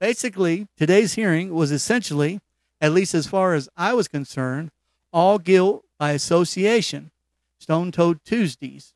Basically, 0.00 0.68
today's 0.76 1.14
hearing 1.14 1.52
was 1.52 1.72
essentially, 1.72 2.40
at 2.80 2.92
least 2.92 3.14
as 3.14 3.26
far 3.26 3.54
as 3.54 3.68
I 3.76 3.94
was 3.94 4.06
concerned, 4.06 4.70
all 5.12 5.38
guilt 5.38 5.84
by 5.98 6.12
association. 6.12 7.10
Stone 7.58 7.92
told 7.92 8.24
Tuesdays. 8.24 8.94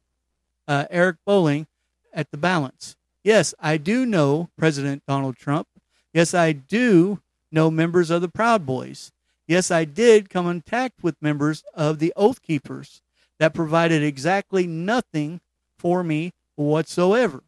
Uh, 0.69 0.87
Eric 0.91 1.17
Bolling 1.27 1.67
at 2.13 2.31
the 2.31 2.37
balance. 2.37 2.97
Yes, 3.25 3.55
I 3.59 3.77
do 3.77 4.07
know 4.07 4.49
President 4.57 5.03
Donald 5.09 5.37
Trump. 5.37 5.67
Yes, 6.15 6.35
I 6.35 6.53
do 6.53 7.21
know 7.51 7.71
members 7.71 8.11
of 8.11 8.21
the 8.21 8.29
Proud 8.29 8.65
Boys. 8.65 9.11
Yes, 9.49 9.71
I 9.71 9.85
did 9.85 10.31
come 10.31 10.47
in 10.47 10.61
contact 10.61 11.03
with 11.03 11.21
members 11.21 11.65
of 11.75 11.99
the 11.99 12.13
Oath 12.17 12.43
Keepers 12.43 13.02
that 13.43 13.55
provided 13.55 14.05
exactly 14.05 14.69
nothing 14.69 15.41
for 15.77 16.05
me 16.05 16.33
whatsoever. 16.55 17.43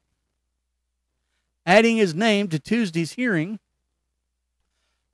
Adding 1.64 1.98
his 1.98 2.16
name 2.16 2.48
to 2.48 2.58
Tuesday's 2.58 3.12
hearing 3.12 3.60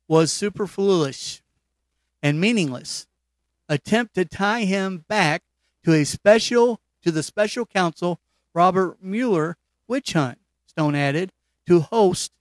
was 0.08 0.32
superfluous 0.32 1.42
and 2.22 2.40
meaningless. 2.40 3.06
Attempt 3.68 4.14
to 4.14 4.24
tie 4.24 4.64
him 4.64 5.04
back 5.06 5.42
to 5.84 5.92
a 5.92 6.04
special 6.04 6.80
to 7.02 7.10
the 7.10 7.22
special 7.22 7.66
counsel 7.66 8.18
Robert 8.54 8.96
Mueller 9.02 9.58
witch 9.86 10.14
hunt, 10.14 10.38
Stone 10.66 10.94
added, 10.94 11.30
to 11.66 11.80
host 11.80 12.32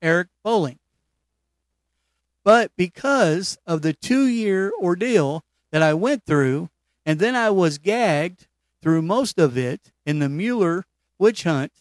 Eric 0.00 0.28
Bolling. 0.42 0.78
But 2.44 2.70
because 2.78 3.58
of 3.66 3.82
the 3.82 3.92
two 3.92 4.26
year 4.26 4.72
ordeal 4.80 5.44
that 5.70 5.82
I 5.82 5.92
went 5.92 6.24
through, 6.24 6.70
and 7.06 7.18
then 7.18 7.34
I 7.34 7.50
was 7.50 7.78
gagged 7.78 8.46
through 8.82 9.02
most 9.02 9.38
of 9.38 9.56
it 9.56 9.92
in 10.04 10.18
the 10.18 10.28
Mueller 10.28 10.84
witch 11.18 11.44
hunt, 11.44 11.72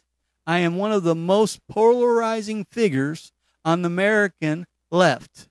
I 0.46 0.60
am 0.60 0.78
one 0.78 0.92
of 0.92 1.04
the 1.04 1.16
most 1.16 1.60
polarizing 1.68 2.66
figures 2.66 3.32
on 3.66 3.82
the 3.82 3.88
American 3.88 4.68
left. 4.92 5.50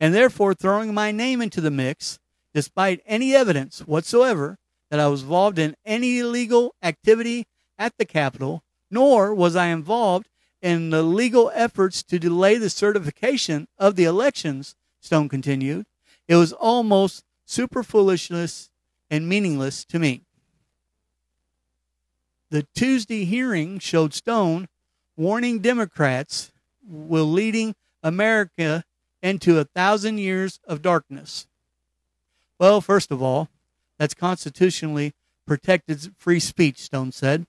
And 0.00 0.14
therefore, 0.14 0.54
throwing 0.54 0.94
my 0.94 1.10
name 1.10 1.40
into 1.40 1.60
the 1.60 1.70
mix, 1.70 2.18
despite 2.54 3.02
any 3.06 3.34
evidence 3.34 3.80
whatsoever 3.80 4.58
that 4.90 5.00
I 5.00 5.08
was 5.08 5.22
involved 5.22 5.58
in 5.58 5.76
any 5.84 6.18
illegal 6.18 6.74
activity 6.82 7.46
at 7.78 7.96
the 7.98 8.04
Capitol, 8.04 8.62
nor 8.90 9.34
was 9.34 9.56
I 9.56 9.66
involved 9.66 10.28
in 10.60 10.90
the 10.90 11.02
legal 11.02 11.50
efforts 11.54 12.02
to 12.04 12.18
delay 12.18 12.56
the 12.56 12.70
certification 12.70 13.68
of 13.78 13.96
the 13.96 14.04
elections, 14.04 14.74
Stone 15.00 15.28
continued. 15.28 15.86
It 16.26 16.36
was 16.36 16.52
almost 16.52 17.24
super 17.44 17.82
foolishness 17.82 18.67
and 19.10 19.28
meaningless 19.28 19.84
to 19.86 19.98
me. 19.98 20.22
The 22.50 22.66
Tuesday 22.74 23.24
hearing 23.24 23.78
showed 23.78 24.14
Stone 24.14 24.68
warning 25.16 25.60
Democrats 25.60 26.52
will 26.86 27.30
leading 27.30 27.74
America 28.02 28.84
into 29.22 29.58
a 29.58 29.64
thousand 29.64 30.18
years 30.18 30.60
of 30.66 30.80
darkness. 30.80 31.46
Well, 32.58 32.80
first 32.80 33.10
of 33.10 33.22
all, 33.22 33.48
that's 33.98 34.14
constitutionally 34.14 35.12
protected 35.46 36.14
free 36.16 36.40
speech, 36.40 36.78
Stone 36.78 37.12
said. 37.12 37.46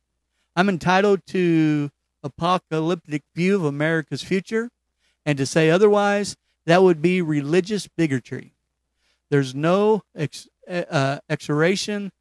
I'm 0.55 0.69
entitled 0.69 1.25
to 1.27 1.91
apocalyptic 2.23 3.23
view 3.35 3.55
of 3.55 3.63
America's 3.63 4.23
future, 4.23 4.69
and 5.25 5.37
to 5.37 5.45
say 5.45 5.69
otherwise, 5.69 6.35
that 6.65 6.83
would 6.83 7.01
be 7.01 7.21
religious 7.21 7.87
bigotry. 7.87 8.53
There's 9.29 9.53
no 9.53 10.03
ex- 10.15 10.47
uh, 10.69 11.19
exhortation 11.29 12.11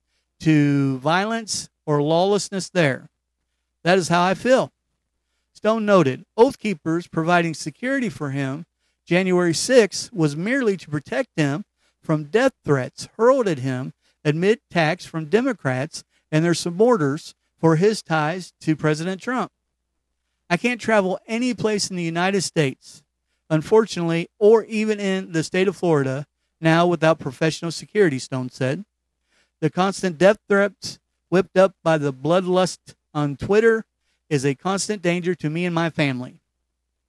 to 0.41 0.99
violence 0.99 1.69
or 1.87 2.03
lawlessness 2.03 2.71
there. 2.71 3.09
That 3.85 3.99
is 3.99 4.09
how 4.09 4.23
I 4.23 4.35
feel. 4.35 4.73
Stone 5.53 5.85
noted 5.87 6.25
Oath 6.37 6.59
Keepers 6.59 7.09
providing 7.09 7.55
security 7.55 8.09
for 8.09 8.31
him 8.31 8.65
January 9.09 9.55
6 9.55 10.13
was 10.13 10.37
merely 10.37 10.77
to 10.77 10.91
protect 10.91 11.31
him 11.35 11.65
from 12.03 12.25
death 12.25 12.53
threats 12.65 13.09
hurled 13.17 13.49
at 13.49 13.59
him 13.59 13.95
amid 14.25 14.61
attacks 14.71 15.07
from 15.07 15.31
Democrats 15.31 16.05
and 16.31 16.45
their 16.45 16.55
supporters 16.55 17.35
for 17.59 17.77
his 17.77 18.03
ties 18.03 18.53
to 18.61 18.77
President 18.77 19.21
Trump. 19.21 19.51
I 20.51 20.59
can't 20.59 20.81
travel 20.81 21.19
any 21.27 21.55
place 21.55 21.91
in 21.91 21.97
the 21.97 22.03
United 22.03 22.43
States, 22.43 23.03
unfortunately, 23.51 24.29
or 24.39 24.65
even 24.65 25.01
in 25.01 25.33
the 25.33 25.43
state 25.43 25.69
of 25.69 25.77
Florida 25.77 26.27
now 26.61 26.87
without 26.87 27.19
professional 27.19 27.71
security, 27.71 28.19
Stone 28.19 28.51
said. 28.51 28.85
The 29.61 29.71
constant 29.71 30.19
death 30.19 30.39
threats 30.49 30.99
whipped 31.29 31.57
up 31.57 31.75
by 31.83 31.99
the 31.99 32.13
bloodlust 32.13 32.95
on 33.15 33.37
Twitter 33.37 33.85
is 34.31 34.45
a 34.45 34.55
constant 34.55 35.03
danger 35.03 35.35
to 35.35 35.51
me 35.51 35.65
and 35.65 35.75
my 35.75 35.91
family. 35.91 36.41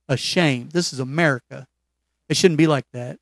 A 0.08 0.18
shame. 0.18 0.70
This 0.72 0.91
is 0.93 1.00
America. 1.00 1.68
It 2.28 2.38
shouldn't 2.38 2.58
be 2.58 2.68
like 2.68 2.86
that. 2.93 3.20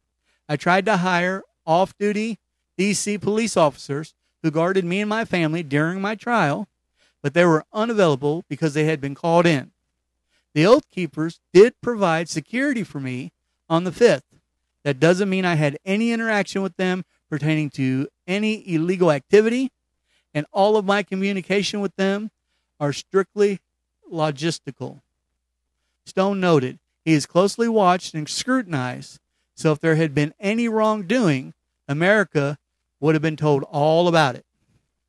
I 0.48 0.56
tried 0.56 0.86
to 0.86 0.98
hire 0.98 1.44
off 1.66 1.98
duty 1.98 2.40
D.C. 2.78 3.18
police 3.18 3.58
officers 3.58 4.14
who 4.44 4.52
guarded 4.52 4.86
me 4.86 5.02
and 5.02 5.10
my 5.10 5.26
family 5.26 5.64
during 5.64 6.00
my 6.00 6.16
trial, 6.16 6.68
but 7.22 7.34
they 7.34 7.44
were 7.44 7.66
unavailable 7.74 8.46
because 8.48 8.74
they 8.74 8.86
had 8.86 9.02
been 9.02 9.16
called 9.16 9.46
in. 9.46 9.72
The 10.54 10.66
Oath 10.66 10.90
Keepers 10.90 11.40
did 11.54 11.74
provide 11.82 12.30
security 12.30 12.84
for 12.84 13.00
me 13.00 13.32
on 13.68 13.84
the 13.84 13.92
5th. 13.92 14.22
That 14.88 15.02
doesn't 15.02 15.30
mean 15.30 15.44
I 15.44 15.56
had 15.56 15.78
any 15.86 16.14
interaction 16.14 16.62
with 16.62 16.78
them 16.78 17.04
pertaining 17.30 17.70
to 17.72 18.08
any 18.26 18.74
illegal 18.74 19.12
activity, 19.12 19.70
and 20.34 20.46
all 20.54 20.78
of 20.78 20.86
my 20.86 21.04
communication 21.04 21.82
with 21.82 21.94
them 21.98 22.32
are 22.80 22.94
strictly 22.94 23.60
logistical. 24.10 25.02
Stone 26.06 26.40
noted 26.40 26.80
he 27.04 27.12
is 27.12 27.26
closely 27.26 27.68
watched 27.68 28.14
and 28.14 28.30
scrutinized, 28.30 29.20
so 29.56 29.74
if 29.74 29.82
there 29.82 29.98
had 29.98 30.16
been 30.16 30.34
any 30.40 30.70
wrongdoing, 30.70 31.54
America 31.90 32.58
would 33.02 33.14
have 33.14 33.22
been 33.22 33.36
told 33.36 33.64
all 33.64 34.08
about 34.08 34.36
it. 34.36 34.46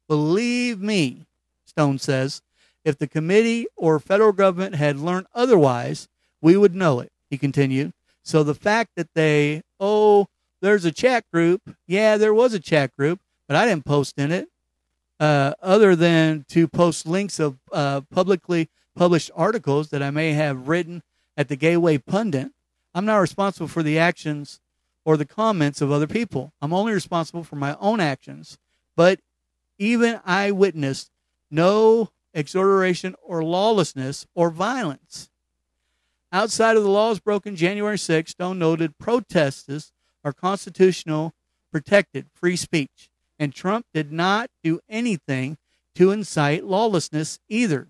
Believe 0.09 0.81
me, 0.81 1.27
Stone 1.67 2.01
says, 2.01 2.43
if 2.85 2.99
the 2.99 3.07
committee 3.07 3.69
or 3.77 4.01
federal 4.01 4.33
government 4.33 4.75
had 4.75 4.99
learned 4.99 5.29
otherwise, 5.37 6.09
we 6.41 6.57
would 6.57 6.75
know 6.75 6.99
it, 6.99 7.13
he 7.31 7.39
continued. 7.39 7.93
So 8.25 8.43
the 8.43 8.57
fact 8.57 8.91
that 8.97 9.15
they, 9.15 9.63
oh, 9.81 10.29
there's 10.61 10.85
a 10.85 10.93
chat 10.93 11.25
group, 11.33 11.77
yeah, 11.87 12.17
there 12.17 12.35
was 12.35 12.55
a 12.55 12.61
chat 12.61 12.97
group, 12.97 13.21
but 13.47 13.57
I 13.57 13.67
didn't 13.67 13.85
post 13.85 14.19
in 14.19 14.33
it, 14.33 14.49
uh, 15.21 15.55
other 15.63 15.95
than 15.95 16.45
to 16.49 16.69
post 16.69 17.07
links 17.07 17.39
of 17.39 17.59
uh, 17.73 18.03
publicly 18.13 18.69
published 18.95 19.31
articles 19.35 19.91
that 19.91 20.03
I 20.03 20.11
may 20.11 20.33
have 20.33 20.69
written 20.69 21.03
at 21.37 21.49
the 21.49 21.57
Gateway 21.57 21.99
Pundit. 21.99 22.51
I'm 22.95 23.07
not 23.07 23.19
responsible 23.19 23.69
for 23.69 23.83
the 23.83 23.99
actions 23.99 24.61
or 25.05 25.17
the 25.17 25.25
comments 25.25 25.81
of 25.81 25.93
other 25.93 26.07
people. 26.07 26.53
I'm 26.61 26.73
only 26.73 26.93
responsible 26.93 27.45
for 27.45 27.57
my 27.57 27.77
own 27.81 28.01
actions. 28.01 28.59
But 28.97 29.21
even 29.79 30.21
I 30.27 30.51
witnessed 30.51 31.11
no 31.51 32.11
exhortation 32.35 33.15
or 33.23 33.45
lawlessness 33.45 34.27
or 34.35 34.51
violence. 34.51 35.31
Outside 36.33 36.77
of 36.77 36.83
the 36.83 36.91
laws 36.91 37.21
broken 37.21 37.57
January 37.57 37.99
6, 37.99 38.31
Stone 38.31 38.59
noted 38.59 38.99
protests 38.99 39.93
are 40.25 40.33
constitutional 40.33 41.33
protected 41.73 42.27
free 42.35 42.57
speech. 42.57 43.11
And 43.39 43.55
Trump 43.55 43.87
did 43.95 44.13
not 44.13 44.51
do 44.63 44.81
anything 44.89 45.57
to 45.95 46.11
incite 46.11 46.65
lawlessness 46.65 47.39
either. 47.49 47.89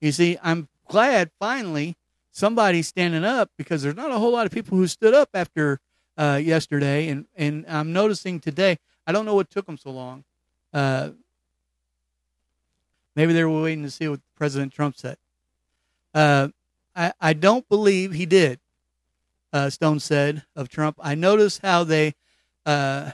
You 0.00 0.12
see, 0.12 0.38
I'm 0.42 0.68
glad 0.88 1.30
finally 1.38 1.96
somebody's 2.30 2.86
standing 2.86 3.24
up 3.24 3.50
because 3.56 3.82
there's 3.82 3.96
not 3.96 4.10
a 4.10 4.18
whole 4.18 4.32
lot 4.32 4.46
of 4.46 4.52
people 4.52 4.76
who 4.76 4.86
stood 4.86 5.14
up 5.14 5.30
after 5.34 5.80
uh, 6.18 6.40
yesterday, 6.42 7.08
and 7.08 7.26
and 7.34 7.64
I'm 7.68 7.92
noticing 7.92 8.40
today. 8.40 8.78
I 9.06 9.12
don't 9.12 9.24
know 9.24 9.34
what 9.34 9.50
took 9.50 9.66
them 9.66 9.76
so 9.76 9.90
long. 9.90 10.24
Uh, 10.72 11.10
maybe 13.14 13.32
they 13.32 13.44
were 13.44 13.62
waiting 13.62 13.84
to 13.84 13.90
see 13.90 14.08
what 14.08 14.20
President 14.36 14.72
Trump 14.72 14.96
said. 14.96 15.16
Uh, 16.14 16.48
I 16.96 17.12
I 17.20 17.32
don't 17.34 17.68
believe 17.68 18.12
he 18.12 18.26
did. 18.26 18.58
Uh, 19.52 19.70
Stone 19.70 20.00
said 20.00 20.44
of 20.56 20.68
Trump. 20.68 20.96
I 21.00 21.14
notice 21.14 21.58
how 21.58 21.84
they 21.84 22.14
uh, 22.64 23.12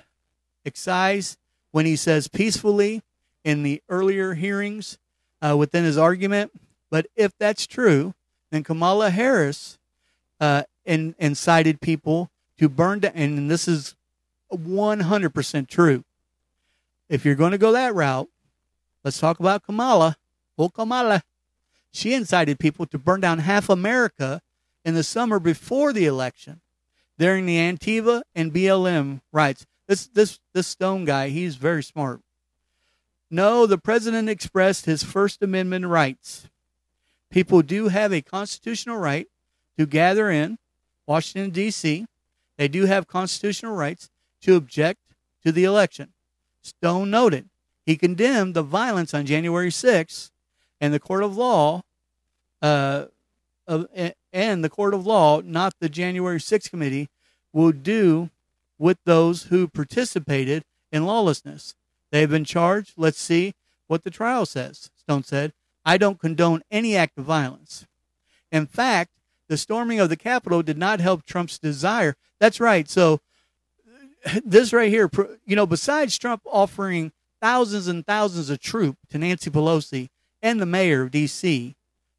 excise 0.65 1.37
when 1.73 1.87
he 1.87 1.97
says 1.97 2.29
peacefully 2.29 3.03
in 3.45 3.63
the 3.63 3.83
earlier 3.89 4.35
hearings 4.35 4.99
uh, 5.41 5.57
within 5.57 5.85
his 5.85 5.99
argument. 5.99 6.53
But 6.91 7.07
if 7.17 7.37
that's 7.39 7.67
true, 7.67 8.15
then 8.51 8.63
Kamala 8.63 9.11
Harris 9.11 9.79
uh, 10.41 10.63
in, 10.85 11.15
incited 11.19 11.81
people 11.81 12.31
to 12.59 12.69
burn 12.69 13.01
down, 13.01 13.13
and 13.15 13.51
this 13.51 13.67
is 13.67 13.95
100% 14.53 15.69
true. 15.69 16.05
If 17.09 17.25
you're 17.25 17.35
going 17.35 17.53
to 17.53 17.59
go 17.59 17.73
that 17.73 17.95
route, 17.95 18.29
let's 19.05 19.19
talk 19.19 19.41
about 19.41 19.65
Kamala. 19.65 20.17
Oh, 20.59 20.69
Kamala. 20.69 21.23
She 21.93 22.15
incited 22.15 22.59
people 22.59 22.87
to 22.87 22.99
burn 22.99 23.21
down 23.21 23.41
half 23.41 23.69
America 23.69 24.41
in 24.85 24.95
the 24.95 25.03
summer 25.03 25.39
before 25.39 25.93
the 25.93 26.07
election 26.07 26.61
during 27.19 27.47
the 27.47 27.59
Antifa 27.59 28.23
and 28.35 28.53
BLM 28.53 29.21
riots. 29.31 29.67
This, 29.87 30.07
this, 30.09 30.41
this 30.55 30.67
Stone 30.67 31.05
guy, 31.05 31.29
he's 31.29 31.57
very 31.57 31.83
smart. 31.83 32.21
No, 33.31 33.67
the 33.67 33.79
president 33.79 34.29
expressed 34.29 34.87
his 34.87 35.03
First 35.03 35.43
Amendment 35.43 35.87
rights. 35.87 36.49
People 37.31 37.63
do 37.63 37.89
have 37.89 38.13
a 38.13 38.21
constitutional 38.23 38.99
right 38.99 39.27
to 39.79 39.87
gather 39.87 40.31
in 40.31 40.59
Washington, 41.07 41.51
D.C. 41.51 42.07
They 42.59 42.69
do 42.69 42.87
have 42.87 43.07
constitutional 43.07 43.75
rights 43.75 44.11
to 44.43 44.57
object 44.57 45.01
to 45.45 45.53
the 45.53 45.65
election. 45.65 46.13
Stone 46.63 47.11
noted 47.11 47.49
he 47.87 47.97
condemned 47.97 48.55
the 48.55 48.63
violence 48.63 49.15
on 49.15 49.27
January 49.27 49.71
6th, 49.71 50.31
and 50.83 50.93
the 50.93 51.01
court 51.01 51.23
of 51.23 51.37
law, 51.37 51.83
uh, 52.61 53.05
uh, 53.69 53.85
and 54.33 54.65
the 54.65 54.69
court 54.69 54.93
of 54.93 55.07
law, 55.07 55.41
not 55.41 55.75
the 55.79 55.89
January 55.89 56.39
6th 56.39 56.69
committee, 56.69 57.09
will 57.53 57.71
do 57.71 58.31
with 58.79 58.99
those 59.05 59.45
who 59.45 59.69
participated 59.69 60.65
in 60.91 61.07
lawlessness. 61.07 61.77
They 62.11 62.21
have 62.21 62.31
been 62.31 62.45
charged. 62.45 62.95
Let's 62.97 63.21
see 63.21 63.55
what 63.87 64.03
the 64.03 64.11
trial 64.11 64.45
says. 64.45 64.91
Stone 64.97 65.23
said, 65.23 65.53
I 65.85 65.99
don't 65.99 66.19
condone 66.19 66.63
any 66.69 66.97
act 66.97 67.17
of 67.17 67.25
violence. 67.25 67.87
In 68.51 68.67
fact, 68.67 69.13
the 69.47 69.57
storming 69.57 70.01
of 70.01 70.09
the 70.09 70.17
Capitol 70.17 70.63
did 70.65 70.79
not 70.79 70.99
help 71.01 71.25
Trump's 71.25 71.61
desire. 71.61 72.17
That's 72.41 72.59
right. 72.59 72.89
So, 72.89 73.21
this 74.45 74.73
right 74.73 74.91
here, 74.91 75.09
you 75.47 75.55
know, 75.55 75.67
besides 75.67 76.19
Trump 76.19 76.43
offering 76.45 77.13
thousands 77.41 77.87
and 77.87 78.05
thousands 78.05 78.51
of 78.51 78.59
troops 78.61 78.99
to 79.11 79.19
Nancy 79.19 79.51
Pelosi 79.51 80.09
and 80.43 80.61
the 80.61 80.67
mayor 80.67 81.03
of 81.03 81.11
D.C., 81.11 81.77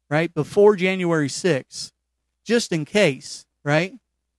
right, 0.08 0.32
before 0.32 0.76
January 0.76 1.28
6th, 1.28 1.92
just 2.44 2.72
in 2.72 2.84
case, 2.84 3.46
right? 3.64 3.94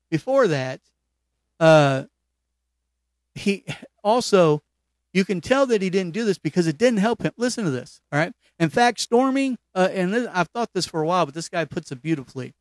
Before 0.09 0.47
that, 0.47 0.81
uh, 1.59 2.03
he 3.33 3.65
also, 4.03 4.61
you 5.13 5.25
can 5.25 5.41
tell 5.41 5.65
that 5.67 5.81
he 5.81 5.89
didn't 5.89 6.13
do 6.13 6.25
this 6.25 6.37
because 6.37 6.67
it 6.67 6.77
didn't 6.77 6.99
help 6.99 7.21
him. 7.21 7.31
Listen 7.37 7.65
to 7.65 7.71
this, 7.71 8.01
all 8.11 8.19
right? 8.19 8.33
In 8.59 8.69
fact, 8.69 8.99
storming, 8.99 9.57
uh, 9.73 9.89
and 9.91 10.13
this, 10.13 10.27
I've 10.33 10.49
thought 10.49 10.71
this 10.73 10.85
for 10.85 11.01
a 11.01 11.05
while, 11.05 11.25
but 11.25 11.35
this 11.35 11.49
guy 11.49 11.65
puts 11.65 11.91
it 11.91 12.01
beautifully. 12.01 12.53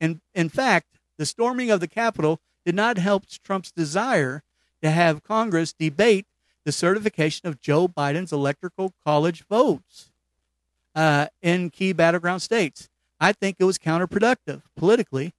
In, 0.00 0.20
in 0.34 0.48
fact, 0.48 0.98
the 1.18 1.26
storming 1.26 1.70
of 1.70 1.80
the 1.80 1.88
Capitol 1.88 2.40
did 2.64 2.74
not 2.74 2.98
help 2.98 3.24
Trump's 3.42 3.72
desire 3.72 4.42
to 4.82 4.90
have 4.90 5.22
Congress 5.22 5.72
debate 5.72 6.26
the 6.64 6.72
certification 6.72 7.48
of 7.48 7.60
Joe 7.60 7.88
Biden's 7.88 8.32
electoral 8.32 8.92
college 9.04 9.44
votes 9.48 10.10
uh, 10.96 11.26
in 11.42 11.70
key 11.70 11.92
battleground 11.92 12.42
states. 12.42 12.88
I 13.20 13.32
think 13.32 13.56
it 13.58 13.64
was 13.64 13.78
counterproductive 13.78 14.62
politically. 14.76 15.32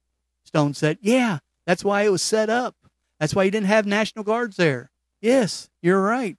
Stone 0.44 0.74
said, 0.74 0.98
Yeah, 1.02 1.40
that's 1.66 1.84
why 1.84 2.02
it 2.02 2.12
was 2.12 2.22
set 2.22 2.48
up. 2.48 2.76
That's 3.20 3.34
why 3.34 3.44
you 3.44 3.50
didn't 3.50 3.66
have 3.66 3.84
National 3.84 4.24
Guards 4.24 4.56
there. 4.56 4.90
Yes, 5.20 5.68
you're 5.82 6.02
right. 6.02 6.38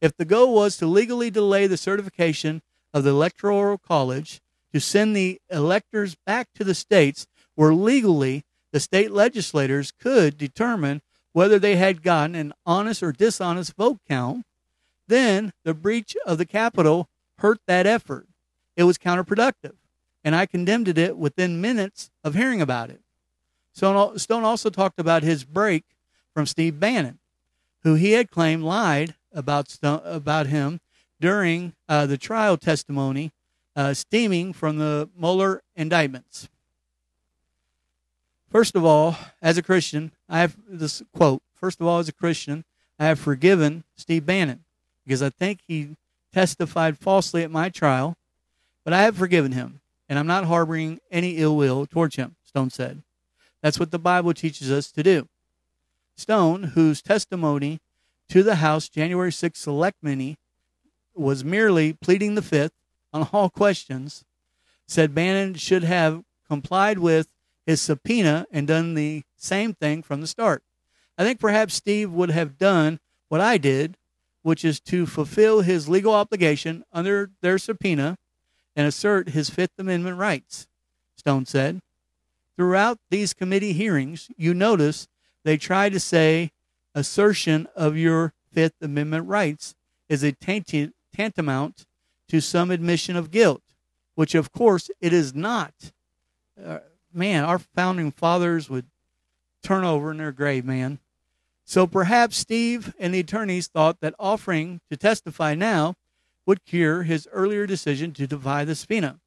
If 0.00 0.16
the 0.16 0.24
goal 0.24 0.54
was 0.54 0.78
to 0.78 0.86
legally 0.86 1.30
delay 1.30 1.66
the 1.66 1.76
certification 1.76 2.62
of 2.94 3.04
the 3.04 3.10
Electoral 3.10 3.78
College, 3.78 4.40
to 4.72 4.80
send 4.80 5.14
the 5.14 5.40
electors 5.50 6.16
back 6.26 6.48
to 6.54 6.64
the 6.64 6.74
states 6.74 7.26
where 7.54 7.74
legally 7.74 8.44
the 8.72 8.80
state 8.80 9.10
legislators 9.10 9.90
could 9.90 10.38
determine 10.38 11.02
whether 11.32 11.58
they 11.58 11.76
had 11.76 12.02
gotten 12.02 12.34
an 12.34 12.52
honest 12.64 13.02
or 13.02 13.12
dishonest 13.12 13.74
vote 13.76 13.98
count, 14.08 14.44
then 15.08 15.52
the 15.64 15.74
breach 15.74 16.16
of 16.24 16.38
the 16.38 16.46
Capitol 16.46 17.08
hurt 17.38 17.58
that 17.66 17.86
effort. 17.86 18.26
It 18.80 18.84
was 18.84 18.96
counterproductive, 18.96 19.74
and 20.24 20.34
I 20.34 20.46
condemned 20.46 20.88
it 20.88 21.18
within 21.18 21.60
minutes 21.60 22.10
of 22.24 22.34
hearing 22.34 22.62
about 22.62 22.88
it. 22.88 23.02
Stone 23.74 24.42
also 24.44 24.70
talked 24.70 24.98
about 24.98 25.22
his 25.22 25.44
break 25.44 25.84
from 26.32 26.46
Steve 26.46 26.80
Bannon, 26.80 27.18
who 27.82 27.94
he 27.94 28.12
had 28.12 28.30
claimed 28.30 28.62
lied 28.62 29.16
about 29.34 29.76
about 29.82 30.46
him 30.46 30.80
during 31.20 31.74
uh, 31.90 32.06
the 32.06 32.16
trial 32.16 32.56
testimony 32.56 33.32
uh, 33.76 33.92
stemming 33.92 34.54
from 34.54 34.78
the 34.78 35.10
Mueller 35.14 35.62
indictments. 35.76 36.48
First 38.50 38.74
of 38.74 38.82
all, 38.82 39.14
as 39.42 39.58
a 39.58 39.62
Christian, 39.62 40.10
I 40.26 40.38
have 40.38 40.56
this 40.66 41.02
quote. 41.14 41.42
First 41.54 41.82
of 41.82 41.86
all, 41.86 41.98
as 41.98 42.08
a 42.08 42.14
Christian, 42.14 42.64
I 42.98 43.04
have 43.04 43.18
forgiven 43.18 43.84
Steve 43.94 44.24
Bannon 44.24 44.64
because 45.04 45.22
I 45.22 45.28
think 45.28 45.60
he 45.68 45.96
testified 46.32 46.96
falsely 46.96 47.42
at 47.42 47.50
my 47.50 47.68
trial, 47.68 48.16
but 48.84 48.92
I 48.92 49.02
have 49.02 49.16
forgiven 49.16 49.52
him, 49.52 49.80
and 50.08 50.18
I'm 50.18 50.26
not 50.26 50.44
harboring 50.44 51.00
any 51.10 51.36
ill 51.36 51.56
will 51.56 51.86
towards 51.86 52.16
him, 52.16 52.36
Stone 52.44 52.70
said. 52.70 53.02
That's 53.62 53.78
what 53.78 53.90
the 53.90 53.98
Bible 53.98 54.34
teaches 54.34 54.70
us 54.70 54.90
to 54.92 55.02
do. 55.02 55.28
Stone, 56.16 56.62
whose 56.74 57.02
testimony 57.02 57.80
to 58.28 58.42
the 58.42 58.56
House 58.56 58.88
January 58.88 59.30
6th 59.30 59.56
Select 59.56 60.00
Committee 60.00 60.38
was 61.14 61.44
merely 61.44 61.92
pleading 61.92 62.34
the 62.34 62.42
fifth 62.42 62.72
on 63.12 63.28
all 63.32 63.50
questions, 63.50 64.24
said 64.86 65.14
Bannon 65.14 65.54
should 65.54 65.84
have 65.84 66.22
complied 66.48 66.98
with 66.98 67.28
his 67.66 67.80
subpoena 67.80 68.46
and 68.50 68.66
done 68.66 68.94
the 68.94 69.22
same 69.36 69.74
thing 69.74 70.02
from 70.02 70.20
the 70.20 70.26
start. 70.26 70.62
I 71.16 71.24
think 71.24 71.38
perhaps 71.38 71.74
Steve 71.74 72.10
would 72.10 72.30
have 72.30 72.58
done 72.58 72.98
what 73.28 73.40
I 73.40 73.58
did, 73.58 73.96
which 74.42 74.64
is 74.64 74.80
to 74.80 75.06
fulfill 75.06 75.60
his 75.60 75.88
legal 75.88 76.14
obligation 76.14 76.82
under 76.92 77.30
their 77.42 77.58
subpoena 77.58 78.16
and 78.76 78.86
assert 78.86 79.30
his 79.30 79.50
Fifth 79.50 79.78
Amendment 79.78 80.18
rights, 80.18 80.66
Stone 81.16 81.46
said. 81.46 81.80
Throughout 82.56 82.98
these 83.10 83.32
committee 83.32 83.72
hearings, 83.72 84.28
you 84.36 84.54
notice 84.54 85.08
they 85.44 85.56
try 85.56 85.88
to 85.88 86.00
say 86.00 86.52
assertion 86.94 87.68
of 87.74 87.96
your 87.96 88.32
Fifth 88.52 88.82
Amendment 88.82 89.28
rights 89.28 89.74
is 90.08 90.22
a 90.22 90.32
tantamount 90.32 91.86
to 92.28 92.40
some 92.40 92.70
admission 92.70 93.16
of 93.16 93.30
guilt, 93.30 93.62
which 94.14 94.34
of 94.34 94.52
course 94.52 94.90
it 95.00 95.12
is 95.12 95.34
not. 95.34 95.72
Uh, 96.62 96.78
man, 97.12 97.44
our 97.44 97.58
founding 97.58 98.10
fathers 98.10 98.68
would 98.68 98.86
turn 99.62 99.84
over 99.84 100.10
in 100.10 100.18
their 100.18 100.32
grave, 100.32 100.64
man. 100.64 100.98
So 101.64 101.86
perhaps 101.86 102.36
Steve 102.36 102.94
and 102.98 103.14
the 103.14 103.20
attorneys 103.20 103.68
thought 103.68 104.00
that 104.00 104.14
offering 104.18 104.80
to 104.90 104.96
testify 104.96 105.54
now 105.54 105.94
would 106.46 106.64
cure 106.64 107.02
his 107.02 107.28
earlier 107.32 107.66
decision 107.66 108.12
to 108.12 108.26
defy 108.26 108.64
the 108.64 108.74
subpoena. 108.74 109.20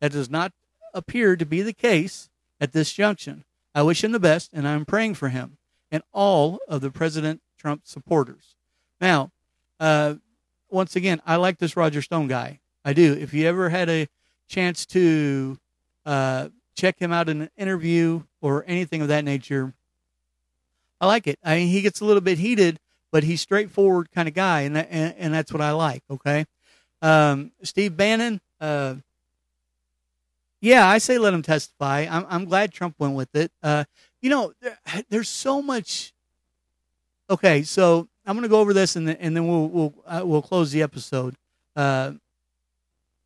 That 0.00 0.12
does 0.12 0.30
not 0.30 0.52
appear 0.94 1.36
to 1.36 1.46
be 1.46 1.62
the 1.62 1.72
case 1.72 2.28
at 2.60 2.72
this 2.72 2.92
junction. 2.92 3.44
I 3.74 3.82
wish 3.82 4.02
him 4.02 4.12
the 4.12 4.20
best, 4.20 4.50
and 4.52 4.66
I'm 4.66 4.84
praying 4.84 5.14
for 5.14 5.28
him 5.28 5.58
and 5.90 6.02
all 6.12 6.58
of 6.68 6.80
the 6.80 6.90
President 6.90 7.40
Trump 7.58 7.82
supporters. 7.84 8.54
Now, 9.00 9.30
uh, 9.80 10.14
once 10.70 10.96
again, 10.96 11.20
I 11.26 11.36
like 11.36 11.58
this 11.58 11.76
Roger 11.76 12.02
Stone 12.02 12.28
guy. 12.28 12.60
I 12.84 12.92
do. 12.92 13.14
If 13.14 13.32
you 13.32 13.46
ever 13.46 13.68
had 13.68 13.88
a 13.88 14.08
chance 14.48 14.86
to 14.86 15.58
uh, 16.04 16.48
check 16.74 16.98
him 16.98 17.12
out 17.12 17.28
in 17.28 17.42
an 17.42 17.50
interview 17.56 18.22
or 18.40 18.64
anything 18.66 19.02
of 19.02 19.08
that 19.08 19.24
nature, 19.24 19.72
I 21.00 21.06
like 21.06 21.26
it. 21.26 21.38
I 21.44 21.56
mean, 21.56 21.68
he 21.68 21.80
gets 21.80 22.00
a 22.00 22.04
little 22.04 22.20
bit 22.20 22.38
heated, 22.38 22.80
but 23.12 23.24
he's 23.24 23.40
straightforward 23.40 24.10
kind 24.10 24.28
of 24.28 24.34
guy, 24.34 24.62
and 24.62 24.76
that, 24.76 24.88
and, 24.90 25.14
and 25.18 25.34
that's 25.34 25.52
what 25.52 25.62
I 25.62 25.72
like. 25.72 26.02
Okay, 26.10 26.44
um, 27.02 27.52
Steve 27.62 27.96
Bannon. 27.96 28.40
Uh, 28.60 28.96
yeah, 30.60 30.88
I 30.88 30.98
say 30.98 31.18
let 31.18 31.34
him 31.34 31.42
testify. 31.42 32.06
I'm 32.10 32.26
I'm 32.28 32.44
glad 32.44 32.72
Trump 32.72 32.96
went 32.98 33.14
with 33.14 33.34
it. 33.34 33.52
Uh, 33.62 33.84
you 34.20 34.30
know, 34.30 34.52
there, 34.60 34.78
there's 35.08 35.28
so 35.28 35.62
much. 35.62 36.12
Okay, 37.30 37.62
so 37.62 38.08
I'm 38.26 38.34
going 38.34 38.42
to 38.42 38.48
go 38.48 38.60
over 38.60 38.72
this, 38.72 38.96
and 38.96 39.06
then, 39.06 39.16
and 39.20 39.36
then 39.36 39.46
we'll 39.46 39.68
we'll 39.68 39.94
uh, 40.06 40.22
we'll 40.24 40.42
close 40.42 40.72
the 40.72 40.82
episode. 40.82 41.34
Uh, 41.76 42.12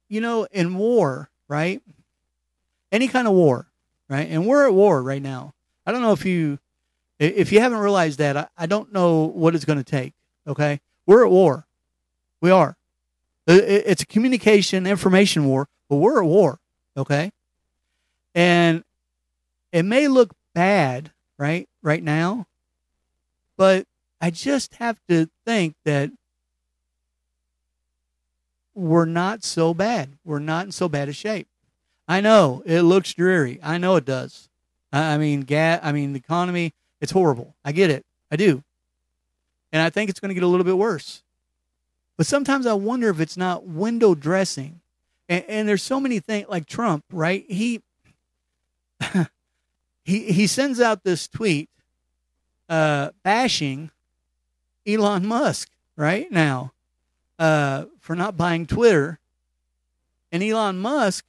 you 0.09 0.21
know, 0.21 0.47
in 0.53 0.77
war, 0.77 1.31
right? 1.49 1.81
Any 2.91 3.09
kind 3.09 3.27
of 3.27 3.33
war, 3.33 3.67
right? 4.09 4.29
And 4.29 4.47
we're 4.47 4.67
at 4.67 4.75
war 4.75 5.03
right 5.03 5.23
now. 5.23 5.55
I 5.87 5.93
don't 5.93 6.03
know 6.03 6.13
if 6.13 6.27
you 6.27 6.59
if 7.19 7.53
you 7.53 7.61
haven't 7.61 7.79
realized 7.79 8.19
that, 8.19 8.37
I, 8.37 8.49
I 8.59 8.67
don't 8.67 8.93
know 8.93 9.25
what 9.25 9.55
it's 9.55 9.65
going 9.65 9.79
to 9.79 9.85
take. 9.85 10.13
Okay, 10.47 10.81
we're 11.07 11.25
at 11.25 11.31
war. 11.31 11.67
We 12.41 12.51
are. 12.51 12.77
Uh, 13.49 13.59
it's 13.63 14.03
a 14.03 14.07
communication 14.07 14.87
information 14.87 15.47
war, 15.47 15.69
but 15.89 15.97
we're 15.97 16.23
at 16.23 16.29
war. 16.29 16.59
Okay, 16.97 17.33
and 18.35 18.85
it 19.73 19.85
may 19.85 20.09
look 20.09 20.35
bad, 20.55 21.11
right, 21.39 21.69
right 21.83 22.03
now, 22.03 22.47
but 23.57 23.87
I 24.21 24.31
just 24.31 24.75
have 24.75 24.99
to 25.09 25.29
think 25.45 25.75
that 25.85 26.11
we're 28.75 29.07
not 29.07 29.43
so 29.43 29.75
bad. 29.75 30.19
We're 30.25 30.39
not 30.39 30.67
in 30.67 30.73
so 30.73 30.89
bad 30.89 31.09
a 31.09 31.13
shape. 31.13 31.49
I 32.07 32.21
know 32.21 32.63
it 32.67 32.83
looks 32.83 33.15
dreary. 33.15 33.59
I 33.63 33.79
know 33.79 33.97
it 33.97 34.05
does. 34.05 34.49
I 34.93 35.17
mean, 35.17 35.43
gas. 35.43 35.81
I 35.83 35.93
mean, 35.93 36.13
the 36.13 36.19
economy 36.19 36.75
it's 37.03 37.13
horrible. 37.13 37.57
I 37.65 37.73
get 37.73 37.91
it. 37.91 38.07
I 38.31 38.37
do. 38.37 38.63
And 39.73 39.83
I 39.83 39.91
think 39.91 40.09
it's 40.09 40.21
going 40.21 40.29
to 40.29 40.35
get 40.35 40.45
a 40.45 40.47
little 40.47 40.65
bit 40.65 40.79
worse. 40.79 41.22
But 42.17 42.27
sometimes 42.27 42.67
I 42.67 42.75
wonder 42.75 43.09
if 43.09 43.21
it's 43.21 43.37
not 43.37 43.67
window 43.67 44.15
dressing. 44.15 44.81
And, 45.29 45.45
and 45.49 45.69
there's 45.69 45.83
so 45.83 45.99
many 46.01 46.21
things 46.21 46.49
like 46.49 46.67
Trump, 46.67 47.05
right? 47.11 47.45
He 47.49 47.83
he 50.05 50.33
he 50.33 50.47
sends 50.47 50.81
out 50.81 51.05
this 51.05 51.27
tweet 51.29 51.69
uh, 52.69 53.11
bashing 53.23 53.91
Elon 54.87 55.27
Musk 55.27 55.69
right 55.97 56.31
now 56.31 56.73
uh, 57.39 57.87
for 58.01 58.15
not 58.15 58.37
buying 58.37 58.67
Twitter, 58.67 59.19
and 60.31 60.43
Elon 60.43 60.79
Musk 60.79 61.25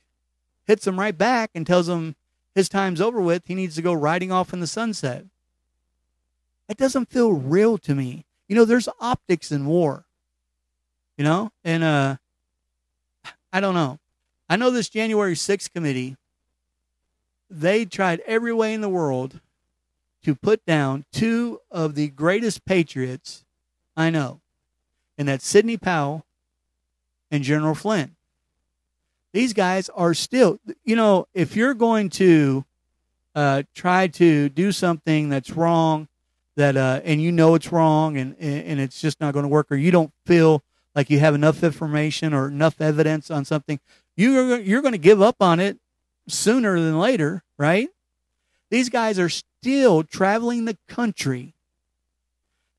hits 0.66 0.88
him 0.88 1.00
right 1.00 1.18
back 1.18 1.52
and 1.54 1.66
tells 1.68 1.90
him 1.90 2.16
his 2.56 2.70
time's 2.70 3.02
over 3.02 3.22
with. 3.22 3.44
He 3.48 3.56
needs 3.56 3.76
to 3.76 3.82
go 3.82 3.94
riding 3.94 4.32
off 4.32 4.54
in 4.54 4.60
the 4.60 4.68
sunset. 4.68 5.26
It 6.70 6.78
doesn't 6.78 7.10
feel 7.10 7.34
real 7.34 7.78
to 7.80 7.94
me. 7.94 8.26
You 8.48 8.56
know, 8.56 8.66
there's 8.66 8.90
optics 9.00 9.52
in 9.52 9.66
war. 9.66 10.06
You 11.18 11.24
know, 11.24 11.52
and 11.64 11.84
uh, 11.84 12.16
I 13.52 13.60
don't 13.60 13.76
know. 13.76 14.00
I 14.50 14.56
know 14.56 14.72
this 14.72 14.90
January 14.90 15.36
6th 15.36 15.72
committee. 15.72 16.18
They 17.50 17.86
tried 17.86 18.22
every 18.26 18.54
way 18.54 18.74
in 18.74 18.82
the 18.82 18.90
world 18.90 19.40
to 20.24 20.34
put 20.34 20.66
down 20.66 21.06
two 21.12 21.60
of 21.70 21.96
the 21.96 22.08
greatest 22.08 22.66
patriots 22.66 23.44
I 23.96 24.10
know, 24.10 24.42
and 25.18 25.28
that's 25.28 25.46
Sidney 25.46 25.78
Powell 25.78 26.26
and 27.30 27.44
General 27.44 27.76
Flynn. 27.76 28.16
These 29.34 29.54
guys 29.54 29.90
are 29.90 30.14
still, 30.14 30.60
you 30.84 30.96
know, 30.96 31.28
if 31.34 31.56
you're 31.56 31.74
going 31.74 32.10
to 32.12 32.66
uh, 33.36 33.64
try 33.74 34.08
to 34.08 34.50
do 34.50 34.72
something 34.72 35.30
that's 35.30 35.52
wrong 35.52 36.08
that 36.56 36.78
uh, 36.78 37.02
and 37.04 37.22
you 37.22 37.32
know 37.32 37.56
it's 37.56 37.72
wrong 37.72 38.18
and 38.18 38.36
and 38.40 38.80
it's 38.80 39.02
just 39.02 39.20
not 39.20 39.34
going 39.34 39.44
to 39.44 39.50
work 39.50 39.72
or 39.72 39.76
you 39.76 39.90
don't 39.92 40.12
feel 40.26 40.64
like 40.96 41.10
you 41.10 41.20
have 41.20 41.36
enough 41.36 41.64
information 41.64 42.34
or 42.34 42.48
enough 42.48 42.80
evidence 42.80 43.32
on 43.32 43.46
something 43.46 43.80
you're 44.16 44.60
you're 44.60 44.82
going 44.82 44.94
to 44.94 44.98
give 44.98 45.22
up 45.22 45.38
on 45.42 45.60
it 45.60 45.78
sooner 46.28 46.80
than 46.80 47.00
later 47.00 47.44
right 47.58 47.90
these 48.70 48.90
guys 48.90 49.20
are 49.20 49.30
still 49.30 50.04
traveling 50.04 50.66
the 50.66 50.78
country 50.88 51.54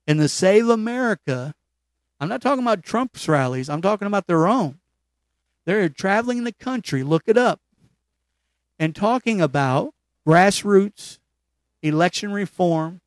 in 0.07 0.17
the 0.17 0.29
save 0.29 0.69
america 0.69 1.55
i'm 2.21 2.29
not 2.29 2.41
talking 2.41 2.65
about 2.65 2.83
trump's 2.83 3.29
rallies 3.29 3.69
i'm 3.69 3.83
talking 3.83 4.07
about 4.07 4.27
their 4.27 4.47
own 4.47 4.79
they're 5.65 5.89
traveling 5.89 6.45
the 6.45 6.53
country 6.53 7.03
look 7.03 7.25
it 7.27 7.37
up 7.37 7.61
and 8.79 8.95
talking 8.95 9.41
about 9.41 9.93
grassroots 10.27 11.19
election 11.83 12.33
reform 12.33 13.01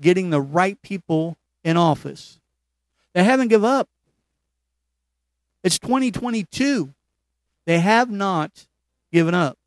getting 0.00 0.30
the 0.30 0.40
right 0.40 0.80
people 0.82 1.36
in 1.64 1.76
office. 1.76 2.38
They 3.12 3.24
haven't 3.24 3.48
given 3.48 3.68
up. 3.68 3.88
It's 5.66 5.80
2022. 5.80 6.94
They 7.64 7.80
have 7.80 8.08
not 8.08 8.68
given 9.12 9.34
up. 9.34 9.58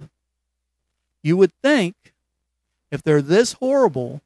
You 1.22 1.36
would 1.36 1.52
think 1.62 1.94
if 2.90 3.04
they're 3.04 3.22
this 3.22 3.52
horrible 3.60 4.22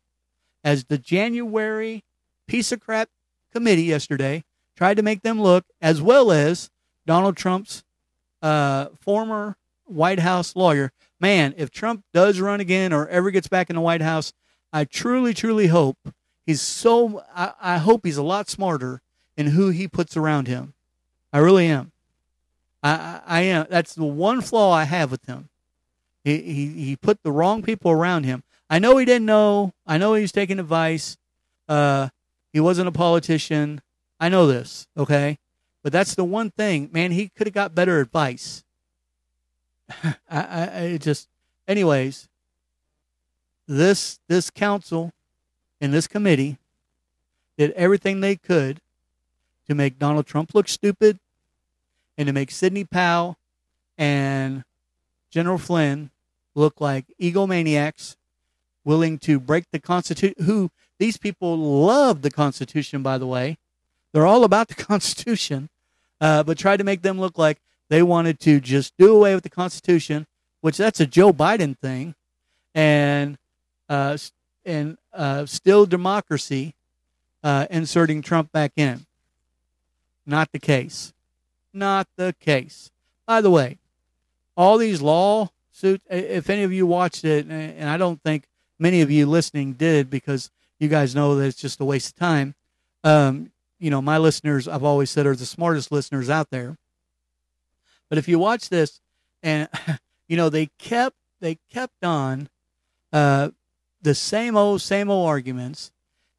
as 0.64 0.84
the 0.84 1.00
January 1.00 2.04
piece 2.46 2.72
of 2.72 2.80
crap 2.80 3.10
committee 3.52 3.86
yesterday 3.86 4.44
tried 4.78 4.98
to 4.98 5.02
make 5.02 5.24
them 5.24 5.42
look, 5.42 5.66
as 5.82 6.00
well 6.00 6.32
as 6.32 6.70
Donald 7.08 7.38
Trump's 7.38 7.84
uh, 8.44 8.90
former 9.02 9.56
White 9.86 10.20
House 10.20 10.56
lawyer. 10.56 10.92
Man, 11.20 11.56
if 11.58 11.72
Trump 11.72 12.04
does 12.14 12.40
run 12.40 12.60
again 12.60 12.94
or 12.94 13.08
ever 13.08 13.32
gets 13.32 13.48
back 13.48 13.72
in 13.72 13.76
the 13.76 13.82
White 13.82 14.04
House, 14.04 14.32
I 14.72 14.86
truly, 14.86 15.34
truly 15.34 15.66
hope 15.66 15.98
he's 16.46 16.62
so. 16.62 17.24
I, 17.36 17.54
I 17.60 17.78
hope 17.80 18.06
he's 18.06 18.18
a 18.18 18.22
lot 18.22 18.48
smarter 18.48 19.02
in 19.36 19.48
who 19.48 19.70
he 19.70 19.88
puts 19.88 20.16
around 20.16 20.48
him. 20.48 20.76
I 21.34 21.40
really 21.40 21.68
am. 21.68 21.92
I, 22.82 23.22
I, 23.26 23.42
am. 23.42 23.66
That's 23.70 23.96
the 23.96 24.06
one 24.06 24.42
flaw 24.42 24.72
I 24.72 24.84
have 24.84 25.12
with 25.12 25.26
him. 25.26 25.50
He, 26.24 26.38
he 26.38 26.68
he 26.86 26.96
put 26.96 27.22
the 27.24 27.32
wrong 27.32 27.64
people 27.64 27.92
around 27.92 28.24
him. 28.24 28.44
I 28.70 28.80
know 28.80 28.96
he 28.98 29.06
didn't 29.06 29.26
know. 29.26 29.74
I 29.86 29.98
know 29.98 30.14
he 30.14 30.22
was 30.22 30.32
taking 30.32 30.60
advice. 30.60 31.18
Uh, 31.68 32.10
he 32.54 32.60
wasn't 32.60 32.88
a 32.88 32.94
politician. 32.94 33.82
I 34.20 34.30
know 34.30 34.48
this. 34.48 34.88
Okay, 34.96 35.40
but 35.82 35.92
that's 35.92 36.16
the 36.16 36.24
one 36.24 36.52
thing, 36.52 36.90
man. 36.94 37.12
He 37.12 37.30
could 37.30 37.48
have 37.48 37.54
got 37.54 37.76
better 37.76 38.00
advice. 38.00 38.64
I, 40.04 40.14
I, 40.30 40.80
I 40.84 40.98
just, 40.98 41.28
anyways 41.68 42.30
this 43.68 44.20
this 44.28 44.50
council 44.50 45.12
and 45.80 45.94
this 45.94 46.08
committee 46.08 46.58
did 47.58 47.72
everything 47.72 48.20
they 48.20 48.36
could 48.36 48.80
to 49.68 49.76
make 49.76 50.00
Donald 50.00 50.26
Trump 50.26 50.54
look 50.54 50.68
stupid 50.68 51.20
and 52.18 52.28
to 52.28 52.34
make 52.34 52.52
Sidney 52.52 52.84
Powell 52.84 53.38
and 53.98 54.64
General 55.32 55.58
Flynn 55.58 56.12
look 56.56 56.80
like 56.80 57.06
egomaniacs 57.20 58.16
willing 58.84 59.18
to 59.20 59.40
break 59.40 59.66
the 59.72 59.80
Constitution. 59.80 60.46
Who 60.46 60.72
these 61.00 61.18
people 61.18 61.58
love 61.58 62.22
the 62.22 62.32
Constitution, 62.32 63.02
by 63.02 63.18
the 63.18 63.28
way. 63.28 63.58
They're 64.12 64.28
all 64.28 64.44
about 64.44 64.68
the 64.68 64.76
Constitution, 64.92 65.70
uh, 66.22 66.44
but 66.44 66.58
tried 66.58 66.78
to 66.78 66.84
make 66.84 67.02
them 67.02 67.20
look 67.20 67.38
like 67.38 67.60
they 67.90 68.04
wanted 68.04 68.40
to 68.42 68.60
just 68.60 68.94
do 68.98 69.16
away 69.16 69.34
with 69.36 69.44
the 69.44 69.50
Constitution, 69.50 70.28
which 70.62 70.78
that's 70.78 71.00
a 71.00 71.06
Joe 71.06 71.34
Biden 71.34 71.78
thing. 71.78 72.16
And 72.76 73.38
uh, 73.90 74.18
and 74.66 74.98
uh, 75.14 75.46
still 75.46 75.86
democracy 75.86 76.74
uh, 77.44 77.68
inserting 77.70 78.22
Trump 78.22 78.52
back 78.52 78.72
in. 78.76 79.06
Not 80.26 80.52
the 80.52 80.60
case. 80.60 81.13
Not 81.74 82.08
the 82.16 82.36
case. 82.40 82.92
By 83.26 83.42
the 83.42 83.50
way, 83.50 83.80
all 84.56 84.78
these 84.78 85.02
lawsuits, 85.02 86.06
if 86.10 86.50
any 86.50 86.64
of 86.64 86.72
you 86.72 86.86
watched 86.86 87.26
it, 87.26 87.48
and 87.48 87.90
I 87.90 87.98
don't 87.98 88.22
think 88.22 88.46
many 88.78 89.02
of 89.02 89.10
you 89.10 89.26
listening 89.26 89.74
did 89.74 90.10
because 90.10 90.52
you 90.80 90.88
guys 90.88 91.16
know 91.16 91.36
that 91.36 91.46
it's 91.46 91.62
just 91.62 91.80
a 91.80 91.86
waste 91.86 92.10
of 92.10 92.16
time. 92.16 92.56
Um, 93.04 93.52
you 93.80 93.90
know, 93.90 94.02
my 94.02 94.18
listeners, 94.18 94.68
I've 94.68 94.84
always 94.84 95.10
said, 95.10 95.26
are 95.26 95.36
the 95.36 95.46
smartest 95.46 95.92
listeners 95.92 96.30
out 96.30 96.50
there. 96.52 96.78
But 98.10 98.18
if 98.18 98.28
you 98.28 98.38
watch 98.38 98.70
this, 98.70 99.02
and 99.42 99.68
you 100.28 100.38
know, 100.38 100.50
they 100.50 100.68
kept 100.78 101.16
they 101.40 101.58
kept 101.72 102.04
on 102.04 102.50
uh, 103.12 103.50
the 104.02 104.16
same 104.16 104.56
old 104.56 104.82
same 104.82 105.10
old 105.10 105.28
arguments, 105.28 105.92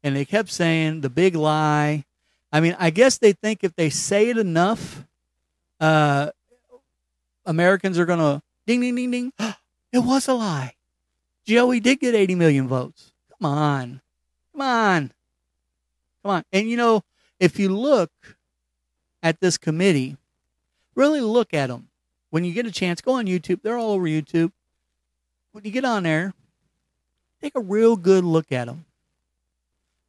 and 0.03 0.15
they 0.15 0.25
kept 0.25 0.49
saying 0.49 1.01
the 1.01 1.09
big 1.09 1.35
lie. 1.35 2.05
I 2.51 2.61
mean, 2.61 2.75
I 2.79 2.89
guess 2.89 3.17
they 3.17 3.33
think 3.33 3.63
if 3.63 3.75
they 3.75 3.89
say 3.89 4.29
it 4.29 4.37
enough, 4.37 5.05
uh, 5.85 6.31
Americans 7.45 7.99
are 7.99 8.05
gonna 8.05 8.41
ding 8.65 8.81
ding 8.81 8.95
ding 8.95 9.11
ding. 9.11 9.33
it 9.91 9.99
was 9.99 10.27
a 10.27 10.33
lie. 10.33 10.73
Joey 11.45 11.79
did 11.79 11.99
get 11.99 12.15
80 12.15 12.35
million 12.35 12.67
votes. 12.67 13.11
Come 13.29 13.51
on, 13.51 14.01
come 14.51 14.61
on, 14.61 15.11
come 16.23 16.31
on. 16.31 16.43
And 16.51 16.69
you 16.69 16.77
know, 16.77 17.03
if 17.39 17.59
you 17.59 17.69
look 17.69 18.11
at 19.21 19.39
this 19.39 19.57
committee, 19.57 20.17
really 20.95 21.21
look 21.21 21.53
at 21.53 21.67
them. 21.67 21.89
When 22.31 22.43
you 22.43 22.53
get 22.53 22.65
a 22.65 22.71
chance, 22.71 22.99
go 23.01 23.13
on 23.13 23.27
YouTube. 23.27 23.61
They're 23.61 23.77
all 23.77 23.91
over 23.91 24.05
YouTube. 24.05 24.51
When 25.51 25.63
you 25.63 25.71
get 25.71 25.85
on 25.85 26.03
there, 26.03 26.33
take 27.41 27.55
a 27.55 27.61
real 27.61 27.95
good 27.95 28.23
look 28.23 28.51
at 28.51 28.65
them. 28.65 28.85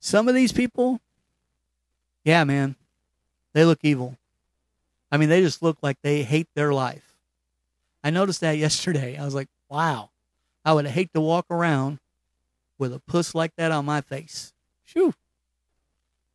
Some 0.00 0.26
of 0.28 0.34
these 0.34 0.52
people, 0.52 1.00
yeah, 2.24 2.44
man, 2.44 2.76
they 3.52 3.64
look 3.64 3.80
evil. 3.82 4.16
I 5.10 5.16
mean, 5.16 5.28
they 5.28 5.40
just 5.40 5.62
look 5.62 5.78
like 5.82 5.98
they 6.02 6.22
hate 6.22 6.48
their 6.54 6.72
life. 6.72 7.14
I 8.02 8.10
noticed 8.10 8.40
that 8.40 8.58
yesterday. 8.58 9.16
I 9.16 9.24
was 9.24 9.34
like, 9.34 9.48
wow, 9.68 10.10
I 10.64 10.72
would 10.72 10.86
hate 10.86 11.12
to 11.14 11.20
walk 11.20 11.46
around 11.50 11.98
with 12.78 12.92
a 12.92 13.00
puss 13.00 13.34
like 13.34 13.54
that 13.56 13.72
on 13.72 13.84
my 13.84 14.00
face. 14.00 14.52
Shoo. 14.84 15.14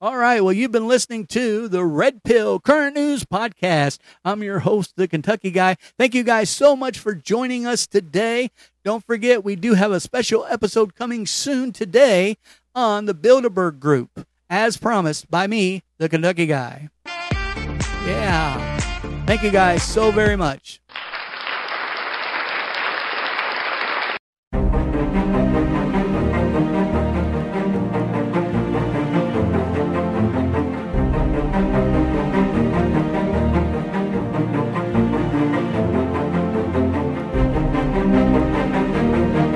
All 0.04 0.18
right. 0.18 0.44
Well, 0.44 0.54
you've 0.54 0.72
been 0.72 0.88
listening 0.88 1.28
to 1.28 1.68
the 1.68 1.86
Red 1.86 2.24
Pill 2.24 2.60
Current 2.60 2.96
News 2.96 3.24
Podcast. 3.24 4.00
I'm 4.26 4.42
your 4.42 4.60
host, 4.60 4.94
the 4.96 5.08
Kentucky 5.08 5.52
Guy. 5.52 5.78
Thank 6.00 6.16
you 6.16 6.24
guys 6.24 6.50
so 6.50 6.76
much 6.76 6.98
for 6.98 7.14
joining 7.14 7.68
us 7.68 7.86
today. 7.86 8.50
Don't 8.84 9.06
forget, 9.06 9.44
we 9.44 9.56
do 9.56 9.76
have 9.76 9.92
a 9.92 10.00
special 10.00 10.44
episode 10.50 10.96
coming 10.96 11.28
soon 11.28 11.72
today 11.72 12.38
on 12.74 13.06
the 13.06 13.14
Bilderberg 13.14 13.80
Group, 13.80 14.26
as 14.50 14.76
promised 14.76 15.30
by 15.30 15.46
me, 15.46 15.84
the 16.00 16.10
Kentucky 16.10 16.48
Guy. 16.48 16.90
Yeah. 18.06 18.80
Thank 19.26 19.44
you 19.44 19.52
guys 19.52 19.84
so 19.84 20.12
very 20.12 20.36
much. 20.36 20.82